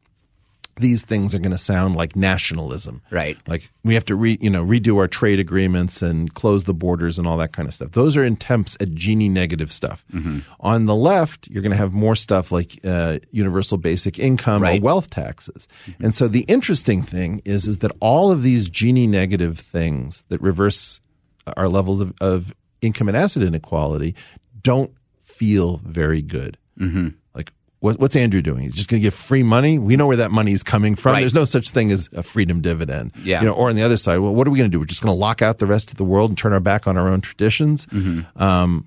these 0.78 1.04
things 1.04 1.34
are 1.34 1.38
going 1.38 1.52
to 1.52 1.58
sound 1.58 1.96
like 1.96 2.16
nationalism. 2.16 3.02
Right. 3.10 3.36
Like 3.46 3.70
we 3.84 3.94
have 3.94 4.04
to 4.06 4.14
re, 4.14 4.38
you 4.40 4.50
know, 4.50 4.64
redo 4.64 4.96
our 4.98 5.08
trade 5.08 5.38
agreements 5.38 6.02
and 6.02 6.32
close 6.34 6.64
the 6.64 6.74
borders 6.74 7.18
and 7.18 7.26
all 7.26 7.36
that 7.38 7.52
kind 7.52 7.68
of 7.68 7.74
stuff. 7.74 7.92
Those 7.92 8.16
are 8.16 8.24
attempts 8.24 8.76
at 8.80 8.90
Gini 8.94 9.30
negative 9.30 9.72
stuff. 9.72 10.04
Mm-hmm. 10.12 10.40
On 10.60 10.86
the 10.86 10.94
left, 10.94 11.48
you're 11.48 11.62
going 11.62 11.72
to 11.72 11.76
have 11.76 11.92
more 11.92 12.16
stuff 12.16 12.50
like 12.52 12.78
uh, 12.84 13.18
universal 13.30 13.78
basic 13.78 14.18
income 14.18 14.62
Right. 14.62 14.80
or 14.80 14.84
wealth 14.84 15.10
taxes. 15.10 15.68
And 16.00 16.14
so 16.14 16.28
the 16.28 16.42
interesting 16.42 17.02
thing 17.02 17.42
is, 17.44 17.66
is 17.66 17.78
that 17.78 17.92
all 18.00 18.30
of 18.32 18.42
these 18.42 18.68
Gini 18.70 19.08
negative 19.08 19.58
things 19.58 20.24
that 20.28 20.40
reverse 20.40 21.00
our 21.56 21.68
levels 21.68 22.00
of, 22.00 22.12
of 22.20 22.54
income 22.80 23.08
and 23.08 23.16
asset 23.16 23.42
inequality 23.42 24.14
don't 24.62 24.92
feel 25.22 25.78
very 25.84 26.20
good. 26.22 26.58
Mm-hmm. 26.78 27.08
What, 27.80 28.00
what's 28.00 28.16
Andrew 28.16 28.42
doing? 28.42 28.62
He's 28.64 28.74
just 28.74 28.88
going 28.88 29.00
to 29.00 29.02
give 29.06 29.14
free 29.14 29.44
money. 29.44 29.78
We 29.78 29.94
know 29.96 30.06
where 30.08 30.16
that 30.16 30.32
money 30.32 30.50
is 30.52 30.64
coming 30.64 30.96
from. 30.96 31.12
Right. 31.12 31.20
There's 31.20 31.34
no 31.34 31.44
such 31.44 31.70
thing 31.70 31.92
as 31.92 32.08
a 32.12 32.24
freedom 32.24 32.60
dividend. 32.60 33.12
Yeah. 33.22 33.40
You 33.40 33.46
know, 33.46 33.52
or 33.54 33.68
on 33.68 33.76
the 33.76 33.82
other 33.82 33.96
side, 33.96 34.18
well, 34.18 34.34
what 34.34 34.48
are 34.48 34.50
we 34.50 34.58
going 34.58 34.68
to 34.70 34.74
do? 34.74 34.80
We're 34.80 34.86
just 34.86 35.00
going 35.02 35.14
to 35.14 35.18
lock 35.18 35.42
out 35.42 35.58
the 35.58 35.66
rest 35.66 35.92
of 35.92 35.96
the 35.96 36.04
world 36.04 36.30
and 36.30 36.36
turn 36.36 36.52
our 36.52 36.58
back 36.60 36.88
on 36.88 36.96
our 36.98 37.08
own 37.08 37.20
traditions. 37.20 37.86
Um, 38.36 38.86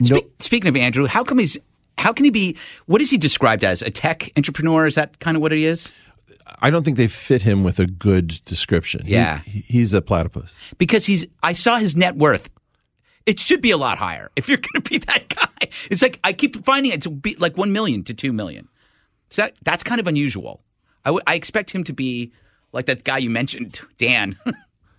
no- 0.00 0.18
Spe- 0.18 0.42
speaking 0.42 0.68
of 0.68 0.76
Andrew, 0.76 1.06
how 1.06 1.24
come 1.24 1.38
he's 1.38 1.56
how 1.96 2.12
can 2.12 2.24
he 2.24 2.30
be 2.30 2.56
what 2.86 3.00
is 3.00 3.10
he 3.10 3.16
described 3.18 3.64
as? 3.64 3.80
A 3.80 3.90
tech 3.90 4.30
entrepreneur? 4.36 4.84
Is 4.86 4.96
that 4.96 5.18
kind 5.20 5.36
of 5.36 5.40
what 5.42 5.52
he 5.52 5.64
is? 5.64 5.92
I 6.60 6.70
don't 6.70 6.82
think 6.84 6.96
they 6.98 7.06
fit 7.08 7.40
him 7.42 7.64
with 7.64 7.78
a 7.78 7.86
good 7.86 8.40
description. 8.44 9.02
Yeah. 9.06 9.38
he- 9.46 9.60
he's 9.60 9.94
a 9.94 10.02
platypus. 10.02 10.54
Because 10.76 11.06
he's 11.06 11.26
I 11.42 11.52
saw 11.52 11.78
his 11.78 11.96
net 11.96 12.16
worth. 12.16 12.50
It 13.26 13.38
should 13.38 13.60
be 13.62 13.70
a 13.70 13.76
lot 13.76 13.98
higher 13.98 14.30
if 14.36 14.48
you're 14.48 14.58
going 14.72 14.82
to 14.82 14.90
be 14.90 14.98
that 14.98 15.28
guy. 15.28 15.68
It's 15.90 16.02
like 16.02 16.20
I 16.24 16.32
keep 16.32 16.64
finding 16.64 16.92
it 16.92 17.02
to 17.02 17.10
be 17.10 17.34
like 17.36 17.56
1 17.56 17.72
million 17.72 18.04
to 18.04 18.14
2 18.14 18.32
million. 18.32 18.68
So 19.30 19.42
that, 19.42 19.54
that's 19.64 19.82
kind 19.82 20.00
of 20.00 20.06
unusual. 20.06 20.62
I 21.04 21.10
would- 21.10 21.22
I 21.26 21.34
expect 21.34 21.70
him 21.70 21.84
to 21.84 21.92
be 21.92 22.32
like 22.72 22.86
that 22.86 23.04
guy 23.04 23.18
you 23.18 23.30
mentioned, 23.30 23.80
Dan. 23.98 24.36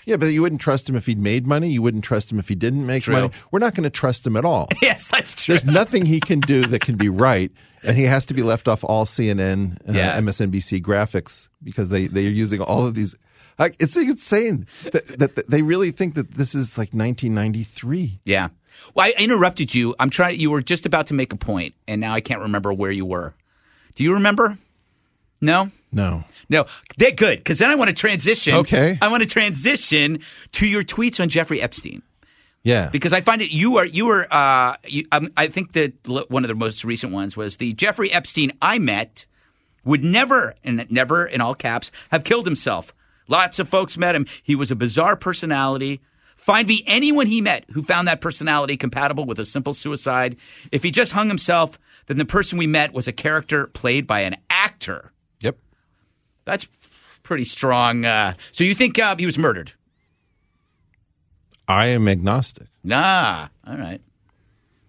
Yeah, 0.07 0.17
but 0.17 0.27
you 0.27 0.43
wouldn't 0.43 0.61
trust 0.61 0.87
him 0.87 0.95
if 0.95 1.07
he'd 1.07 1.17
made 1.17 1.47
money. 1.47 1.71
You 1.71 1.81
wouldn't 1.81 2.03
trust 2.03 2.31
him 2.31 2.37
if 2.37 2.47
he 2.47 2.53
didn't 2.53 2.85
make 2.85 3.01
True. 3.01 3.13
money. 3.15 3.31
We're 3.49 3.57
not 3.57 3.73
going 3.73 3.85
to 3.85 3.89
trust 3.89 4.27
him 4.27 4.37
at 4.37 4.45
all. 4.45 4.67
yes, 4.83 5.07
that's 5.07 5.33
true. 5.33 5.53
There's 5.53 5.65
nothing 5.65 6.05
he 6.05 6.19
can 6.19 6.41
do 6.41 6.63
that 6.67 6.81
can 6.81 6.95
be 6.95 7.09
right, 7.09 7.51
and 7.81 7.97
he 7.97 8.03
has 8.03 8.23
to 8.25 8.35
be 8.35 8.43
left 8.43 8.67
off 8.67 8.83
all 8.83 9.05
CNN, 9.05 9.79
uh, 9.89 9.93
Yeah. 9.93 10.19
MSNBC 10.21 10.83
graphics 10.83 11.49
because 11.63 11.89
they 11.89 12.05
they 12.05 12.27
are 12.27 12.29
using 12.29 12.61
all 12.61 12.85
of 12.85 12.93
these. 12.93 13.15
Like, 13.57 13.75
it's 13.79 13.95
insane 13.95 14.67
that, 14.83 15.07
that, 15.19 15.35
that 15.35 15.49
they 15.49 15.61
really 15.61 15.91
think 15.91 16.15
that 16.15 16.31
this 16.35 16.53
is 16.55 16.77
like 16.77 16.89
1993. 16.89 18.19
Yeah. 18.25 18.49
Well, 18.93 19.07
I 19.07 19.13
interrupted 19.17 19.73
you. 19.73 19.95
I'm 19.99 20.09
trying. 20.09 20.39
You 20.39 20.51
were 20.51 20.61
just 20.61 20.85
about 20.85 21.07
to 21.07 21.13
make 21.13 21.31
a 21.31 21.37
point, 21.37 21.73
and 21.87 22.01
now 22.01 22.13
I 22.13 22.21
can't 22.21 22.41
remember 22.41 22.73
where 22.73 22.91
you 22.91 23.05
were. 23.05 23.33
Do 23.95 24.03
you 24.03 24.13
remember? 24.13 24.57
No. 25.39 25.71
No, 25.91 26.25
No, 26.49 26.65
they're 26.97 27.11
good 27.11 27.37
because 27.39 27.59
then 27.59 27.71
I 27.71 27.75
want 27.75 27.87
to 27.87 27.93
transition. 27.95 28.55
Okay. 28.55 28.97
I 29.01 29.07
want 29.07 29.23
to 29.23 29.29
transition 29.29 30.19
to 30.53 30.67
your 30.67 30.81
tweets 30.81 31.21
on 31.21 31.29
Jeffrey 31.29 31.61
Epstein 31.61 32.01
yeah, 32.65 32.89
because 32.91 33.13
I 33.13 33.21
find 33.21 33.43
it 33.43 33.51
you 33.51 33.77
are 33.77 33.85
you 33.85 34.07
were 34.07 34.27
uh, 34.33 34.75
you, 34.87 35.05
um, 35.11 35.31
I 35.37 35.47
think 35.47 35.73
that 35.73 35.93
l- 36.09 36.25
one 36.29 36.43
of 36.43 36.47
the 36.47 36.55
most 36.55 36.83
recent 36.83 37.13
ones 37.13 37.37
was 37.37 37.57
the 37.57 37.73
Jeffrey 37.73 38.11
Epstein 38.11 38.51
I 38.59 38.79
met 38.79 39.27
would 39.85 40.03
never 40.03 40.55
and 40.63 40.85
never 40.89 41.27
in 41.27 41.41
all 41.41 41.53
caps 41.53 41.91
have 42.09 42.23
killed 42.23 42.45
himself. 42.47 42.91
Lots 43.27 43.59
of 43.59 43.67
folks 43.69 43.97
met 43.97 44.15
him. 44.15 44.25
He 44.43 44.55
was 44.55 44.71
a 44.71 44.75
bizarre 44.75 45.15
personality. 45.15 46.01
Find 46.37 46.67
me 46.67 46.83
anyone 46.85 47.25
he 47.27 47.41
met 47.41 47.65
who 47.71 47.81
found 47.81 48.07
that 48.07 48.21
personality 48.21 48.77
compatible 48.77 49.25
with 49.25 49.39
a 49.39 49.45
simple 49.45 49.73
suicide. 49.73 50.35
If 50.71 50.83
he 50.83 50.91
just 50.91 51.11
hung 51.13 51.27
himself, 51.27 51.79
then 52.05 52.17
the 52.17 52.25
person 52.25 52.59
we 52.59 52.67
met 52.67 52.93
was 52.93 53.07
a 53.07 53.11
character 53.11 53.65
played 53.67 54.05
by 54.05 54.19
an 54.21 54.35
actor. 54.49 55.11
yep. 55.41 55.57
That's 56.45 56.67
pretty 57.23 57.45
strong. 57.45 58.05
Uh, 58.05 58.35
so 58.51 58.63
you 58.63 58.75
think 58.75 58.99
uh, 58.99 59.15
he 59.17 59.25
was 59.25 59.39
murdered? 59.39 59.71
I 61.67 61.87
am 61.87 62.07
agnostic. 62.07 62.67
Nah. 62.83 63.47
All 63.67 63.77
right. 63.77 64.01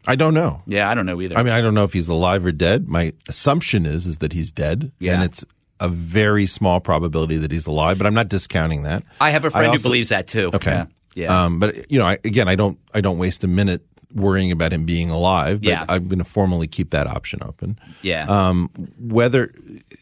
I 0.07 0.15
don't 0.15 0.35
know. 0.35 0.63
Yeah, 0.67 0.89
I 0.91 0.95
don't 0.95 1.07
know 1.07 1.21
either. 1.21 1.37
I 1.37 1.43
mean, 1.43 1.53
I 1.53 1.61
don't 1.61 1.75
know 1.75 1.85
if 1.85 1.93
he's 1.93 2.07
alive 2.07 2.45
or 2.45 2.53
dead. 2.53 2.87
My 2.87 3.13
assumption 3.29 3.87
is 3.87 4.07
is 4.07 4.19
that 4.19 4.33
he's 4.35 4.51
dead, 4.51 4.93
Yeah. 5.01 5.15
and 5.15 5.25
it's 5.25 5.45
a 5.81 5.89
very 5.89 6.47
small 6.47 6.81
probability 6.81 7.37
that 7.39 7.51
he's 7.51 7.67
alive. 7.67 7.99
But 7.99 8.07
I'm 8.07 8.15
not 8.15 8.29
discounting 8.29 8.83
that. 8.85 9.03
I 9.21 9.31
have 9.31 9.45
a 9.45 9.51
friend 9.51 9.67
also- 9.69 9.79
who 9.79 9.83
believes 9.89 10.09
that 10.11 10.27
too. 10.27 10.51
Okay. 10.55 10.71
Yeah. 10.71 10.87
Yeah. 11.15 11.45
Um, 11.45 11.59
but 11.61 11.91
you 11.91 11.99
know, 11.99 12.07
I, 12.07 12.19
again, 12.25 12.47
I 12.49 12.55
don't, 12.57 12.79
I 12.93 13.01
don't 13.01 13.17
waste 13.19 13.43
a 13.45 13.49
minute 13.49 13.83
worrying 14.15 14.53
about 14.53 14.73
him 14.73 14.85
being 14.85 15.09
alive. 15.11 15.61
But 15.63 15.69
Yeah. 15.69 15.85
I'm 15.89 16.09
going 16.09 16.19
to 16.19 16.25
formally 16.25 16.67
keep 16.69 16.91
that 16.91 17.07
option 17.07 17.41
open. 17.43 17.79
yeah. 18.03 18.27
Um, 18.29 18.69
whether 18.99 19.51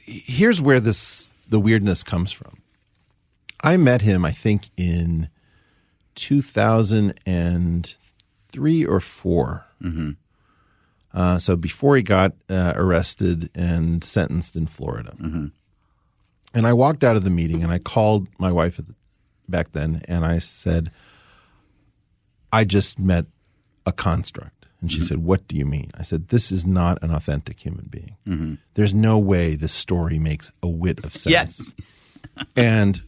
here's 0.05 0.61
where 0.61 0.81
this 0.81 1.33
the 1.49 1.61
weirdness 1.61 2.03
comes 2.03 2.33
from. 2.33 2.59
I 3.63 3.77
met 3.77 4.03
him, 4.03 4.25
I 4.25 4.33
think, 4.33 4.71
in 4.77 5.29
2003 6.17 8.85
or 8.87 9.01
4 9.01 9.65
Mm-hmm. 9.83 10.11
Uh, 11.13 11.39
so 11.39 11.57
before 11.57 11.97
he 11.97 12.03
got 12.03 12.33
uh, 12.49 12.73
arrested 12.77 13.51
and 13.55 14.03
sentenced 14.03 14.57
in 14.57 14.67
Florida. 14.67 15.15
Mm-hmm. 15.21 15.47
And 16.55 16.67
I 16.67 16.73
walked 16.73 17.03
out 17.05 17.17
of 17.17 17.25
the 17.25 17.31
meeting 17.31 17.63
and 17.63 17.73
I 17.73 17.79
called 17.79 18.29
my 18.39 18.53
wife 18.53 18.81
back 19.49 19.73
then 19.73 20.03
and 20.09 20.25
I 20.25 20.39
said, 20.39 20.91
I 22.53 22.65
just 22.65 22.99
met 22.99 23.27
a 23.87 23.93
construct. 23.93 24.51
And 24.81 24.91
Mm-hmm. 24.91 25.01
she 25.01 25.05
said, 25.07 25.19
What 25.19 25.49
do 25.49 25.57
you 25.57 25.65
mean? 25.65 25.91
I 25.99 26.03
said, 26.03 26.29
This 26.29 26.53
is 26.53 26.65
not 26.67 27.03
an 27.03 27.11
authentic 27.11 27.59
human 27.59 27.87
being. 27.91 28.17
Mm-hmm. 28.27 28.55
There's 28.75 28.95
no 28.95 29.19
way 29.19 29.55
this 29.57 29.73
story 29.73 30.19
makes 30.19 30.53
a 30.63 30.69
whit 30.69 31.05
of 31.05 31.17
sense. 31.17 31.33
Yes. 31.33 31.73
and 32.57 33.01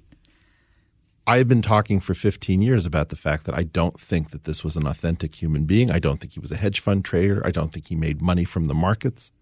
I've 1.27 1.49
been 1.49 1.63
talking 1.63 2.01
for 2.01 2.15
15 2.15 2.63
years 2.63 2.87
about 2.87 3.09
the 3.11 3.17
fact 3.17 3.47
that 3.47 3.55
I 3.57 3.65
don't 3.65 3.99
think 4.01 4.31
that 4.31 4.45
this 4.45 4.63
was 4.65 4.77
an 4.77 4.87
authentic 4.87 5.35
human 5.35 5.65
being. 5.65 5.91
I 5.91 5.99
don't 5.99 6.21
think 6.21 6.33
he 6.35 6.41
was 6.41 6.53
a 6.53 6.57
hedge 6.57 6.81
fund 6.81 7.05
trader. 7.05 7.43
I 7.45 7.51
don't 7.51 7.73
think 7.73 7.89
he 7.89 7.97
made 7.97 8.23
money 8.23 8.45
from 8.45 8.67
the 8.67 8.75
markets. 8.75 9.33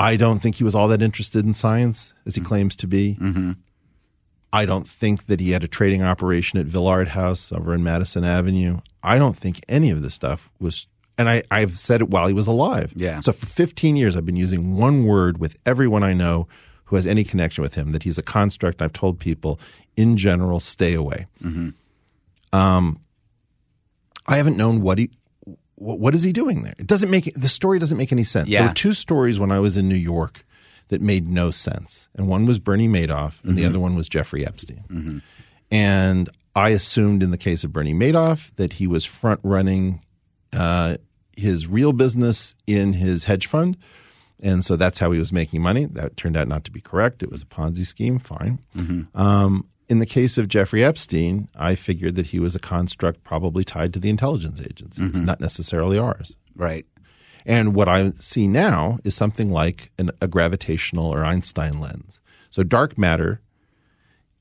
I 0.00 0.16
don't 0.16 0.38
think 0.38 0.56
he 0.56 0.64
was 0.64 0.74
all 0.74 0.88
that 0.88 1.02
interested 1.02 1.44
in 1.44 1.52
science 1.52 2.14
as 2.24 2.34
he 2.34 2.40
mm-hmm. 2.40 2.48
claims 2.48 2.76
to 2.76 2.86
be. 2.86 3.18
Mm-hmm. 3.20 3.52
I 4.50 4.64
don't 4.64 4.88
think 4.88 5.26
that 5.26 5.40
he 5.40 5.50
had 5.50 5.62
a 5.62 5.68
trading 5.68 6.02
operation 6.02 6.58
at 6.58 6.64
Villard 6.64 7.08
House 7.08 7.52
over 7.52 7.74
in 7.74 7.84
Madison 7.84 8.24
Avenue. 8.24 8.78
I 9.02 9.18
don't 9.18 9.36
think 9.36 9.62
any 9.68 9.90
of 9.90 10.00
this 10.00 10.14
stuff 10.14 10.50
was, 10.58 10.86
and 11.18 11.28
I, 11.28 11.42
I've 11.50 11.78
said 11.78 12.00
it 12.00 12.08
while 12.08 12.26
he 12.26 12.32
was 12.32 12.46
alive. 12.46 12.94
Yeah. 12.96 13.20
So 13.20 13.32
for 13.32 13.44
15 13.44 13.96
years, 13.96 14.16
I've 14.16 14.24
been 14.24 14.36
using 14.36 14.74
one 14.74 15.04
word 15.04 15.36
with 15.36 15.58
everyone 15.66 16.02
I 16.02 16.14
know 16.14 16.48
who 16.86 16.96
has 16.96 17.06
any 17.06 17.22
connection 17.22 17.60
with 17.60 17.74
him 17.74 17.92
that 17.92 18.02
he's 18.02 18.16
a 18.16 18.22
construct. 18.22 18.80
I've 18.80 18.94
told 18.94 19.18
people, 19.18 19.60
in 19.98 20.16
general, 20.16 20.60
stay 20.60 20.94
away. 20.94 21.26
Mm-hmm. 21.42 22.56
Um, 22.58 23.00
I 24.26 24.38
haven't 24.38 24.56
known 24.56 24.80
what 24.80 24.96
he. 24.96 25.10
Wh- 25.80 25.98
What 25.98 26.14
is 26.14 26.22
he 26.22 26.32
doing 26.32 26.62
there? 26.62 26.74
It 26.78 26.86
doesn't 26.86 27.10
make 27.10 27.32
the 27.34 27.48
story 27.48 27.78
doesn't 27.80 27.98
make 27.98 28.12
any 28.12 28.24
sense. 28.24 28.48
There 28.60 28.68
were 28.68 28.74
two 28.74 28.92
stories 28.94 29.40
when 29.40 29.50
I 29.50 29.58
was 29.58 29.76
in 29.76 29.88
New 29.88 29.94
York 30.14 30.44
that 30.88 31.00
made 31.00 31.28
no 31.28 31.50
sense, 31.50 32.08
and 32.16 32.28
one 32.28 32.46
was 32.46 32.58
Bernie 32.58 32.88
Madoff, 32.88 33.42
and 33.44 33.56
the 33.56 33.64
other 33.64 33.78
one 33.80 33.94
was 33.96 34.08
Jeffrey 34.08 34.46
Epstein. 34.46 35.22
And 35.70 36.28
I 36.54 36.70
assumed 36.70 37.22
in 37.22 37.30
the 37.30 37.38
case 37.38 37.64
of 37.64 37.72
Bernie 37.72 37.94
Madoff 37.94 38.50
that 38.56 38.74
he 38.74 38.86
was 38.86 39.04
front 39.04 39.40
running 39.42 40.02
uh, 40.52 40.96
his 41.36 41.66
real 41.68 41.92
business 41.92 42.54
in 42.66 42.92
his 42.94 43.24
hedge 43.24 43.46
fund. 43.46 43.76
And 44.42 44.64
so 44.64 44.74
that's 44.76 44.98
how 44.98 45.12
he 45.12 45.18
was 45.18 45.32
making 45.32 45.60
money. 45.62 45.84
That 45.84 46.16
turned 46.16 46.36
out 46.36 46.48
not 46.48 46.64
to 46.64 46.70
be 46.70 46.80
correct. 46.80 47.22
It 47.22 47.30
was 47.30 47.42
a 47.42 47.46
Ponzi 47.46 47.86
scheme. 47.86 48.18
Fine. 48.18 48.58
Um, 49.14 49.66
in 49.90 49.98
the 49.98 50.06
case 50.06 50.38
of 50.38 50.46
Jeffrey 50.46 50.84
Epstein, 50.84 51.48
I 51.56 51.74
figured 51.74 52.14
that 52.14 52.26
he 52.26 52.38
was 52.38 52.54
a 52.54 52.60
construct 52.60 53.24
probably 53.24 53.64
tied 53.64 53.92
to 53.92 53.98
the 53.98 54.08
intelligence 54.08 54.62
agencies, 54.62 55.12
mm-hmm. 55.12 55.24
not 55.24 55.40
necessarily 55.40 55.98
ours. 55.98 56.36
right. 56.54 56.86
And 57.46 57.74
what 57.74 57.88
I 57.88 58.10
see 58.20 58.46
now 58.46 58.98
is 59.02 59.14
something 59.14 59.50
like 59.50 59.90
an, 59.98 60.10
a 60.20 60.28
gravitational 60.28 61.06
or 61.06 61.24
Einstein 61.24 61.80
lens. 61.80 62.20
So 62.50 62.62
dark 62.62 62.98
matter 62.98 63.40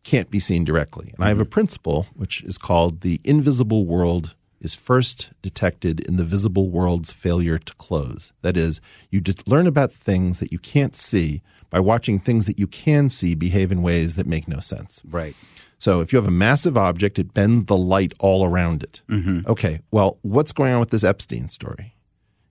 can't 0.03 0.29
be 0.29 0.39
seen 0.39 0.65
directly. 0.65 1.13
And 1.15 1.23
I 1.23 1.29
have 1.29 1.39
a 1.39 1.43
mm-hmm. 1.43 1.49
principle 1.49 2.07
which 2.13 2.43
is 2.43 2.57
called 2.57 3.01
the 3.01 3.21
invisible 3.23 3.85
world 3.85 4.35
is 4.59 4.75
first 4.75 5.31
detected 5.41 6.01
in 6.01 6.17
the 6.17 6.25
visible 6.25 6.69
world's 6.69 7.13
failure 7.13 7.57
to 7.57 7.73
close. 7.75 8.33
That 8.41 8.57
is, 8.57 8.81
you 9.09 9.21
learn 9.47 9.65
about 9.65 9.93
things 9.93 10.39
that 10.39 10.51
you 10.51 10.59
can't 10.59 10.95
see 10.95 11.41
by 11.69 11.79
watching 11.79 12.19
things 12.19 12.45
that 12.45 12.59
you 12.59 12.67
can 12.67 13.09
see 13.09 13.35
behave 13.35 13.71
in 13.71 13.81
ways 13.81 14.15
that 14.15 14.27
make 14.27 14.47
no 14.47 14.59
sense. 14.59 15.01
Right. 15.09 15.35
So 15.77 16.01
if 16.01 16.11
you 16.11 16.17
have 16.17 16.27
a 16.27 16.31
massive 16.31 16.77
object, 16.77 17.19
it 17.19 17.33
bends 17.33 17.65
the 17.65 17.77
light 17.77 18.11
all 18.19 18.45
around 18.45 18.83
it. 18.83 19.01
Mm-hmm. 19.09 19.49
Okay, 19.49 19.79
well, 19.91 20.17
what's 20.23 20.51
going 20.51 20.73
on 20.73 20.79
with 20.79 20.89
this 20.89 21.03
Epstein 21.05 21.47
story? 21.47 21.95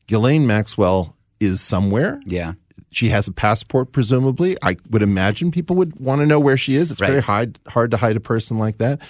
Ghislaine 0.07 0.47
Maxwell 0.47 1.14
is 1.41 1.61
somewhere. 1.61 2.21
Yeah. 2.25 2.55
She 2.91 3.11
has 3.11 3.29
a 3.29 3.33
passport, 3.33 3.93
presumably. 3.93 4.57
I 4.62 4.77
would 4.89 5.03
imagine 5.03 5.51
people 5.51 5.77
would 5.77 6.01
want 6.01 6.23
to 6.23 6.27
know 6.27 6.41
where 6.41 6.57
she 6.57 6.75
is. 6.75 6.91
It's 6.91 7.03
Right. 7.03 7.11
very 7.11 7.21
hard, 7.23 7.61
hard 7.66 7.91
to 7.91 7.99
hide 7.99 8.16
a 8.16 8.21
person 8.21 8.57
like 8.59 8.79
that. 8.79 9.01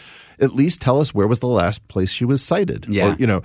At 0.41 0.53
least 0.53 0.83
tell 0.83 1.01
us 1.01 1.15
where 1.15 1.29
was 1.29 1.39
the 1.39 1.47
last 1.47 1.87
place 1.87 2.11
she 2.11 2.25
was 2.25 2.43
sighted. 2.43 2.87
Yeah. 2.89 3.13
Or, 3.13 3.17
you 3.19 3.27
know, 3.27 3.43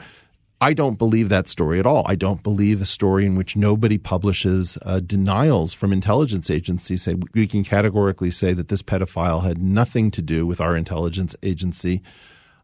I 0.61 0.73
don't 0.73 0.97
believe 0.97 1.27
that 1.29 1.49
story 1.49 1.77
at 1.79 1.85
all. 1.85 2.05
I 2.07 2.15
don't 2.15 2.41
believe 2.41 2.81
a 2.81 2.85
story 2.85 3.25
in 3.25 3.35
which 3.35 3.55
nobody 3.57 3.97
publishes 3.97 4.77
uh, 4.83 5.01
denials 5.01 5.73
from 5.73 5.91
intelligence 5.91 6.49
agencies. 6.49 7.03
Say 7.03 7.15
we 7.33 7.47
can 7.47 7.63
categorically 7.65 8.31
say 8.31 8.53
that 8.53 8.69
this 8.69 8.81
pedophile 8.81 9.43
had 9.43 9.57
nothing 9.57 10.09
to 10.11 10.21
do 10.21 10.45
with 10.47 10.61
our 10.61 10.77
intelligence 10.77 11.35
agency. 11.43 12.01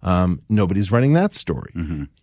Um, 0.02 0.42
nobody's 0.48 0.94
running 0.94 1.12
that 1.16 1.34
story. 1.34 1.74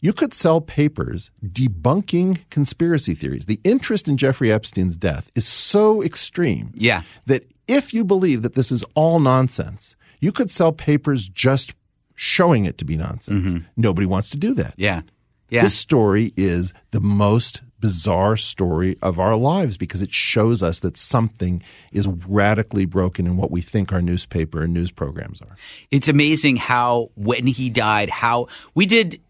You 0.01 0.15
could 0.15 0.33
sell 0.33 0.63
papers 0.63 1.31
debunking 1.45 2.39
conspiracy 2.49 3.15
theories. 3.15 3.45
The 3.45 3.61
interest 3.65 4.09
in 4.09 4.17
Jeffrey 4.17 4.51
Epstein's 4.51 4.97
death 4.97 5.31
is 5.35 5.47
so 5.47 6.03
extreme 6.03 6.73
Yeah. 6.75 7.03
that 7.27 7.45
if 7.69 7.93
you 7.93 8.03
believe 8.03 8.41
that 8.41 8.55
this 8.55 8.73
is 8.73 8.83
all 8.95 9.21
nonsense, 9.21 9.95
you 10.23 10.33
could 10.33 10.51
sell 10.51 10.73
papers 10.73 11.29
just 11.29 11.75
showing 12.15 12.65
it 12.65 12.79
to 12.79 12.87
be 12.87 12.97
nonsense. 12.97 13.63
Nobody 13.77 14.07
wants 14.07 14.31
to 14.31 14.39
do 14.39 14.55
that. 14.55 14.73
Yeah. 14.79 15.03
Yeah. 15.49 15.63
This 15.63 15.75
story 15.79 16.33
is 16.37 16.73
the 16.91 17.01
most 17.01 17.63
bizarre 17.79 18.37
story 18.37 18.97
of 19.03 19.21
our 19.21 19.37
lives 19.37 19.77
because 19.77 20.03
it 20.03 20.13
shows 20.13 20.63
us 20.63 20.81
that 20.81 20.97
something 20.97 21.63
is 21.93 22.09
radically 22.09 22.85
broken 22.87 23.27
in 23.27 23.37
what 23.37 23.51
we 23.51 23.61
think 23.61 23.93
our 23.93 24.01
newspaper 24.03 24.65
and 24.65 24.73
news 24.75 24.91
programs 24.91 25.41
are. 25.43 25.57
it's 25.91 26.09
amazing 26.09 26.57
how 26.57 27.11
when 27.17 27.47
he 27.47 27.69
died, 27.71 28.09
how 28.11 28.49
we 28.75 28.87
did 28.87 29.21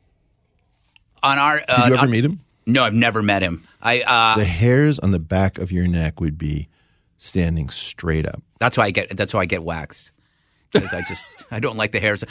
on 1.22 1.38
our. 1.38 1.62
Uh, 1.68 1.76
Did 1.82 1.88
you 1.88 1.94
ever 1.94 2.04
on- 2.04 2.10
meet 2.10 2.24
him? 2.24 2.40
No, 2.66 2.82
I've 2.84 2.94
never 2.94 3.22
met 3.22 3.42
him. 3.42 3.64
I. 3.82 4.00
Uh, 4.02 4.36
The 4.38 4.44
hairs 4.44 4.98
on 4.98 5.10
the 5.10 5.18
back 5.20 5.58
of 5.58 5.70
your 5.70 5.86
neck 5.86 6.20
would 6.20 6.36
be 6.38 6.68
standing 7.18 7.68
straight 7.68 8.26
up. 8.26 8.42
That's 8.58 8.76
why 8.76 8.84
I 8.86 8.90
get. 8.90 9.16
That's 9.16 9.32
why 9.34 9.40
I 9.42 9.46
get 9.46 9.62
waxed 9.62 10.12
because 10.72 10.92
I 10.92 11.02
just 11.02 11.28
I 11.50 11.60
don't 11.60 11.76
like 11.76 11.92
the 11.92 12.00
hairs. 12.00 12.24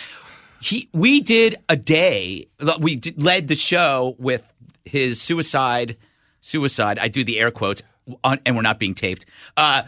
He 0.65 0.89
we 0.93 1.21
did 1.21 1.57
a 1.69 1.75
day. 1.75 2.47
We 2.79 2.95
did, 2.95 3.21
led 3.21 3.47
the 3.47 3.55
show 3.55 4.15
with 4.17 4.43
his 4.83 5.21
suicide. 5.21 5.95
Suicide. 6.41 6.97
I 6.97 7.07
do 7.07 7.23
the 7.23 7.39
air 7.39 7.51
quotes, 7.51 7.83
on, 8.23 8.39
and 8.45 8.55
we're 8.55 8.63
not 8.63 8.79
being 8.79 8.95
taped. 8.95 9.25
Uh, 9.55 9.83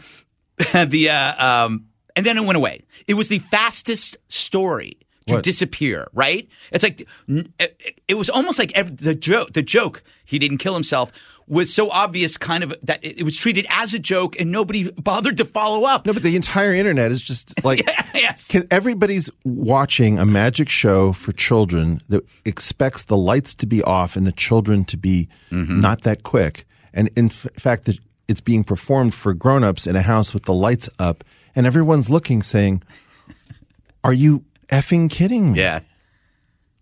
the 0.88 1.09
uh, 1.09 1.65
um, 1.65 1.88
and 2.15 2.25
then 2.25 2.38
it 2.38 2.45
went 2.45 2.57
away. 2.57 2.84
It 3.07 3.15
was 3.15 3.28
the 3.28 3.39
fastest 3.39 4.17
story 4.28 4.97
to 5.25 5.36
What? 5.36 5.43
disappear. 5.43 6.07
Right? 6.13 6.47
It's 6.71 6.84
like 6.84 7.07
it, 7.28 7.82
it 8.07 8.13
was 8.13 8.30
almost 8.30 8.59
like 8.59 8.71
every, 8.73 8.95
the 8.95 9.15
joke. 9.15 9.53
The 9.53 9.63
joke 9.63 10.03
he 10.25 10.38
didn't 10.38 10.59
kill 10.59 10.75
himself 10.75 11.11
was 11.47 11.73
so 11.73 11.89
obvious, 11.89 12.37
kind 12.37 12.63
of 12.63 12.75
that 12.83 13.03
it, 13.03 13.23
was 13.23 13.37
treated 13.37 13.65
as 13.69 13.93
a 13.93 13.99
joke, 13.99 14.39
and 14.39 14.51
nobody 14.51 14.91
bothered 14.91 15.37
to 15.37 15.45
follow 15.45 15.85
up. 15.85 16.05
No, 16.05 16.13
but 16.13 16.23
the 16.23 16.35
entire 16.35 16.73
internet 16.73 17.11
is 17.11 17.21
just 17.21 17.53
like 17.63 17.79
yes. 18.13 18.47
Can, 18.47 18.67
everybody's 18.69 19.29
watching 19.45 20.19
a 20.19 20.25
magic 20.25 20.69
show 20.69 21.13
for 21.13 21.31
children 21.31 22.01
that 22.09 22.25
expects 22.45 23.03
the 23.03 23.17
lights 23.17 23.55
to 23.55 23.65
be 23.65 23.81
off 23.83 24.15
and 24.15 24.27
the 24.27 24.31
children 24.31 24.83
to 24.85 24.97
be 24.97 25.29
mm-hmm. 25.51 25.79
not 25.79 26.01
that 26.01 26.23
quick. 26.23 26.65
And 26.93 27.09
in 27.15 27.27
f- 27.27 27.47
fact, 27.57 27.85
that 27.85 27.97
it's 28.27 28.41
being 28.41 28.63
performed 28.63 29.13
for 29.13 29.33
grown-ups 29.33 29.87
in 29.87 29.95
a 29.95 30.01
house 30.01 30.33
with 30.33 30.43
the 30.43 30.53
lights 30.53 30.89
up, 30.99 31.23
and 31.55 31.65
everyone's 31.65 32.09
looking, 32.09 32.43
saying, 32.43 32.83
"Are 34.03 34.13
you 34.13 34.43
effing 34.69 35.09
kidding 35.09 35.53
me?" 35.53 35.59
Yeah. 35.59 35.79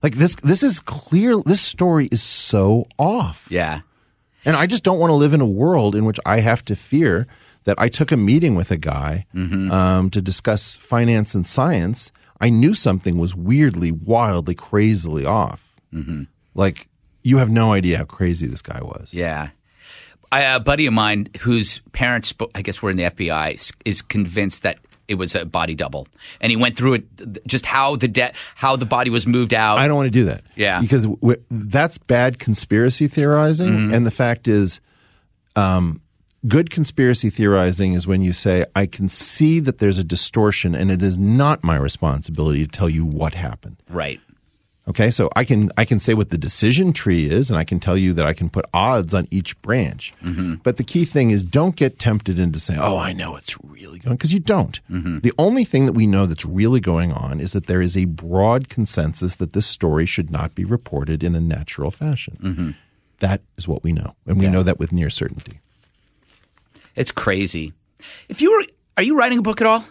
Like 0.01 0.15
this. 0.15 0.35
This 0.35 0.63
is 0.63 0.79
clear. 0.79 1.37
This 1.45 1.61
story 1.61 2.07
is 2.11 2.23
so 2.23 2.87
off. 2.97 3.47
Yeah. 3.51 3.81
And 4.45 4.55
I 4.55 4.67
just 4.67 4.83
don't 4.83 4.99
want 4.99 5.09
to 5.09 5.15
live 5.15 5.33
in 5.33 5.41
a 5.41 5.45
world 5.45 5.95
in 5.95 6.05
which 6.05 6.19
I 6.25 6.39
have 6.39 6.63
to 6.65 6.75
fear 6.75 7.27
that 7.63 7.75
I 7.79 7.89
took 7.89 8.11
a 8.11 8.17
meeting 8.17 8.55
with 8.55 8.69
a 8.71 8.77
guy 8.77 9.25
um, 9.71 10.09
to 10.11 10.21
discuss 10.21 10.75
finance 10.75 11.33
and 11.33 11.47
science. 11.47 12.11
I 12.39 12.49
knew 12.49 12.75
something 12.75 13.17
was 13.17 13.33
weirdly, 13.35 13.91
wildly, 13.91 14.53
crazily 14.55 15.25
off. 15.25 15.67
Like, 16.53 16.87
you 17.23 17.37
have 17.37 17.49
no 17.49 17.73
idea 17.73 17.97
how 17.97 18.05
crazy 18.05 18.45
this 18.45 18.61
guy 18.61 18.79
was. 18.83 19.13
Yeah. 19.13 19.49
I, 20.31 20.41
a 20.41 20.59
buddy 20.59 20.85
of 20.85 20.93
mine 20.93 21.29
whose 21.39 21.79
parents, 21.91 22.33
I 22.53 22.61
guess, 22.61 22.81
were 22.81 22.91
in 22.91 22.97
the 22.97 23.03
FBI, 23.03 23.73
is 23.85 24.01
convinced 24.01 24.63
that 24.63 24.77
it 25.07 25.15
was 25.15 25.35
a 25.35 25.45
body 25.45 25.75
double, 25.75 26.07
and 26.41 26.49
he 26.49 26.55
went 26.55 26.75
through 26.75 26.93
it, 26.95 27.47
just 27.47 27.65
how 27.65 27.95
the 27.95 28.07
de- 28.07 28.31
how 28.55 28.75
the 28.75 28.85
body 28.85 29.09
was 29.09 29.27
moved 29.27 29.53
out. 29.53 29.77
I 29.77 29.87
don't 29.87 29.95
want 29.97 30.07
to 30.07 30.11
do 30.11 30.25
that. 30.25 30.43
Yeah. 30.55 30.81
Because 30.81 31.05
w- 31.05 31.41
that's 31.51 31.97
bad 31.97 32.39
conspiracy 32.39 33.07
theorizing. 33.07 33.93
And 33.93 34.05
the 34.05 34.11
fact 34.11 34.47
is, 34.47 34.81
um, 35.55 36.01
good 36.47 36.69
conspiracy 36.69 37.29
theorizing 37.29 37.93
is 37.93 38.05
when 38.07 38.21
you 38.21 38.33
say, 38.33 38.65
I 38.75 38.85
can 38.85 39.09
see 39.09 39.59
that 39.61 39.79
there's 39.79 39.97
a 39.97 40.03
distortion 40.03 40.75
and 40.75 40.91
it 40.91 41.01
is 41.01 41.17
not 41.17 41.63
my 41.63 41.75
responsibility 41.75 42.65
to 42.65 42.71
tell 42.71 42.89
you 42.89 43.05
what 43.05 43.33
happened. 43.33 43.77
right. 43.89 44.19
Okay, 44.87 45.09
so 45.09 45.31
I 45.35 45.45
can 45.45 45.71
I 45.77 45.85
can 45.85 45.99
say 45.99 46.13
what 46.13 46.29
the 46.29 46.37
decision 46.37 46.93
tree 46.93 47.27
is, 47.27 47.49
and 47.49 47.57
I 47.57 47.63
can 47.63 47.79
tell 47.79 47.97
you 47.97 48.13
that 48.13 48.27
I 48.27 48.33
can 48.33 48.49
put 48.49 48.65
odds 48.71 49.15
on 49.15 49.27
each 49.31 49.59
branch. 49.63 50.13
Mm-hmm. 50.23 50.55
But 50.63 50.77
the 50.77 50.83
key 50.83 51.05
thing 51.05 51.31
is, 51.31 51.41
don't 51.41 51.75
get 51.75 51.97
tempted 51.97 52.37
into 52.37 52.59
saying, 52.59 52.79
"Oh, 52.79 52.97
I 52.97 53.11
know 53.11 53.35
it's 53.35 53.57
really 53.63 53.97
going," 53.97 54.15
because 54.15 54.31
you 54.31 54.39
don't. 54.39 54.79
Mm-hmm. 54.91 55.19
The 55.19 55.33
only 55.39 55.65
thing 55.65 55.87
that 55.87 55.93
we 55.93 56.05
know 56.05 56.27
that's 56.27 56.45
really 56.45 56.79
going 56.79 57.11
on 57.11 57.39
is 57.39 57.53
that 57.53 57.65
there 57.65 57.81
is 57.81 57.97
a 57.97 58.05
broad 58.05 58.69
consensus 58.69 59.35
that 59.37 59.53
this 59.53 59.65
story 59.65 60.05
should 60.05 60.29
not 60.29 60.53
be 60.53 60.65
reported 60.65 61.23
in 61.23 61.33
a 61.33 61.41
natural 61.41 61.89
fashion. 61.89 62.37
Mm-hmm. 62.41 62.71
That 63.19 63.41
is 63.57 63.67
what 63.67 63.83
we 63.83 63.91
know, 63.91 64.15
and 64.27 64.37
we 64.37 64.47
know 64.47 64.61
that 64.61 64.77
with 64.77 64.91
near 64.91 65.09
certainty. 65.09 65.61
It's 66.95 67.11
crazy. 67.11 67.73
If 68.29 68.41
you 68.41 68.51
were, 68.51 68.65
are 68.97 69.03
you 69.03 69.17
writing 69.17 69.39
a 69.39 69.41
book 69.41 69.61
at 69.61 69.67
all? 69.67 69.83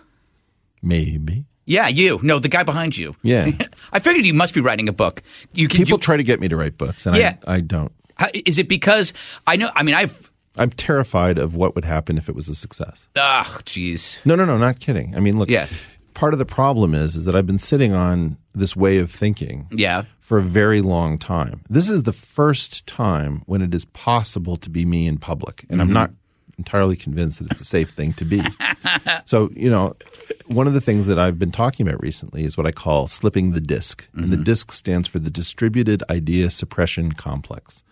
Maybe, 0.82 1.46
Yeah, 1.66 1.88
you. 1.88 2.20
No, 2.22 2.38
the 2.38 2.48
guy 2.48 2.62
behind 2.62 2.96
you. 2.96 3.16
yeah. 3.22 3.50
I 3.92 3.98
figured 3.98 4.26
you 4.26 4.34
must 4.34 4.54
be 4.54 4.60
writing 4.60 4.88
a 4.88 4.92
book. 4.92 5.22
You 5.52 5.68
can. 5.68 5.78
People 5.84 5.98
you, 5.98 6.02
try 6.02 6.16
to 6.16 6.22
get 6.22 6.40
me 6.40 6.48
to 6.48 6.56
write 6.56 6.76
books, 6.78 7.06
and 7.06 7.16
Yeah. 7.16 7.36
I, 7.46 7.56
I 7.56 7.60
don't. 7.60 7.92
how- 8.16 8.28
is 8.46 8.58
it 8.58 8.68
because 8.68 9.12
I 9.46 9.56
know? 9.56 9.70
I 9.74 9.82
mean, 9.82 9.94
I've. 9.94 10.30
I'm 10.56 10.70
terrified 10.70 11.36
of 11.38 11.56
what 11.56 11.74
would 11.74 11.84
happen 11.84 12.16
if 12.16 12.28
it 12.28 12.34
was 12.36 12.48
a 12.48 12.54
success. 12.54 13.08
Ah, 13.16 13.58
jeez. 13.64 14.24
No, 14.24 14.36
no, 14.36 14.44
no, 14.44 14.56
not 14.56 14.78
kidding. 14.78 15.16
I 15.16 15.20
mean, 15.20 15.36
look, 15.36 15.50
Yeah. 15.50 15.66
part 16.14 16.32
of 16.32 16.38
the 16.38 16.44
problem 16.46 16.94
is 16.94 17.16
is 17.16 17.24
that 17.24 17.34
I've 17.34 17.46
been 17.46 17.58
sitting 17.58 17.92
on 17.92 18.36
this 18.54 18.76
way 18.76 18.98
of 18.98 19.10
thinking 19.10 19.66
Yeah. 19.72 20.04
for 20.20 20.38
a 20.38 20.42
very 20.42 20.80
long 20.80 21.18
time. 21.18 21.62
This 21.68 21.88
is 21.90 22.04
the 22.04 22.12
first 22.12 22.86
time 22.86 23.42
when 23.46 23.62
it 23.62 23.74
is 23.74 23.84
possible 23.86 24.56
to 24.58 24.70
be 24.70 24.84
me 24.84 25.08
in 25.08 25.18
public, 25.18 25.64
and 25.68 25.80
I'm 25.80 25.92
not 25.92 26.12
entirely 26.58 26.96
convinced 26.96 27.38
that 27.38 27.50
it's 27.50 27.60
a 27.60 27.64
safe 27.64 27.90
thing 27.90 28.12
to 28.14 28.24
be. 28.24 28.42
so, 29.24 29.50
you 29.54 29.70
know, 29.70 29.96
one 30.46 30.66
of 30.66 30.72
the 30.72 30.80
things 30.80 31.06
that 31.06 31.18
I've 31.18 31.38
been 31.38 31.52
talking 31.52 31.86
about 31.86 32.02
recently 32.02 32.44
is 32.44 32.56
what 32.56 32.66
I 32.66 32.72
call 32.72 33.08
slipping 33.08 33.52
the 33.52 33.60
disk. 33.60 34.08
And 34.14 34.30
the 34.30 34.36
mm-hmm. 34.36 34.44
disk 34.44 34.72
stands 34.72 35.08
for 35.08 35.18
the 35.18 35.30
distributed 35.30 36.02
idea 36.10 36.50
suppression 36.50 37.12
complex. 37.12 37.82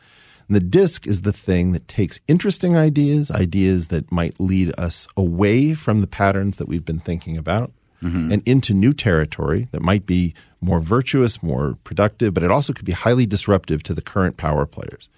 And 0.49 0.57
the 0.57 0.61
disc 0.61 1.07
is 1.07 1.23
the 1.23 1.33
thing 1.33 1.73
that 1.73 1.89
takes 1.89 2.21
interesting 2.29 2.77
ideas, 2.77 3.31
ideas 3.31 3.89
that 3.89 4.11
might 4.13 4.39
lead 4.41 4.73
us 4.79 5.07
away 5.17 5.75
from 5.75 6.01
the 6.01 6.07
patterns 6.07 6.59
that 6.59 6.69
we've 6.69 6.85
been 6.85 7.01
thinking 7.01 7.37
about, 7.37 7.73
mm-hmm. 8.03 8.33
and 8.33 8.47
into 8.47 8.75
new 8.75 8.93
territory 8.93 9.69
that 9.73 9.83
might 9.83 10.07
be 10.07 10.35
more 10.61 10.81
virtuous, 10.81 11.43
more 11.43 11.77
productive, 11.85 12.35
but 12.35 12.43
it 12.43 12.51
also 12.51 12.73
could 12.73 12.85
be 12.85 12.93
highly 12.93 13.27
disruptive 13.27 13.83
to 13.85 13.95
the 13.95 14.03
current 14.03 14.37
power 14.37 14.67
players. 14.67 15.09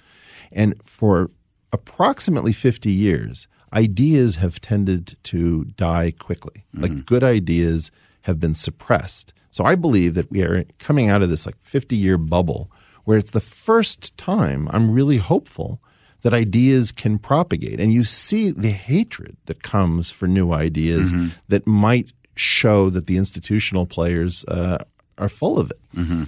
And 0.52 0.80
for 0.84 1.30
approximately 1.74 2.52
50 2.52 2.90
years, 2.90 3.48
ideas 3.72 4.36
have 4.36 4.60
tended 4.60 5.16
to 5.24 5.64
die 5.76 6.12
quickly. 6.12 6.64
Mm-hmm. 6.74 6.82
Like 6.82 7.06
good 7.06 7.24
ideas 7.24 7.90
have 8.22 8.38
been 8.38 8.54
suppressed. 8.54 9.34
So 9.50 9.64
I 9.64 9.74
believe 9.74 10.14
that 10.14 10.30
we 10.30 10.42
are 10.42 10.64
coming 10.78 11.10
out 11.10 11.20
of 11.22 11.30
this 11.30 11.44
like 11.44 11.56
50 11.62 11.96
year 11.96 12.16
bubble 12.16 12.70
where 13.04 13.18
it's 13.18 13.32
the 13.32 13.40
first 13.40 14.16
time 14.16 14.68
I'm 14.70 14.94
really 14.94 15.18
hopeful 15.18 15.80
that 16.22 16.32
ideas 16.32 16.90
can 16.90 17.18
propagate. 17.18 17.80
And 17.80 17.92
you 17.92 18.04
see 18.04 18.50
the 18.50 18.70
hatred 18.70 19.36
that 19.46 19.62
comes 19.62 20.10
for 20.10 20.26
new 20.26 20.52
ideas 20.52 21.12
mm-hmm. 21.12 21.28
that 21.48 21.66
might 21.66 22.12
show 22.36 22.88
that 22.90 23.06
the 23.06 23.18
institutional 23.18 23.84
players 23.84 24.44
uh, 24.46 24.78
are 25.18 25.28
full 25.28 25.58
of 25.58 25.70
it. 25.70 25.80
Mm-hmm. 25.94 26.24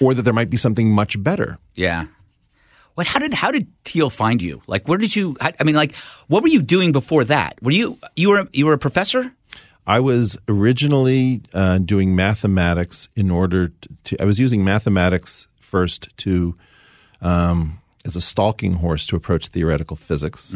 Or 0.00 0.14
that 0.14 0.22
there 0.22 0.34
might 0.34 0.50
be 0.50 0.56
something 0.56 0.90
much 0.90 1.22
better. 1.22 1.58
Yeah. 1.76 2.06
What? 2.94 3.06
How 3.06 3.18
did 3.18 3.34
how 3.34 3.50
did 3.50 3.66
Thiel 3.84 4.10
find 4.10 4.42
you? 4.42 4.62
Like, 4.66 4.86
where 4.88 4.98
did 4.98 5.14
you? 5.14 5.36
I 5.40 5.52
I 5.60 5.64
mean, 5.64 5.74
like, 5.74 5.94
what 6.28 6.42
were 6.42 6.48
you 6.48 6.62
doing 6.62 6.92
before 6.92 7.24
that? 7.24 7.60
Were 7.62 7.72
you 7.72 7.98
you 8.16 8.30
were 8.30 8.48
you 8.52 8.66
were 8.66 8.72
a 8.72 8.78
professor? 8.78 9.32
I 9.86 10.00
was 10.00 10.38
originally 10.48 11.42
uh, 11.52 11.78
doing 11.78 12.16
mathematics 12.16 13.08
in 13.16 13.30
order 13.30 13.70
to. 14.04 14.16
I 14.22 14.24
was 14.24 14.38
using 14.40 14.64
mathematics 14.64 15.46
first 15.60 16.16
to 16.18 16.54
um, 17.20 17.80
as 18.06 18.16
a 18.16 18.20
stalking 18.20 18.74
horse 18.74 19.04
to 19.06 19.16
approach 19.16 19.48
theoretical 19.48 19.96
physics, 19.96 20.52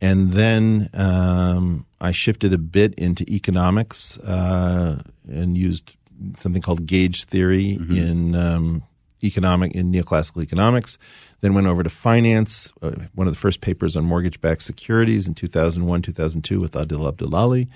and 0.00 0.32
then 0.32 0.88
um, 0.94 1.84
I 2.00 2.12
shifted 2.12 2.52
a 2.52 2.58
bit 2.58 2.94
into 2.94 3.24
economics 3.30 4.16
uh, 4.18 5.02
and 5.28 5.58
used 5.58 5.96
something 6.36 6.62
called 6.62 6.86
gauge 6.86 7.24
theory 7.24 7.76
in 7.98 8.34
um, 8.34 8.82
economic 9.24 9.72
in 9.72 9.92
neoclassical 9.92 10.42
economics. 10.42 10.98
Then 11.40 11.54
went 11.54 11.66
over 11.66 11.82
to 11.82 11.90
finance. 11.90 12.72
Uh, 12.80 12.92
one 13.14 13.26
of 13.26 13.32
the 13.32 13.38
first 13.38 13.60
papers 13.60 13.96
on 13.96 14.04
mortgage-backed 14.04 14.62
securities 14.62 15.28
in 15.28 15.34
2001, 15.34 16.02
2002 16.02 16.60
with 16.60 16.72
Adil 16.72 17.12
Abdulali 17.12 17.68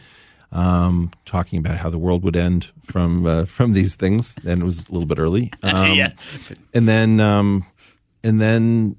um, 0.52 1.10
talking 1.24 1.58
about 1.58 1.76
how 1.76 1.90
the 1.90 1.98
world 1.98 2.24
would 2.24 2.36
end 2.36 2.70
from 2.84 3.26
uh, 3.26 3.44
from 3.44 3.72
these 3.72 3.94
things, 3.94 4.34
and 4.46 4.62
it 4.62 4.64
was 4.64 4.78
a 4.88 4.92
little 4.92 5.06
bit 5.06 5.18
early. 5.18 5.52
Um, 5.62 5.92
Yeah. 5.92 6.12
And 6.72 6.88
then 6.88 7.20
um, 7.20 7.66
and 8.24 8.40
then, 8.40 8.96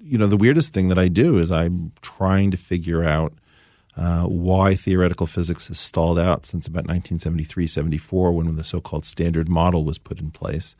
you 0.00 0.18
know, 0.18 0.26
the 0.26 0.36
weirdest 0.36 0.72
thing 0.72 0.88
that 0.88 0.98
I 0.98 1.08
do 1.08 1.38
is 1.38 1.50
I'm 1.50 1.92
trying 2.02 2.50
to 2.52 2.56
figure 2.56 3.02
out 3.02 3.32
uh, 4.00 4.24
why 4.24 4.74
theoretical 4.74 5.26
physics 5.26 5.66
has 5.68 5.78
stalled 5.78 6.18
out 6.18 6.46
since 6.46 6.66
about 6.66 6.86
1973, 6.86 7.66
74, 7.66 8.32
when 8.32 8.56
the 8.56 8.64
so 8.64 8.80
called 8.80 9.04
standard 9.04 9.46
model 9.48 9.84
was 9.84 9.98
put 9.98 10.18
in 10.18 10.30
place. 10.30 10.74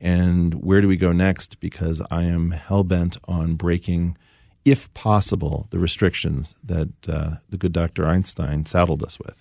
And 0.00 0.54
where 0.62 0.82
do 0.82 0.88
we 0.88 0.98
go 0.98 1.10
next? 1.10 1.58
Because 1.58 2.02
I 2.10 2.24
am 2.24 2.50
hell 2.50 2.84
bent 2.84 3.16
on 3.26 3.54
breaking, 3.54 4.18
if 4.66 4.92
possible, 4.94 5.68
the 5.70 5.78
restrictions 5.78 6.56
that 6.64 6.88
uh, 7.08 7.36
the 7.48 7.56
good 7.56 7.72
Dr. 7.72 8.04
Einstein 8.04 8.66
saddled 8.66 9.04
us 9.04 9.16
with. 9.16 9.40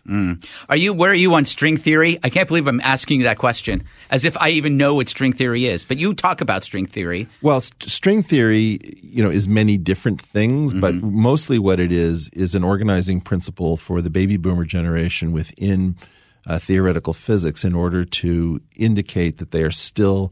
Are 0.69 0.77
you 0.77 0.93
where 0.93 1.09
are 1.09 1.15
you 1.15 1.33
on 1.33 1.45
string 1.45 1.77
theory? 1.77 2.19
I 2.23 2.29
can't 2.29 2.47
believe 2.47 2.67
I'm 2.67 2.79
asking 2.81 3.21
you 3.21 3.23
that 3.23 3.39
question 3.39 3.83
as 4.11 4.23
if 4.23 4.37
I 4.37 4.49
even 4.49 4.77
know 4.77 4.93
what 4.93 5.09
string 5.09 5.33
theory 5.33 5.65
is. 5.65 5.83
But 5.83 5.97
you 5.97 6.13
talk 6.13 6.41
about 6.41 6.63
string 6.63 6.85
theory. 6.85 7.27
Well, 7.41 7.59
st- 7.59 7.89
string 7.89 8.21
theory, 8.21 8.79
you 9.01 9.23
know, 9.23 9.31
is 9.31 9.49
many 9.49 9.77
different 9.77 10.21
things, 10.21 10.73
but 10.73 10.93
mostly 10.93 11.57
what 11.57 11.79
it 11.79 11.91
is 11.91 12.29
is 12.29 12.53
an 12.53 12.63
organizing 12.63 13.19
principle 13.19 13.77
for 13.77 14.03
the 14.03 14.11
baby 14.11 14.37
boomer 14.37 14.63
generation 14.63 15.31
within 15.31 15.95
uh, 16.45 16.59
theoretical 16.59 17.13
physics 17.13 17.65
in 17.65 17.73
order 17.73 18.05
to 18.05 18.61
indicate 18.75 19.39
that 19.39 19.49
they 19.49 19.63
are 19.63 19.71
still 19.71 20.31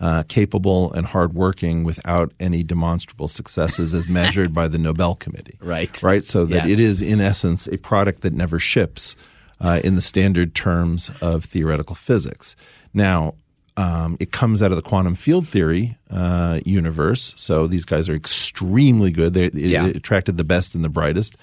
uh, 0.00 0.22
capable 0.28 0.92
and 0.92 1.06
hardworking 1.06 1.84
without 1.84 2.32
any 2.40 2.62
demonstrable 2.62 3.28
successes 3.28 3.94
as 3.94 4.08
measured 4.08 4.52
by 4.52 4.66
the 4.68 4.78
Nobel 4.78 5.14
Committee. 5.14 5.56
Right. 5.62 6.02
Right. 6.02 6.24
So 6.24 6.44
that 6.46 6.66
Yeah. 6.66 6.72
it 6.72 6.80
is, 6.80 7.00
in 7.00 7.20
essence, 7.20 7.66
a 7.68 7.78
product 7.78 8.22
that 8.22 8.32
never 8.32 8.58
ships 8.58 9.14
uh, 9.60 9.80
in 9.84 9.94
the 9.94 10.00
standard 10.00 10.54
terms 10.54 11.10
of 11.20 11.44
theoretical 11.44 11.94
physics. 11.94 12.56
Now, 12.92 13.34
um, 13.76 14.16
it 14.20 14.30
comes 14.32 14.62
out 14.62 14.70
of 14.72 14.76
the 14.76 14.82
quantum 14.82 15.14
field 15.16 15.48
theory 15.48 15.96
uh, 16.10 16.60
universe. 16.66 17.34
So 17.36 17.66
these 17.66 17.84
guys 17.84 18.08
are 18.08 18.14
extremely 18.14 19.10
good. 19.10 19.34
They 19.34 19.48
Yeah. 19.52 19.86
attracted 19.86 20.36
the 20.36 20.44
best 20.44 20.74
and 20.74 20.84
the 20.84 20.88
brightest. 20.88 21.36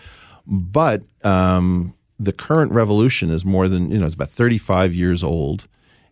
But 0.47 1.01
um, 1.23 1.93
the 2.19 2.31
current 2.33 2.71
revolution 2.71 3.29
is 3.31 3.43
more 3.45 3.67
than 3.67 3.91
you 3.91 3.97
know. 3.99 4.05
It's 4.05 4.15
about 4.15 4.31
thirty-five 4.31 4.93
years 4.93 5.23
old, 5.23 5.67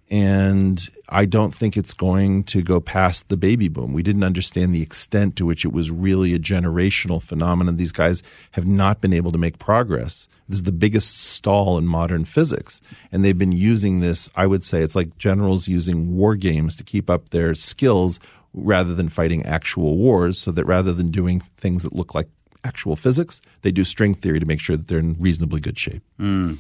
and 0.10 0.90
I 1.10 1.26
don't 1.26 1.54
think 1.54 1.78
it's 1.78 1.94
going 1.94 2.44
to 2.46 2.64
go 2.64 2.80
past 2.80 3.30
the 3.30 3.38
baby 3.38 3.68
boom. 3.68 3.94
We 3.94 4.02
didn't 4.02 4.24
understand 4.24 4.74
the 4.74 4.82
extent 4.82 5.36
to 5.36 5.46
which 5.46 5.64
it 5.66 5.72
was 5.72 5.92
really 5.92 6.34
a 6.34 6.40
generational 6.40 7.22
phenomenon. 7.22 7.78
These 7.78 7.92
guys 7.92 8.24
have 8.52 8.66
not 8.66 9.02
been 9.02 9.14
able 9.14 9.32
to 9.32 9.38
make 9.38 9.60
progress. 9.60 10.28
This 10.48 10.60
is 10.60 10.64
the 10.64 10.72
biggest 10.72 11.22
stall 11.22 11.78
in 11.78 11.86
modern 11.86 12.26
physics. 12.26 12.82
And 13.12 13.24
they've 13.24 13.38
been 13.38 13.52
using 13.52 14.00
this, 14.00 14.30
I 14.36 14.48
would 14.48 14.66
say, 14.66 14.82
it's 14.82 14.96
like 14.96 15.18
generals 15.20 15.68
using 15.68 16.16
war 16.16 16.36
games 16.36 16.76
to 16.78 16.84
keep 16.84 17.08
up 17.08 17.30
their 17.30 17.54
skills 17.54 18.20
rather 18.56 18.96
than 18.96 19.10
fighting 19.10 19.46
actual 19.46 19.96
wars, 19.96 20.40
so 20.40 20.52
that 20.52 20.66
rather 20.66 20.92
than 20.92 21.12
doing 21.12 21.44
things 21.58 21.84
that 21.84 21.94
look 21.94 22.16
like 22.16 22.28
actual 22.64 22.96
physics, 22.96 23.42
they 23.62 23.72
do 23.72 23.86
string 23.86 24.16
theory 24.16 24.40
to 24.40 24.46
make 24.48 24.60
sure 24.60 24.76
that 24.76 24.88
they're 24.88 24.98
in 24.98 25.16
reasonably 25.20 25.62
good 25.62 25.78
shape. 25.78 26.02
Hmm. 26.18 26.56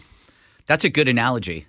That's 0.67 0.83
a 0.83 0.89
good 0.89 1.07
analogy. 1.07 1.65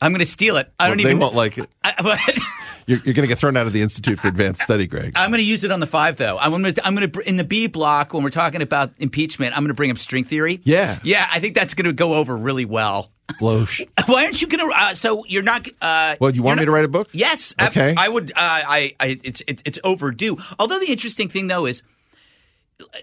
I'm 0.00 0.12
going 0.12 0.20
to 0.20 0.24
steal 0.26 0.56
it. 0.56 0.70
I 0.78 0.88
don't 0.88 0.98
they 0.98 1.04
even. 1.04 1.18
won't 1.18 1.34
like 1.34 1.58
it. 1.58 1.68
I, 1.82 1.94
You're, 2.86 2.98
you're 2.98 3.14
going 3.14 3.22
to 3.22 3.26
get 3.26 3.38
thrown 3.38 3.56
out 3.56 3.66
of 3.66 3.72
the 3.72 3.82
Institute 3.82 4.20
for 4.20 4.28
Advanced 4.28 4.62
Study, 4.62 4.86
Greg. 4.86 5.14
I'm 5.16 5.30
going 5.30 5.40
to 5.40 5.44
use 5.44 5.64
it 5.64 5.72
on 5.72 5.80
the 5.80 5.88
five 5.88 6.16
though. 6.18 6.38
I'm 6.38 6.52
going 6.52 6.72
to. 6.72 6.86
I'm 6.86 6.94
going 6.94 7.10
to 7.10 7.18
in 7.28 7.36
the 7.36 7.42
B 7.42 7.66
block 7.66 8.14
when 8.14 8.22
we're 8.22 8.30
talking 8.30 8.62
about 8.62 8.92
impeachment. 8.98 9.56
I'm 9.56 9.64
going 9.64 9.68
to 9.68 9.74
bring 9.74 9.90
up 9.90 9.98
string 9.98 10.22
theory. 10.22 10.60
Yeah. 10.62 11.00
Yeah. 11.02 11.26
I 11.32 11.40
think 11.40 11.56
that's 11.56 11.74
going 11.74 11.86
to 11.86 11.92
go 11.92 12.14
over 12.14 12.36
really 12.36 12.64
well. 12.64 13.10
Blosh. 13.40 13.84
Why 14.06 14.24
aren't 14.26 14.40
you 14.40 14.46
going 14.46 14.70
to? 14.70 14.76
Uh, 14.76 14.94
so 14.94 15.24
you're 15.26 15.42
not. 15.42 15.66
Uh, 15.82 16.14
Well, 16.20 16.30
you 16.30 16.44
want 16.44 16.60
me 16.60 16.64
to 16.66 16.70
write 16.70 16.84
a 16.84 16.88
book? 16.88 17.08
Yes. 17.10 17.56
I- 17.58 17.66
Okay. 17.66 17.94
I, 17.96 18.08
would. 18.08 18.30
Uh, 18.30 18.34
I. 18.36 18.94
I. 19.00 19.18
It's. 19.24 19.40
It, 19.48 19.62
it's 19.64 19.80
overdue. 19.82 20.36
Although 20.60 20.78
the 20.78 20.90
interesting 20.92 21.28
thing 21.28 21.48
though 21.48 21.66
is. 21.66 21.82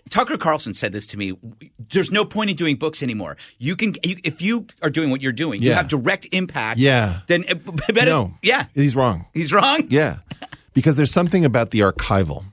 Tucker 0.09 0.38
Carlson 0.38 0.74
said 0.74 0.91
this 0.91 1.07
to 1.07 1.17
me. 1.17 1.34
There's 1.91 2.11
no 2.11 2.26
point 2.26 2.49
in 2.49 2.55
doing 2.55 2.76
books 2.76 3.01
anymore. 3.01 3.38
You 3.57 3.76
can, 3.76 3.95
you, 4.03 4.17
if 4.24 4.41
you 4.41 4.67
are 4.82 4.89
doing 4.89 5.09
what 5.09 5.21
you're 5.21 5.32
doing, 5.32 5.61
you 5.61 5.74
have 5.74 5.88
direct 5.88 6.28
impact. 6.32 6.80
Yeah. 6.80 7.21
Then 7.28 7.45
uh, 7.49 7.55
better. 7.93 8.11
No. 8.11 8.34
Yeah. 8.41 8.65
He's 8.76 8.95
wrong. 8.95 9.26
He's 9.34 9.51
wrong. 9.51 9.86
Yeah. 9.89 10.17
Because 10.74 10.95
there's 10.97 11.11
something 11.11 11.45
about 11.45 11.71
the 11.71 11.80
archival, 11.82 12.45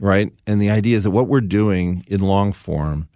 right? 0.00 0.32
And 0.46 0.60
the 0.60 0.70
idea 0.70 0.96
is 0.96 1.04
that 1.04 1.10
what 1.10 1.28
we're 1.28 1.40
doing 1.40 2.04
in 2.08 2.20
long 2.20 2.52
form 2.52 3.08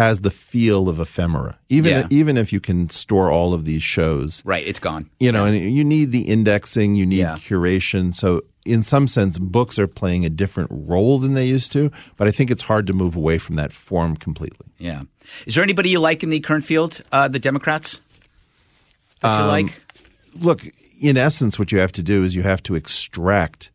has 0.00 0.20
the 0.20 0.30
feel 0.30 0.88
of 0.88 0.98
ephemera. 0.98 1.58
Even 1.68 1.90
Yeah. 1.92 2.06
even 2.10 2.38
if 2.38 2.50
you 2.52 2.60
can 2.60 2.88
store 2.88 3.30
all 3.30 3.52
of 3.52 3.66
these 3.66 3.82
shows, 3.82 4.40
Right. 4.44 4.66
It's 4.66 4.78
gone. 4.80 5.10
you 5.20 5.30
know, 5.30 5.44
and 5.44 5.70
you 5.70 5.84
need 5.84 6.12
the 6.12 6.22
indexing, 6.22 6.94
you 6.96 7.04
need 7.04 7.18
Yeah. 7.18 7.34
curation. 7.36 8.16
So 8.16 8.42
in 8.64 8.82
some 8.82 9.06
sense, 9.06 9.38
books 9.38 9.78
are 9.78 9.86
playing 9.86 10.24
a 10.24 10.30
different 10.30 10.70
role 10.72 11.18
than 11.18 11.34
they 11.34 11.46
used 11.46 11.72
to. 11.72 11.90
But 12.16 12.26
I 12.26 12.30
think 12.30 12.50
it's 12.50 12.62
hard 12.62 12.86
to 12.86 12.94
move 12.94 13.16
away 13.16 13.36
from 13.36 13.56
that 13.56 13.70
form 13.72 14.16
completely. 14.16 14.68
Yeah. 14.78 15.02
Is 15.46 15.56
there 15.56 15.64
anybody 15.64 15.90
you 15.90 16.00
like 16.00 16.22
in 16.22 16.30
the 16.30 16.40
current 16.40 16.64
field? 16.64 17.02
Uh, 17.12 17.28
the 17.28 17.38
Democrats 17.38 18.00
that 19.20 19.28
Um, 19.38 19.42
you 19.42 19.46
like? 19.48 19.80
look, 20.40 20.66
in 21.00 21.18
essence, 21.18 21.58
what 21.58 21.70
you 21.70 21.78
have 21.80 21.92
to 21.92 22.02
do 22.02 22.24
is 22.24 22.34
you 22.34 22.42
have 22.44 22.62
to 22.62 22.74
extract 22.76 23.68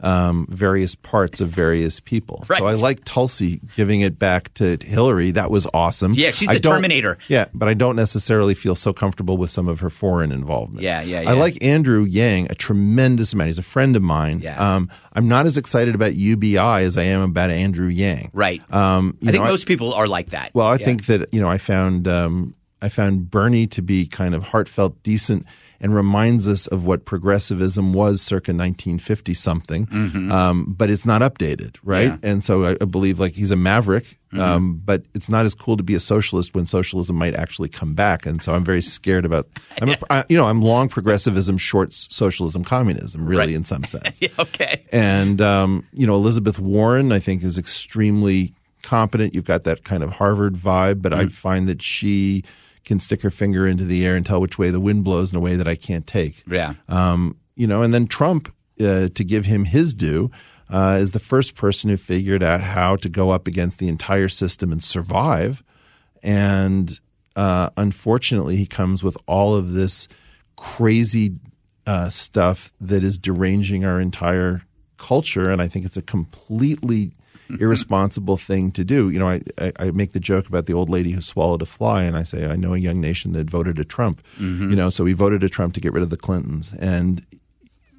um, 0.00 0.46
various 0.50 0.94
parts 0.94 1.40
of 1.40 1.48
various 1.48 2.00
people. 2.00 2.44
Right. 2.48 2.58
So 2.58 2.66
I 2.66 2.72
like 2.74 3.04
Tulsi 3.04 3.60
giving 3.76 4.00
it 4.00 4.18
back 4.18 4.52
to 4.54 4.78
Hillary. 4.82 5.30
That 5.32 5.50
was 5.50 5.66
awesome. 5.74 6.14
Yeah, 6.14 6.30
she's 6.30 6.48
I 6.48 6.54
the 6.54 6.60
Terminator. 6.60 7.18
Yeah, 7.28 7.46
but 7.54 7.68
I 7.68 7.74
don't 7.74 7.96
necessarily 7.96 8.54
feel 8.54 8.74
so 8.74 8.92
comfortable 8.92 9.36
with 9.36 9.50
some 9.50 9.68
of 9.68 9.80
her 9.80 9.90
foreign 9.90 10.32
involvement. 10.32 10.82
Yeah, 10.82 11.02
yeah, 11.02 11.24
I 11.28 11.32
like 11.32 11.62
Andrew 11.62 12.04
Yang 12.04 12.48
a 12.50 12.54
tremendous 12.54 13.32
amount. 13.32 13.48
He's 13.48 13.58
a 13.58 13.62
friend 13.62 13.96
of 13.96 14.02
mine. 14.02 14.40
Yeah. 14.40 14.74
Um, 14.76 14.90
I'm 15.12 15.28
not 15.28 15.46
as 15.46 15.56
excited 15.56 15.94
about 15.94 16.14
UBI 16.14 16.56
as 16.58 16.96
I 16.96 17.02
am 17.04 17.22
about 17.22 17.50
Andrew 17.50 17.88
Yang. 17.88 18.30
Right. 18.32 18.62
Um, 18.72 19.16
you 19.20 19.28
I 19.28 19.32
think 19.32 19.44
know, 19.44 19.50
most 19.50 19.66
people 19.66 19.92
are 19.94 20.08
like 20.08 20.30
that. 20.30 20.50
well, 20.54 20.66
I 20.66 20.76
Yeah. 20.76 20.84
think 20.84 21.06
that 21.06 21.32
you 21.32 21.40
know 21.40 21.48
I 21.48 21.58
found 21.58 22.06
um, 22.08 22.54
I 22.82 22.88
found 22.88 23.30
Bernie 23.30 23.66
to 23.68 23.82
be 23.82 24.06
kind 24.06 24.34
of 24.34 24.42
heartfelt, 24.42 25.02
decent, 25.02 25.46
and 25.80 25.94
reminds 25.94 26.46
us 26.48 26.66
of 26.66 26.84
what 26.86 27.04
progressivism 27.04 27.92
was 27.92 28.20
circa 28.22 28.52
1950 28.52 29.34
something. 29.34 29.88
Um, 30.32 30.74
but 30.76 30.90
it's 30.90 31.04
not 31.06 31.20
updated, 31.22 31.76
right? 31.84 32.10
Mm-hmm. 32.12 32.24
Yeah. 32.24 32.30
And 32.32 32.44
so 32.44 32.64
I, 32.64 32.76
I 32.80 32.84
believe 32.84 33.18
like 33.20 33.34
he's 33.34 33.50
a 33.50 33.56
maverick. 33.56 34.18
Um, 34.32 34.82
but 34.84 35.02
it's 35.14 35.30
not 35.30 35.46
as 35.46 35.54
cool 35.54 35.78
to 35.78 35.82
be 35.82 35.94
a 35.94 36.00
socialist 36.00 36.54
when 36.54 36.66
socialism 36.66 37.16
might 37.16 37.34
actually 37.34 37.70
come 37.70 37.94
back, 37.94 38.26
and 38.26 38.42
so 38.42 38.54
I'm 38.54 38.64
very 38.64 38.82
scared 38.82 39.24
about. 39.24 39.48
I'm 39.80 39.88
a, 39.88 39.96
I, 40.10 40.24
you 40.28 40.36
know, 40.36 40.44
I'm 40.44 40.60
long 40.60 40.90
progressivism, 40.90 41.56
short 41.56 41.94
socialism, 41.94 42.62
communism, 42.62 43.24
really, 43.24 43.38
Right. 43.46 43.54
in 43.54 43.64
some 43.64 43.84
sense. 43.84 44.18
Yeah, 44.20 44.28
okay. 44.38 44.82
And 44.92 45.40
um, 45.40 45.86
you 45.94 46.06
know, 46.06 46.16
Elizabeth 46.16 46.58
Warren, 46.58 47.12
I 47.12 47.18
think, 47.18 47.42
is 47.44 47.56
extremely 47.56 48.52
competent. 48.82 49.34
You've 49.34 49.46
got 49.46 49.64
that 49.64 49.84
kind 49.84 50.02
of 50.02 50.10
Harvard 50.10 50.54
vibe, 50.54 51.00
but 51.00 51.12
Mm. 51.12 51.18
I 51.18 51.26
find 51.28 51.66
that 51.68 51.80
she 51.80 52.44
can 52.86 53.00
stick 53.00 53.20
her 53.20 53.30
finger 53.30 53.66
into 53.66 53.84
the 53.84 54.06
air 54.06 54.16
and 54.16 54.24
tell 54.24 54.40
which 54.40 54.58
way 54.58 54.70
the 54.70 54.80
wind 54.80 55.04
blows 55.04 55.32
in 55.32 55.36
a 55.36 55.40
way 55.40 55.56
that 55.56 55.68
I 55.68 55.74
can't 55.74 56.06
take. 56.06 56.42
Yeah. 56.46 56.74
Um, 56.88 57.36
you 57.56 57.66
know, 57.66 57.82
and 57.82 57.92
then 57.92 58.06
Trump, 58.06 58.54
uh, 58.80 59.08
to 59.08 59.24
give 59.24 59.44
him 59.44 59.64
his 59.64 59.92
due, 59.92 60.30
uh, 60.70 60.98
is 61.00 61.10
the 61.10 61.18
first 61.18 61.54
person 61.54 61.90
who 61.90 61.96
figured 61.96 62.42
out 62.42 62.60
how 62.60 62.96
to 62.96 63.08
go 63.08 63.30
up 63.30 63.46
against 63.46 63.78
the 63.78 63.88
entire 63.88 64.28
system 64.28 64.72
and 64.72 64.82
survive. 64.82 65.62
And 66.22 66.98
uh, 67.34 67.70
unfortunately, 67.76 68.56
he 68.56 68.66
comes 68.66 69.02
with 69.02 69.16
all 69.26 69.54
of 69.54 69.72
this 69.72 70.08
crazy 70.56 71.34
uh, 71.86 72.08
stuff 72.08 72.72
that 72.80 73.04
is 73.04 73.18
deranging 73.18 73.84
our 73.84 74.00
entire 74.00 74.62
culture. 74.96 75.50
And 75.50 75.60
I 75.60 75.68
think 75.68 75.84
it's 75.84 75.96
a 75.96 76.02
completely 76.02 77.12
irresponsible 77.60 78.36
thing 78.36 78.72
to 78.72 78.84
do. 78.84 79.10
You 79.10 79.18
know, 79.18 79.28
I, 79.28 79.40
I, 79.58 79.72
I 79.78 79.90
make 79.90 80.12
the 80.12 80.20
joke 80.20 80.48
about 80.48 80.66
the 80.66 80.72
old 80.74 80.90
lady 80.90 81.12
who 81.12 81.20
swallowed 81.20 81.62
a 81.62 81.66
fly, 81.66 82.04
and 82.04 82.16
I 82.16 82.22
say, 82.22 82.46
I 82.46 82.56
know 82.56 82.74
a 82.74 82.78
young 82.78 83.00
nation 83.00 83.32
that 83.32 83.48
voted 83.48 83.78
a 83.78 83.84
Trump. 83.84 84.22
Mm-hmm. 84.38 84.70
You 84.70 84.76
know, 84.76 84.90
so 84.90 85.04
we 85.04 85.12
voted 85.12 85.44
a 85.44 85.48
Trump 85.48 85.74
to 85.74 85.80
get 85.80 85.92
rid 85.92 86.02
of 86.02 86.10
the 86.10 86.16
Clintons. 86.16 86.72
And 86.78 87.24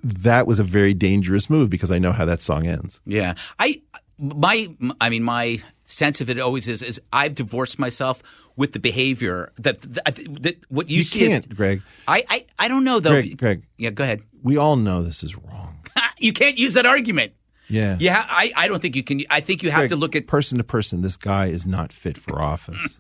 that 0.04 0.48
was 0.48 0.60
a 0.60 0.64
very 0.64 0.94
dangerous 0.94 1.50
move 1.50 1.70
because 1.70 1.92
I 1.92 2.00
know 2.00 2.12
how 2.12 2.26
that 2.26 2.42
song 2.42 2.68
ends. 2.68 3.02
Yeah. 3.06 3.36
I 3.60 3.82
my 4.20 4.70
I 5.00 5.10
mean 5.10 5.24
my 5.24 5.62
sense 5.86 6.22
of 6.22 6.30
it 6.30 6.40
always 6.40 6.68
is 6.68 6.82
is 6.82 7.00
I've 7.14 7.36
divorced 7.36 7.80
myself 7.80 8.24
with 8.56 8.74
the 8.74 8.80
behavior 8.80 9.52
that 9.58 9.82
that, 9.82 10.16
that 10.44 10.58
what 10.70 10.90
you, 10.90 10.98
You 10.98 11.04
see 11.04 11.28
can't, 11.28 11.46
is 11.46 11.54
Greg. 11.54 11.82
I, 12.08 12.24
I 12.30 12.46
I 12.60 12.68
don't 12.68 12.84
know 12.84 13.00
though. 13.00 13.12
Greg, 13.12 13.38
Greg. 13.38 13.64
Yeah, 13.78 13.92
go 13.92 14.04
ahead. 14.04 14.22
We 14.44 14.58
all 14.58 14.76
know 14.76 15.04
this 15.04 15.24
is 15.24 15.36
wrong. 15.36 15.78
you 16.20 16.34
can't 16.34 16.58
use 16.58 16.74
that 16.74 16.86
argument. 16.86 17.34
Yeah. 17.70 17.98
Yeah, 18.00 18.26
I, 18.28 18.52
I 18.56 18.68
don't 18.68 18.82
think 18.82 18.96
you 18.96 19.04
can. 19.04 19.22
I 19.30 19.42
think 19.42 19.64
you 19.64 19.72
have 19.72 19.80
Greg, 19.82 19.90
to 19.90 19.96
look 19.96 20.16
at. 20.16 20.28
person 20.28 20.58
to 20.58 20.64
person. 20.64 21.02
This 21.02 21.18
guy 21.18 21.48
is 21.48 21.66
not 21.66 21.92
fit 21.92 22.18
for 22.18 22.42
office. 22.42 23.00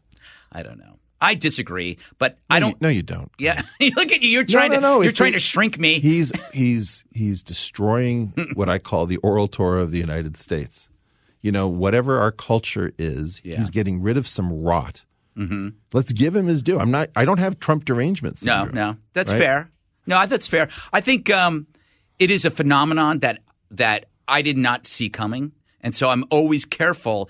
I 0.51 0.63
don't 0.63 0.78
know. 0.78 0.99
I 1.20 1.34
disagree, 1.34 1.97
but 2.20 2.38
I 2.49 2.59
don't. 2.59 2.72
you- 2.72 2.78
no, 2.82 2.89
you 2.89 3.01
don't. 3.01 3.32
Yeah, 3.39 3.61
look 3.95 4.11
at 4.11 4.22
you. 4.22 4.30
You're 4.30 4.43
trying 4.43 4.70
no, 4.72 4.76
to. 4.76 4.82
no, 4.82 5.01
you're 5.01 5.09
it's 5.09 5.18
trying 5.18 5.30
a- 5.34 5.38
to 5.38 5.39
shrink 5.39 5.80
me. 5.80 5.99
He's 5.99 6.32
he's 6.53 7.05
he's 7.11 7.41
destroying 7.43 8.34
what 8.53 8.70
I 8.70 8.78
call 8.78 9.05
the 9.07 9.18
oral 9.18 9.47
Torah 9.47 9.82
of 9.82 9.91
the 9.91 9.97
United 9.97 10.38
States. 10.38 10.89
You 11.41 11.51
know, 11.51 11.68
whatever 11.68 12.20
our 12.20 12.32
culture 12.32 12.91
is, 12.97 13.41
Yeah. 13.43 13.57
he's 13.57 13.70
getting 13.70 14.01
rid 14.01 14.18
of 14.18 14.28
some 14.28 14.51
rot. 14.63 15.05
Mm-hmm. 15.38 15.70
Let's 15.93 16.11
give 16.11 16.36
him 16.36 16.47
his 16.47 16.61
due. 16.61 16.78
I'm 16.80 16.91
not. 16.91 17.09
I 17.15 17.26
don't 17.26 17.39
have 17.39 17.59
Trump 17.59 17.86
derangement. 17.86 18.43
No, 18.43 18.65
no, 18.65 18.97
that's 19.13 19.32
right? 19.32 19.38
fair. 19.39 19.72
No, 20.07 20.26
that's 20.26 20.47
fair. 20.47 20.68
I 20.93 20.99
think 21.01 21.30
um, 21.30 21.68
it 22.20 22.32
is 22.32 22.43
a 22.45 22.51
phenomenon 22.51 23.20
that 23.20 23.39
that 23.72 24.05
I 24.28 24.41
did 24.41 24.57
not 24.57 24.88
see 24.88 25.09
coming. 25.09 25.53
And 25.82 25.95
so 25.95 26.09
I'm 26.09 26.25
always 26.30 26.65
careful 26.65 27.30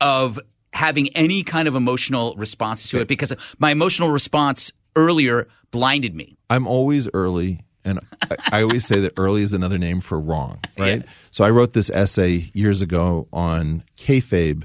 of 0.00 0.38
having 0.72 1.08
any 1.10 1.42
kind 1.42 1.68
of 1.68 1.76
emotional 1.76 2.34
response 2.36 2.88
to 2.90 3.00
it 3.00 3.08
because 3.08 3.32
my 3.58 3.70
emotional 3.70 4.10
response 4.10 4.72
earlier 4.96 5.46
blinded 5.70 6.14
me. 6.14 6.36
I'm 6.50 6.66
always 6.66 7.08
early, 7.14 7.60
and 7.84 8.00
I, 8.22 8.36
I 8.52 8.62
always 8.62 8.84
say 8.84 9.00
that 9.00 9.12
early 9.16 9.42
is 9.42 9.52
another 9.52 9.78
name 9.78 10.00
for 10.00 10.20
wrong, 10.20 10.60
right? 10.78 11.04
So 11.30 11.44
I 11.44 11.50
wrote 11.50 11.72
this 11.72 11.90
essay 11.90 12.50
years 12.52 12.82
ago 12.82 13.28
on 13.32 13.84
kayfabe 13.96 14.64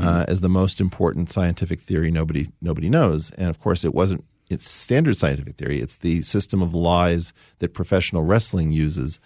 uh, 0.00 0.24
as 0.28 0.40
the 0.40 0.48
most 0.48 0.80
important 0.80 1.30
scientific 1.30 1.80
theory 1.80 2.10
nobody 2.10 2.48
nobody 2.60 2.88
knows, 2.88 3.30
and 3.32 3.48
of 3.48 3.60
course 3.60 3.84
it 3.84 3.94
wasn't. 3.94 4.24
It's 4.50 4.68
standard 4.68 5.18
scientific 5.18 5.56
theory. 5.56 5.80
It's 5.80 5.96
the 5.96 6.22
system 6.22 6.62
of 6.62 6.74
lies 6.74 7.32
that 7.60 7.74
professional 7.74 8.22
wrestling 8.22 8.72
uses 8.72 9.18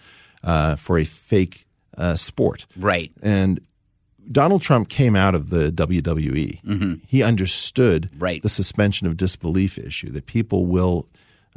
uh, 0.43 0.75
for 0.75 0.97
a 0.97 1.05
fake 1.05 1.65
uh, 1.97 2.15
sport. 2.15 2.65
Right. 2.77 3.11
And 3.21 3.59
Donald 4.31 4.61
Trump 4.61 4.89
came 4.89 5.15
out 5.15 5.33
of 5.35 5.49
the 5.49 5.71
WWE. 5.71 7.01
He 7.07 7.23
understood 7.23 8.09
Right. 8.17 8.41
the 8.43 8.49
suspension 8.49 9.07
of 9.07 9.17
disbelief 9.17 9.77
issue 9.77 10.11
that 10.11 10.25
people 10.27 10.65
will 10.65 11.07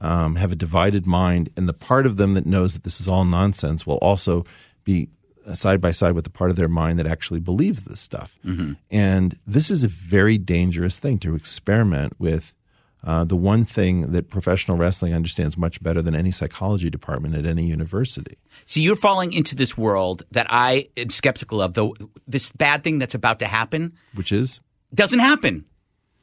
um, 0.00 0.36
have 0.36 0.50
a 0.52 0.56
divided 0.56 1.06
mind, 1.06 1.50
and 1.56 1.68
the 1.68 1.74
part 1.74 2.06
of 2.06 2.16
them 2.16 2.34
that 2.34 2.46
knows 2.46 2.72
that 2.72 2.82
this 2.82 3.00
is 3.00 3.06
all 3.08 3.24
nonsense 3.24 3.86
will 3.86 3.98
also 3.98 4.44
be 4.84 5.08
uh, 5.46 5.54
side 5.54 5.80
by 5.80 5.90
side 5.92 6.12
with 6.14 6.24
the 6.24 6.30
part 6.30 6.50
of 6.50 6.56
their 6.56 6.68
mind 6.68 6.98
that 6.98 7.06
actually 7.06 7.40
believes 7.40 7.84
this 7.84 8.00
stuff. 8.00 8.34
And 8.90 9.38
this 9.46 9.70
is 9.70 9.84
a 9.84 9.88
very 9.88 10.38
dangerous 10.38 10.98
thing 10.98 11.18
to 11.18 11.34
experiment 11.34 12.14
with. 12.18 12.52
Uh, 13.04 13.24
the 13.24 13.36
one 13.36 13.64
thing 13.64 14.12
that 14.12 14.30
professional 14.30 14.76
wrestling 14.76 15.12
understands 15.12 15.56
much 15.56 15.82
better 15.82 16.00
than 16.00 16.14
any 16.14 16.30
psychology 16.30 16.88
department 16.88 17.34
at 17.34 17.44
any 17.44 17.64
university. 17.64 18.36
So 18.64 18.78
you're 18.78 18.94
falling 18.94 19.32
into 19.32 19.56
this 19.56 19.76
world 19.76 20.22
that 20.30 20.46
I 20.50 20.88
am 20.96 21.10
skeptical 21.10 21.60
of, 21.60 21.74
though 21.74 21.94
this 22.28 22.52
bad 22.52 22.84
thing 22.84 23.00
that's 23.00 23.14
about 23.14 23.40
to 23.40 23.46
happen 23.46 23.92
Which 24.14 24.30
is 24.30 24.60
doesn't 24.94 25.18
happen. 25.18 25.64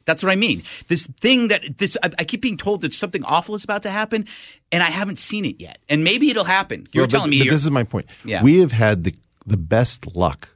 That's 0.06 0.22
what 0.22 0.32
I 0.32 0.36
mean. 0.36 0.62
This 0.88 1.06
thing 1.20 1.48
that 1.48 1.76
this 1.78 1.96
I, 2.02 2.10
I 2.18 2.24
keep 2.24 2.40
being 2.40 2.56
told 2.56 2.80
that 2.80 2.92
something 2.94 3.22
awful 3.24 3.54
is 3.54 3.62
about 3.62 3.82
to 3.82 3.90
happen, 3.90 4.26
and 4.72 4.82
I 4.82 4.86
haven't 4.90 5.18
seen 5.18 5.44
it 5.44 5.60
yet. 5.60 5.78
And 5.88 6.02
maybe 6.02 6.30
it'll 6.30 6.44
happen. 6.44 6.88
You're 6.92 7.02
Well, 7.02 7.06
but- 7.06 7.10
telling 7.10 7.30
me 7.30 7.38
but 7.40 7.44
you're, 7.44 7.54
this 7.54 7.62
is 7.64 7.70
my 7.70 7.84
point. 7.84 8.06
Yeah. 8.24 8.42
We 8.42 8.58
have 8.60 8.72
had 8.72 9.04
the 9.04 9.14
the 9.46 9.58
best 9.58 10.16
luck 10.16 10.48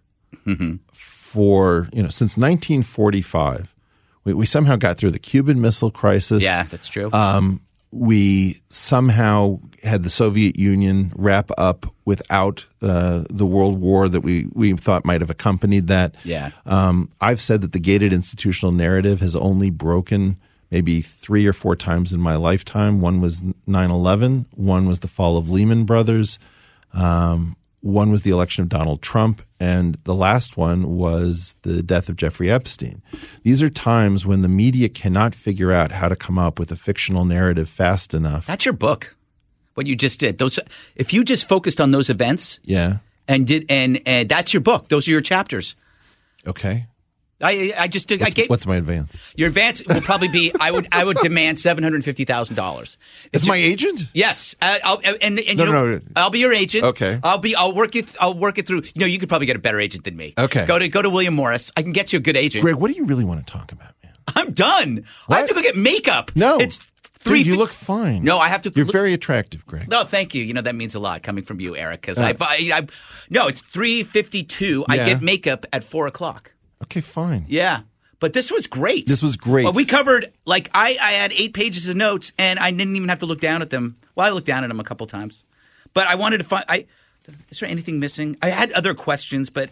for 0.92 1.88
you 1.92 2.02
know 2.02 2.08
since 2.08 2.36
1945. 2.36 3.73
We, 4.24 4.34
we 4.34 4.46
somehow 4.46 4.76
got 4.76 4.98
through 4.98 5.12
the 5.12 5.18
Cuban 5.18 5.60
Missile 5.60 5.90
Crisis. 5.90 6.42
yeah, 6.42 6.64
that's 6.64 6.88
true. 6.88 7.10
Um, 7.12 7.60
we 7.90 8.60
somehow 8.70 9.60
had 9.84 10.02
the 10.02 10.10
Soviet 10.10 10.58
Union 10.58 11.12
wrap 11.14 11.50
up 11.56 11.86
without 12.04 12.66
uh, 12.82 13.24
the 13.30 13.46
World 13.46 13.80
War 13.80 14.08
that 14.08 14.22
we, 14.22 14.48
we 14.52 14.72
thought 14.72 15.04
might 15.04 15.20
have 15.20 15.30
accompanied 15.30 15.86
that. 15.86 16.16
Yeah. 16.24 16.50
Um, 16.66 17.08
I've 17.20 17.40
said 17.40 17.60
that 17.60 17.72
the 17.72 17.78
gated 17.78 18.12
institutional 18.12 18.72
narrative 18.72 19.20
has 19.20 19.36
only 19.36 19.70
broken 19.70 20.36
maybe 20.72 21.02
three 21.02 21.46
or 21.46 21.52
four 21.52 21.76
times 21.76 22.12
in 22.12 22.20
my 22.20 22.34
lifetime. 22.34 23.00
One 23.00 23.20
was 23.20 23.42
9 23.68 23.90
11, 23.90 24.46
one 24.56 24.88
was 24.88 24.98
the 24.98 25.08
fall 25.08 25.36
of 25.36 25.48
Lehman 25.48 25.84
Brothers, 25.84 26.40
um, 26.92 27.56
one 27.84 28.10
was 28.10 28.22
the 28.22 28.30
election 28.30 28.62
of 28.62 28.70
Donald 28.70 29.02
Trump, 29.02 29.42
and 29.60 29.98
the 30.04 30.14
last 30.14 30.56
one 30.56 30.96
was 30.96 31.54
the 31.62 31.82
death 31.82 32.08
of 32.08 32.16
Jeffrey 32.16 32.50
Epstein. 32.50 33.02
These 33.42 33.62
are 33.62 33.68
times 33.68 34.24
when 34.24 34.40
the 34.40 34.48
media 34.48 34.88
cannot 34.88 35.34
figure 35.34 35.70
out 35.70 35.92
how 35.92 36.08
to 36.08 36.16
come 36.16 36.38
up 36.38 36.58
with 36.58 36.72
a 36.72 36.76
fictional 36.76 37.26
narrative 37.26 37.68
fast 37.68 38.14
enough. 38.14 38.46
that's 38.46 38.64
your 38.64 38.72
book. 38.72 39.14
What 39.74 39.86
you 39.86 39.96
just 39.96 40.18
did. 40.20 40.38
Those 40.38 40.58
if 40.96 41.12
you 41.12 41.24
just 41.24 41.46
focused 41.48 41.80
on 41.80 41.90
those 41.90 42.08
events 42.08 42.58
Yeah. 42.64 42.98
and 43.28 43.46
did 43.46 43.66
and, 43.68 44.00
and 44.06 44.28
that's 44.28 44.54
your 44.54 44.60
book. 44.62 44.88
Those 44.88 45.06
are 45.08 45.10
your 45.10 45.20
chapters. 45.20 45.74
Okay. 46.46 46.86
I 47.40 47.74
I 47.76 47.88
just 47.88 48.06
did. 48.08 48.20
I 48.22 48.26
What's, 48.26 48.34
gave 48.34 48.48
what's 48.50 48.66
my 48.66 48.76
advance? 48.76 49.18
your 49.34 49.48
advance 49.48 49.84
will 49.86 50.00
probably 50.00 50.28
be. 50.28 50.52
I 50.60 50.70
would 50.70 50.88
I 50.92 51.04
would 51.04 51.16
demand 51.18 51.58
seven 51.58 51.82
hundred 51.82 52.04
fifty 52.04 52.24
thousand 52.24 52.54
dollars. 52.56 52.96
It's 53.32 53.46
my 53.48 53.56
agent? 53.56 54.06
Yes, 54.14 54.54
uh, 54.62 54.78
I'll, 54.84 55.00
and, 55.20 55.40
and 55.40 55.58
No, 55.58 55.64
you 55.64 55.72
no, 55.72 55.72
know, 55.72 55.86
no. 55.96 56.00
I'll 56.16 56.30
be 56.30 56.38
your 56.38 56.52
agent. 56.52 56.84
Okay. 56.84 57.18
I'll 57.22 57.38
be. 57.38 57.56
I'll 57.56 57.72
work 57.74 57.96
it. 57.96 58.14
I'll 58.20 58.34
work 58.34 58.58
it 58.58 58.66
through. 58.66 58.82
You 58.82 59.00
know, 59.00 59.06
you 59.06 59.18
could 59.18 59.28
probably 59.28 59.46
get 59.46 59.56
a 59.56 59.60
better 59.60 59.80
agent 59.80 60.04
than 60.04 60.16
me. 60.16 60.34
Okay. 60.38 60.64
Go 60.64 60.78
to 60.78 60.88
go 60.88 61.02
to 61.02 61.10
William 61.10 61.34
Morris. 61.34 61.72
I 61.76 61.82
can 61.82 61.92
get 61.92 62.12
you 62.12 62.18
a 62.18 62.22
good 62.22 62.36
agent. 62.36 62.62
Greg, 62.62 62.76
what 62.76 62.90
do 62.90 62.96
you 62.96 63.04
really 63.04 63.24
want 63.24 63.44
to 63.44 63.52
talk 63.52 63.72
about, 63.72 63.92
man? 64.02 64.12
I'm 64.36 64.52
done. 64.52 65.04
I 65.28 65.38
have 65.40 65.48
to 65.48 65.54
go 65.54 65.60
get 65.62 65.76
makeup. 65.76 66.30
No. 66.36 66.58
it's 66.58 66.78
three. 67.18 67.38
Dude, 67.38 67.46
you 67.48 67.56
look 67.56 67.72
fine. 67.72 68.22
No, 68.22 68.38
I 68.38 68.48
have 68.48 68.62
to. 68.62 68.72
You're 68.74 68.84
look- 68.86 68.92
very 68.92 69.12
attractive, 69.12 69.66
Greg. 69.66 69.88
No, 69.90 70.04
thank 70.04 70.34
you. 70.34 70.44
You 70.44 70.54
know 70.54 70.62
that 70.62 70.76
means 70.76 70.94
a 70.94 71.00
lot 71.00 71.22
coming 71.24 71.42
from 71.44 71.58
you, 71.60 71.76
Eric. 71.76 72.00
Because 72.00 72.18
I, 72.20 72.30
I, 72.40 72.70
I, 72.72 72.86
no, 73.28 73.48
it's 73.48 73.60
three 73.60 74.04
fifty 74.04 74.44
two. 74.44 74.84
I 74.88 74.98
get 74.98 75.20
makeup 75.20 75.66
at 75.72 75.82
four 75.82 76.06
o'clock. 76.06 76.52
Okay, 76.84 77.00
fine. 77.00 77.44
Yeah. 77.48 77.80
But 78.20 78.32
this 78.32 78.50
was 78.50 78.66
great. 78.66 79.06
This 79.06 79.22
was 79.22 79.36
great. 79.36 79.64
Well, 79.64 79.72
we 79.72 79.84
covered 79.84 80.32
like 80.46 80.70
I, 80.72 80.96
I 81.00 81.12
had 81.12 81.32
eight 81.32 81.52
pages 81.52 81.88
of 81.88 81.96
notes 81.96 82.32
and 82.38 82.58
I 82.58 82.70
didn't 82.70 82.96
even 82.96 83.08
have 83.08 83.18
to 83.18 83.26
look 83.26 83.40
down 83.40 83.60
at 83.60 83.70
them. 83.70 83.96
Well, 84.14 84.26
I 84.26 84.30
looked 84.30 84.46
down 84.46 84.64
at 84.64 84.68
them 84.68 84.80
a 84.80 84.84
couple 84.84 85.06
times, 85.06 85.44
but 85.92 86.06
I 86.06 86.14
wanted 86.14 86.38
to 86.38 86.44
find. 86.44 86.64
I 86.68 86.86
is 87.50 87.60
there 87.60 87.68
anything 87.68 88.00
missing? 88.00 88.36
I 88.42 88.48
had 88.48 88.72
other 88.72 88.94
questions, 88.94 89.50
but 89.50 89.70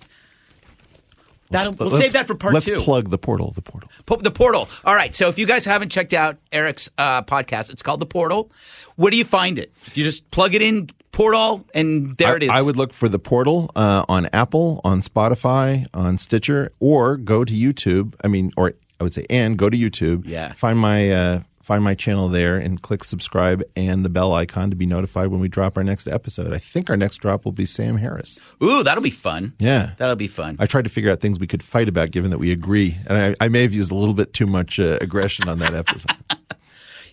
that'll, 1.53 1.73
we'll 1.75 1.91
save 1.91 2.13
that 2.15 2.27
for 2.27 2.35
part 2.35 2.55
let's 2.55 2.67
two. 2.67 2.79
plug 2.81 3.11
the 3.11 3.19
portal. 3.19 3.53
The 3.53 3.63
portal. 3.63 3.91
Po- 4.07 4.17
the 4.17 4.31
portal. 4.31 4.69
All 4.85 4.95
right. 4.95 5.15
So 5.15 5.29
if 5.29 5.39
you 5.39 5.47
guys 5.47 5.65
haven't 5.65 5.91
checked 5.91 6.13
out 6.13 6.39
Eric's 6.51 6.89
uh, 6.99 7.23
podcast, 7.23 7.71
it's 7.71 7.83
called 7.83 8.01
the 8.01 8.07
Portal. 8.07 8.51
Where 8.97 9.11
do 9.11 9.17
you 9.17 9.25
find 9.25 9.59
it? 9.59 9.73
You 9.95 10.05
just 10.05 10.31
plug 10.31 10.55
it 10.55 10.63
in 10.63 10.91
Portal, 11.13 11.65
and 11.75 12.17
there 12.17 12.33
I, 12.33 12.37
it 12.37 12.43
is. 12.45 12.51
I 12.51 12.63
would 12.63 12.77
look 12.77 12.93
for 12.93 13.09
the 13.09 13.19
portal 13.19 13.71
uh, 13.77 14.05
on 14.09 14.29
Apple, 14.33 14.81
on 14.85 15.03
Spotify, 15.03 15.87
on 15.95 16.19
Stitcher, 16.19 16.73
or 16.81 17.17
go 17.17 17.45
to 17.45 17.53
YouTube. 17.53 18.15
I 18.25 18.29
mean, 18.29 18.51
or 18.57 18.75
I 18.99 19.05
would 19.05 19.15
say, 19.15 19.27
and 19.29 19.59
go 19.59 19.69
to 19.69 19.77
YouTube. 19.77 20.27
Yeah. 20.27 20.53
Find 20.55 20.79
my 20.79 21.11
uh, 21.11 21.41
find 21.63 21.83
my 21.83 21.95
channel 21.95 22.29
there 22.29 22.59
and 22.59 22.83
click 22.83 23.05
subscribe 23.05 23.63
and 23.77 24.05
the 24.05 24.09
bell 24.09 24.35
icon 24.35 24.71
to 24.71 24.77
be 24.77 24.85
notified 24.85 25.29
when 25.29 25.41
we 25.41 25.49
drop 25.49 25.77
our 25.77 25.85
next 25.85 26.07
episode. 26.09 26.53
I 26.53 26.59
think 26.59 26.91
our 26.91 26.97
next 26.97 27.19
drop 27.19 27.45
will 27.45 27.53
be 27.53 27.65
Sam 27.65 27.97
Harris. 27.97 28.39
Ooh, 28.63 28.83
that'll 28.83 29.03
be 29.03 29.11
fun. 29.11 29.55
Yeah. 29.59 29.93
That'll 29.97 30.17
be 30.17 30.27
fun. 30.27 30.57
I 30.59 30.67
tried 30.67 30.85
to 30.85 30.91
figure 30.91 31.11
out 31.11 31.21
things 31.21 31.39
we 31.39 31.47
could 31.47 31.63
fight 31.63 31.89
about, 31.89 32.11
given 32.11 32.31
that 32.31 32.39
we 32.39 32.53
agree, 32.53 32.99
and 33.07 33.17
I, 33.17 33.45
I 33.45 33.49
may 33.49 33.63
have 33.63 33.73
used 33.73 33.91
a 33.91 33.95
little 33.95 34.15
bit 34.15 34.33
too 34.33 34.47
much 34.47 34.79
uh, 34.79 34.99
aggression 35.01 35.49
on 35.49 35.61
that 35.61 35.75
episode. 35.75 36.17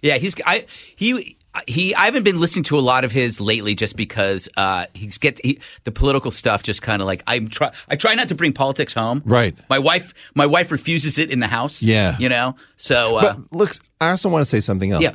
Yeah, 0.01 0.17
he's 0.17 0.35
I 0.45 0.65
he 0.95 1.37
he. 1.67 1.95
I 1.95 2.05
haven't 2.05 2.23
been 2.23 2.39
listening 2.39 2.63
to 2.65 2.77
a 2.77 2.81
lot 2.81 3.03
of 3.03 3.11
his 3.11 3.39
lately, 3.39 3.75
just 3.75 3.95
because 3.95 4.47
uh, 4.57 4.85
he's 4.93 5.17
get 5.17 5.43
he, 5.43 5.59
the 5.83 5.91
political 5.91 6.31
stuff. 6.31 6.63
Just 6.63 6.81
kind 6.81 7.01
of 7.01 7.05
like 7.05 7.23
I'm 7.27 7.47
try. 7.47 7.71
I 7.87 7.95
try 7.95 8.15
not 8.15 8.29
to 8.29 8.35
bring 8.35 8.53
politics 8.53 8.93
home. 8.93 9.21
Right. 9.25 9.55
My 9.69 9.79
wife. 9.79 10.13
My 10.35 10.45
wife 10.45 10.71
refuses 10.71 11.17
it 11.17 11.31
in 11.31 11.39
the 11.39 11.47
house. 11.47 11.81
Yeah. 11.81 12.17
You 12.19 12.29
know. 12.29 12.55
So 12.75 13.17
uh, 13.17 13.21
But 13.21 13.53
look, 13.53 13.71
I 13.99 14.11
also 14.11 14.29
want 14.29 14.41
to 14.41 14.45
say 14.45 14.59
something 14.59 14.91
else. 14.91 15.03
Yeah. 15.03 15.11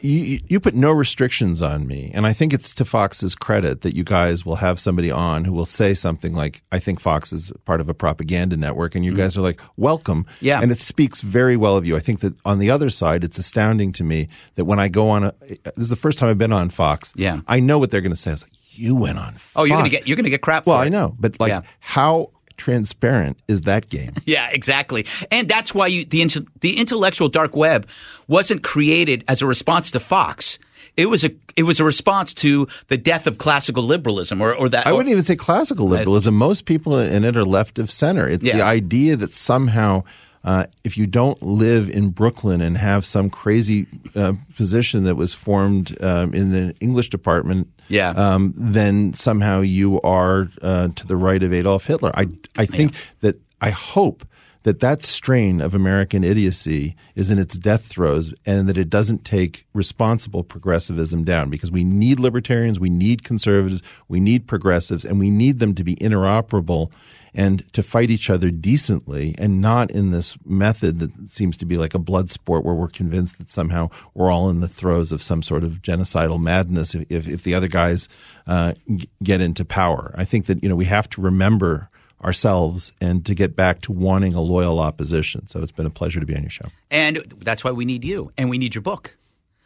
You, 0.00 0.40
you 0.48 0.60
put 0.60 0.74
no 0.74 0.90
restrictions 0.92 1.62
on 1.62 1.86
me, 1.86 2.10
and 2.14 2.26
I 2.26 2.32
think 2.32 2.52
it's 2.52 2.74
to 2.74 2.84
Fox's 2.84 3.34
credit 3.34 3.80
that 3.82 3.94
you 3.96 4.04
guys 4.04 4.44
will 4.44 4.56
have 4.56 4.78
somebody 4.78 5.10
on 5.10 5.44
who 5.44 5.52
will 5.52 5.66
say 5.66 5.94
something 5.94 6.34
like, 6.34 6.62
"I 6.70 6.78
think 6.78 7.00
Fox 7.00 7.32
is 7.32 7.50
part 7.64 7.80
of 7.80 7.88
a 7.88 7.94
propaganda 7.94 8.56
network," 8.56 8.94
and 8.94 9.04
you 9.04 9.14
guys 9.14 9.36
are 9.38 9.40
like, 9.40 9.60
"Welcome." 9.76 10.24
Mm-hmm. 10.24 10.44
Yeah. 10.46 10.60
and 10.60 10.70
it 10.70 10.80
speaks 10.80 11.20
very 11.22 11.56
well 11.56 11.76
of 11.76 11.86
you. 11.86 11.96
I 11.96 12.00
think 12.00 12.20
that 12.20 12.34
on 12.44 12.58
the 12.58 12.70
other 12.70 12.90
side, 12.90 13.24
it's 13.24 13.38
astounding 13.38 13.92
to 13.92 14.04
me 14.04 14.28
that 14.56 14.64
when 14.66 14.78
I 14.78 14.88
go 14.88 15.08
on 15.08 15.24
a, 15.24 15.34
this 15.40 15.72
is 15.78 15.88
the 15.88 15.96
first 15.96 16.18
time 16.18 16.28
I've 16.28 16.38
been 16.38 16.52
on 16.52 16.68
Fox. 16.70 17.12
Yeah. 17.16 17.40
I 17.48 17.60
know 17.60 17.78
what 17.78 17.90
they're 17.90 18.00
going 18.02 18.10
to 18.12 18.16
say. 18.16 18.30
I 18.30 18.34
was 18.34 18.42
like, 18.42 18.52
"You 18.78 18.94
went 18.94 19.18
on." 19.18 19.36
oh, 19.56 19.64
you're 19.64 19.78
gonna 19.78 19.88
get 19.88 20.06
you're 20.06 20.16
gonna 20.16 20.30
get 20.30 20.42
crap. 20.42 20.66
Well, 20.66 20.78
for 20.78 20.84
I 20.84 20.88
know, 20.88 21.16
but 21.18 21.40
like, 21.40 21.48
Yeah. 21.50 21.62
how 21.80 22.30
transparent 22.56 23.38
is 23.48 23.62
that 23.62 23.88
game? 23.88 24.12
Yeah, 24.26 24.48
exactly. 24.50 25.06
And 25.30 25.48
that's 25.48 25.72
why 25.74 25.86
you, 25.86 26.04
the 26.04 26.46
the 26.60 26.78
intellectual 26.80 27.28
dark 27.28 27.54
web 27.54 27.86
wasn't 28.28 28.62
created 28.64 29.24
as 29.28 29.40
a 29.42 29.46
response 29.46 29.90
to 29.92 30.00
Fox. 30.00 30.58
It 30.96 31.06
was 31.10 31.24
a 31.24 31.30
it 31.56 31.62
was 31.64 31.78
a 31.78 31.84
response 31.84 32.32
to 32.34 32.66
the 32.88 32.96
death 32.96 33.26
of 33.26 33.38
classical 33.38 33.82
liberalism, 33.84 34.40
or 34.40 34.54
or 34.54 34.68
that. 34.70 34.86
I 34.86 34.92
wouldn't 34.92 35.10
even 35.10 35.24
say 35.24 35.36
classical 35.36 35.86
liberalism. 35.86 36.34
Most 36.34 36.64
people 36.64 36.98
in 36.98 37.24
it 37.24 37.36
are 37.36 37.44
left 37.44 37.78
of 37.78 37.90
center. 37.90 38.28
It's 38.28 38.42
Yeah. 38.44 38.56
the 38.56 38.64
idea 38.64 39.16
that 39.16 39.34
somehow, 39.34 40.04
uh, 40.46 40.64
if 40.84 40.96
you 40.96 41.06
don't 41.06 41.42
live 41.42 41.90
in 41.90 42.10
Brooklyn 42.10 42.60
and 42.62 42.78
have 42.78 43.04
some 43.04 43.28
crazy 43.30 43.86
uh, 44.14 44.32
position 44.56 45.04
that 45.04 45.16
was 45.16 45.34
formed 45.34 46.00
um, 46.02 46.32
in 46.34 46.52
the 46.52 46.74
English 46.80 47.10
department, 47.10 47.66
Yeah. 47.88 48.10
um, 48.10 48.54
then 48.56 49.12
somehow 49.12 49.60
you 49.62 50.00
are 50.02 50.48
uh, 50.62 50.88
to 50.94 51.06
the 51.06 51.16
right 51.16 51.42
of 51.42 51.52
Adolf 51.52 51.86
Hitler. 51.86 52.12
I 52.14 52.26
I 52.56 52.66
think 52.66 52.92
that 53.20 53.34
I 53.60 53.70
hope 53.70 54.24
that 54.66 54.80
that 54.80 55.00
strain 55.00 55.60
of 55.60 55.76
American 55.76 56.24
idiocy 56.24 56.96
is 57.14 57.30
in 57.30 57.38
its 57.38 57.56
death 57.56 57.84
throes 57.84 58.34
and 58.44 58.68
that 58.68 58.76
it 58.76 58.90
doesn't 58.90 59.24
take 59.24 59.64
responsible 59.74 60.42
progressivism 60.42 61.22
down 61.22 61.48
because 61.50 61.70
we 61.70 61.84
need 61.84 62.18
libertarians, 62.18 62.80
we 62.80 62.90
need 62.90 63.22
conservatives, 63.22 63.80
we 64.08 64.18
need 64.18 64.48
progressives, 64.48 65.04
and 65.04 65.20
we 65.20 65.30
need 65.30 65.60
them 65.60 65.72
to 65.72 65.84
be 65.84 65.94
interoperable 65.94 66.90
and 67.32 67.72
to 67.74 67.80
fight 67.80 68.10
each 68.10 68.28
other 68.28 68.50
decently 68.50 69.36
and 69.38 69.60
not 69.60 69.88
in 69.92 70.10
this 70.10 70.36
method 70.44 70.98
that 70.98 71.12
seems 71.30 71.56
to 71.58 71.64
be 71.64 71.76
like 71.76 71.94
a 71.94 72.00
blood 72.00 72.28
sport 72.28 72.64
where 72.64 72.74
we're 72.74 72.88
convinced 72.88 73.38
that 73.38 73.48
somehow 73.48 73.88
we're 74.14 74.32
all 74.32 74.50
in 74.50 74.58
the 74.58 74.66
throes 74.66 75.12
of 75.12 75.22
some 75.22 75.44
sort 75.44 75.62
of 75.62 75.80
genocidal 75.80 76.42
madness 76.42 76.92
if, 76.92 77.04
if, 77.08 77.28
if 77.28 77.44
the 77.44 77.54
other 77.54 77.68
guys 77.68 78.08
uh, 78.48 78.74
get 79.22 79.40
into 79.40 79.64
power. 79.64 80.12
I 80.16 80.24
think 80.24 80.46
that, 80.46 80.60
you 80.60 80.68
know, 80.68 80.74
we 80.74 80.86
have 80.86 81.08
to 81.10 81.20
remember 81.20 81.88
ourselves 82.26 82.92
and 83.00 83.24
to 83.24 83.34
get 83.34 83.54
back 83.54 83.80
to 83.82 83.92
wanting 83.92 84.34
a 84.34 84.40
loyal 84.40 84.80
opposition. 84.80 85.46
So 85.46 85.60
it's 85.60 85.72
been 85.72 85.86
a 85.86 85.90
pleasure 85.90 86.20
to 86.20 86.26
be 86.26 86.34
on 86.34 86.42
your 86.42 86.50
show. 86.50 86.68
And 86.90 87.18
that's 87.38 87.62
why 87.62 87.70
we 87.70 87.84
need 87.84 88.04
you 88.04 88.32
and 88.36 88.50
we 88.50 88.58
need 88.58 88.74
your 88.74 88.82
book, 88.82 89.16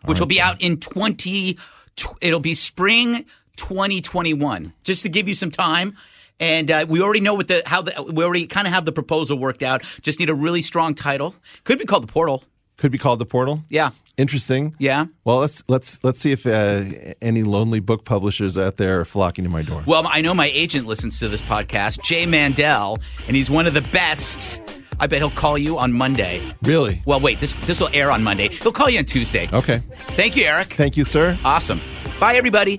which 0.05 0.17
right, 0.17 0.21
will 0.21 0.27
be 0.27 0.37
so. 0.37 0.43
out 0.43 0.61
in 0.61 0.79
20 0.79 1.59
it'll 2.21 2.41
be 2.41 2.55
spring 2.55 3.25
2021. 3.57 4.73
Just 4.85 5.03
to 5.03 5.09
give 5.09 5.29
you 5.29 5.35
some 5.35 5.51
time 5.51 5.97
and 6.39 6.71
uh, 6.71 6.87
we 6.89 7.03
already 7.03 7.21
know 7.21 7.35
what 7.35 7.49
the 7.49 7.63
how 7.67 7.83
the 7.83 8.03
we 8.03 8.25
already 8.25 8.47
kind 8.47 8.67
of 8.67 8.73
have 8.73 8.85
the 8.85 8.93
proposal 8.93 9.39
worked 9.39 9.63
out. 9.63 9.83
Just 10.03 10.19
need 10.21 10.31
a 10.31 10.35
really 10.35 10.63
strong 10.63 10.95
title. 10.95 11.35
Could 11.65 11.79
be 11.79 11.85
called 11.85 12.03
the 12.03 12.13
Portal. 12.13 12.43
Could 12.79 12.91
be 12.91 12.99
called 12.99 13.19
the 13.19 13.27
Portal. 13.27 13.63
Yeah. 13.69 13.91
Interesting. 14.21 14.75
Yeah. 14.79 15.07
Well, 15.25 15.39
let's 15.39 15.65
let's 15.67 15.99
let's 16.03 16.21
see 16.21 16.33
if 16.33 16.47
uh, 16.47 16.85
any 17.23 17.43
lonely 17.43 17.81
book 17.81 18.05
publishers 18.05 18.59
out 18.59 18.77
there 18.77 19.01
are 19.01 19.07
flocking 19.07 19.45
to 19.45 19.51
my 19.51 19.63
door. 19.63 19.83
Well, 19.87 20.07
I 20.07 20.21
know 20.21 20.35
my 20.35 20.49
agent 20.49 20.87
listens 20.87 21.19
to 21.21 21.29
this 21.29 21.41
podcast, 21.41 22.03
Jay 22.03 22.27
Mandel, 22.27 22.99
and 23.27 23.35
he's 23.35 23.49
one 23.49 23.67
of 23.67 23.73
the 23.73 23.81
best. 23.81 24.61
I 24.99 25.07
bet 25.07 25.21
he'll 25.23 25.31
call 25.31 25.57
you 25.57 25.79
on 25.79 25.95
Monday. 25.95 26.43
Really? 26.63 27.01
Well, 27.07 27.19
wait. 27.19 27.41
This 27.41 27.55
this 27.65 27.81
will 27.81 27.89
air 27.95 28.11
on 28.11 28.23
Monday. 28.23 28.49
He'll 28.51 28.73
call 28.73 28.91
you 28.91 28.99
on 28.99 29.07
Tuesday. 29.07 29.49
Okay. 29.51 29.81
Thank 30.17 30.37
you, 30.37 30.45
Eric. 30.45 30.75
Thank 30.75 30.99
you, 30.99 31.07
sir. 31.07 31.39
Awesome. 31.43 31.81
Bye, 32.21 32.35
everybody. 32.35 32.79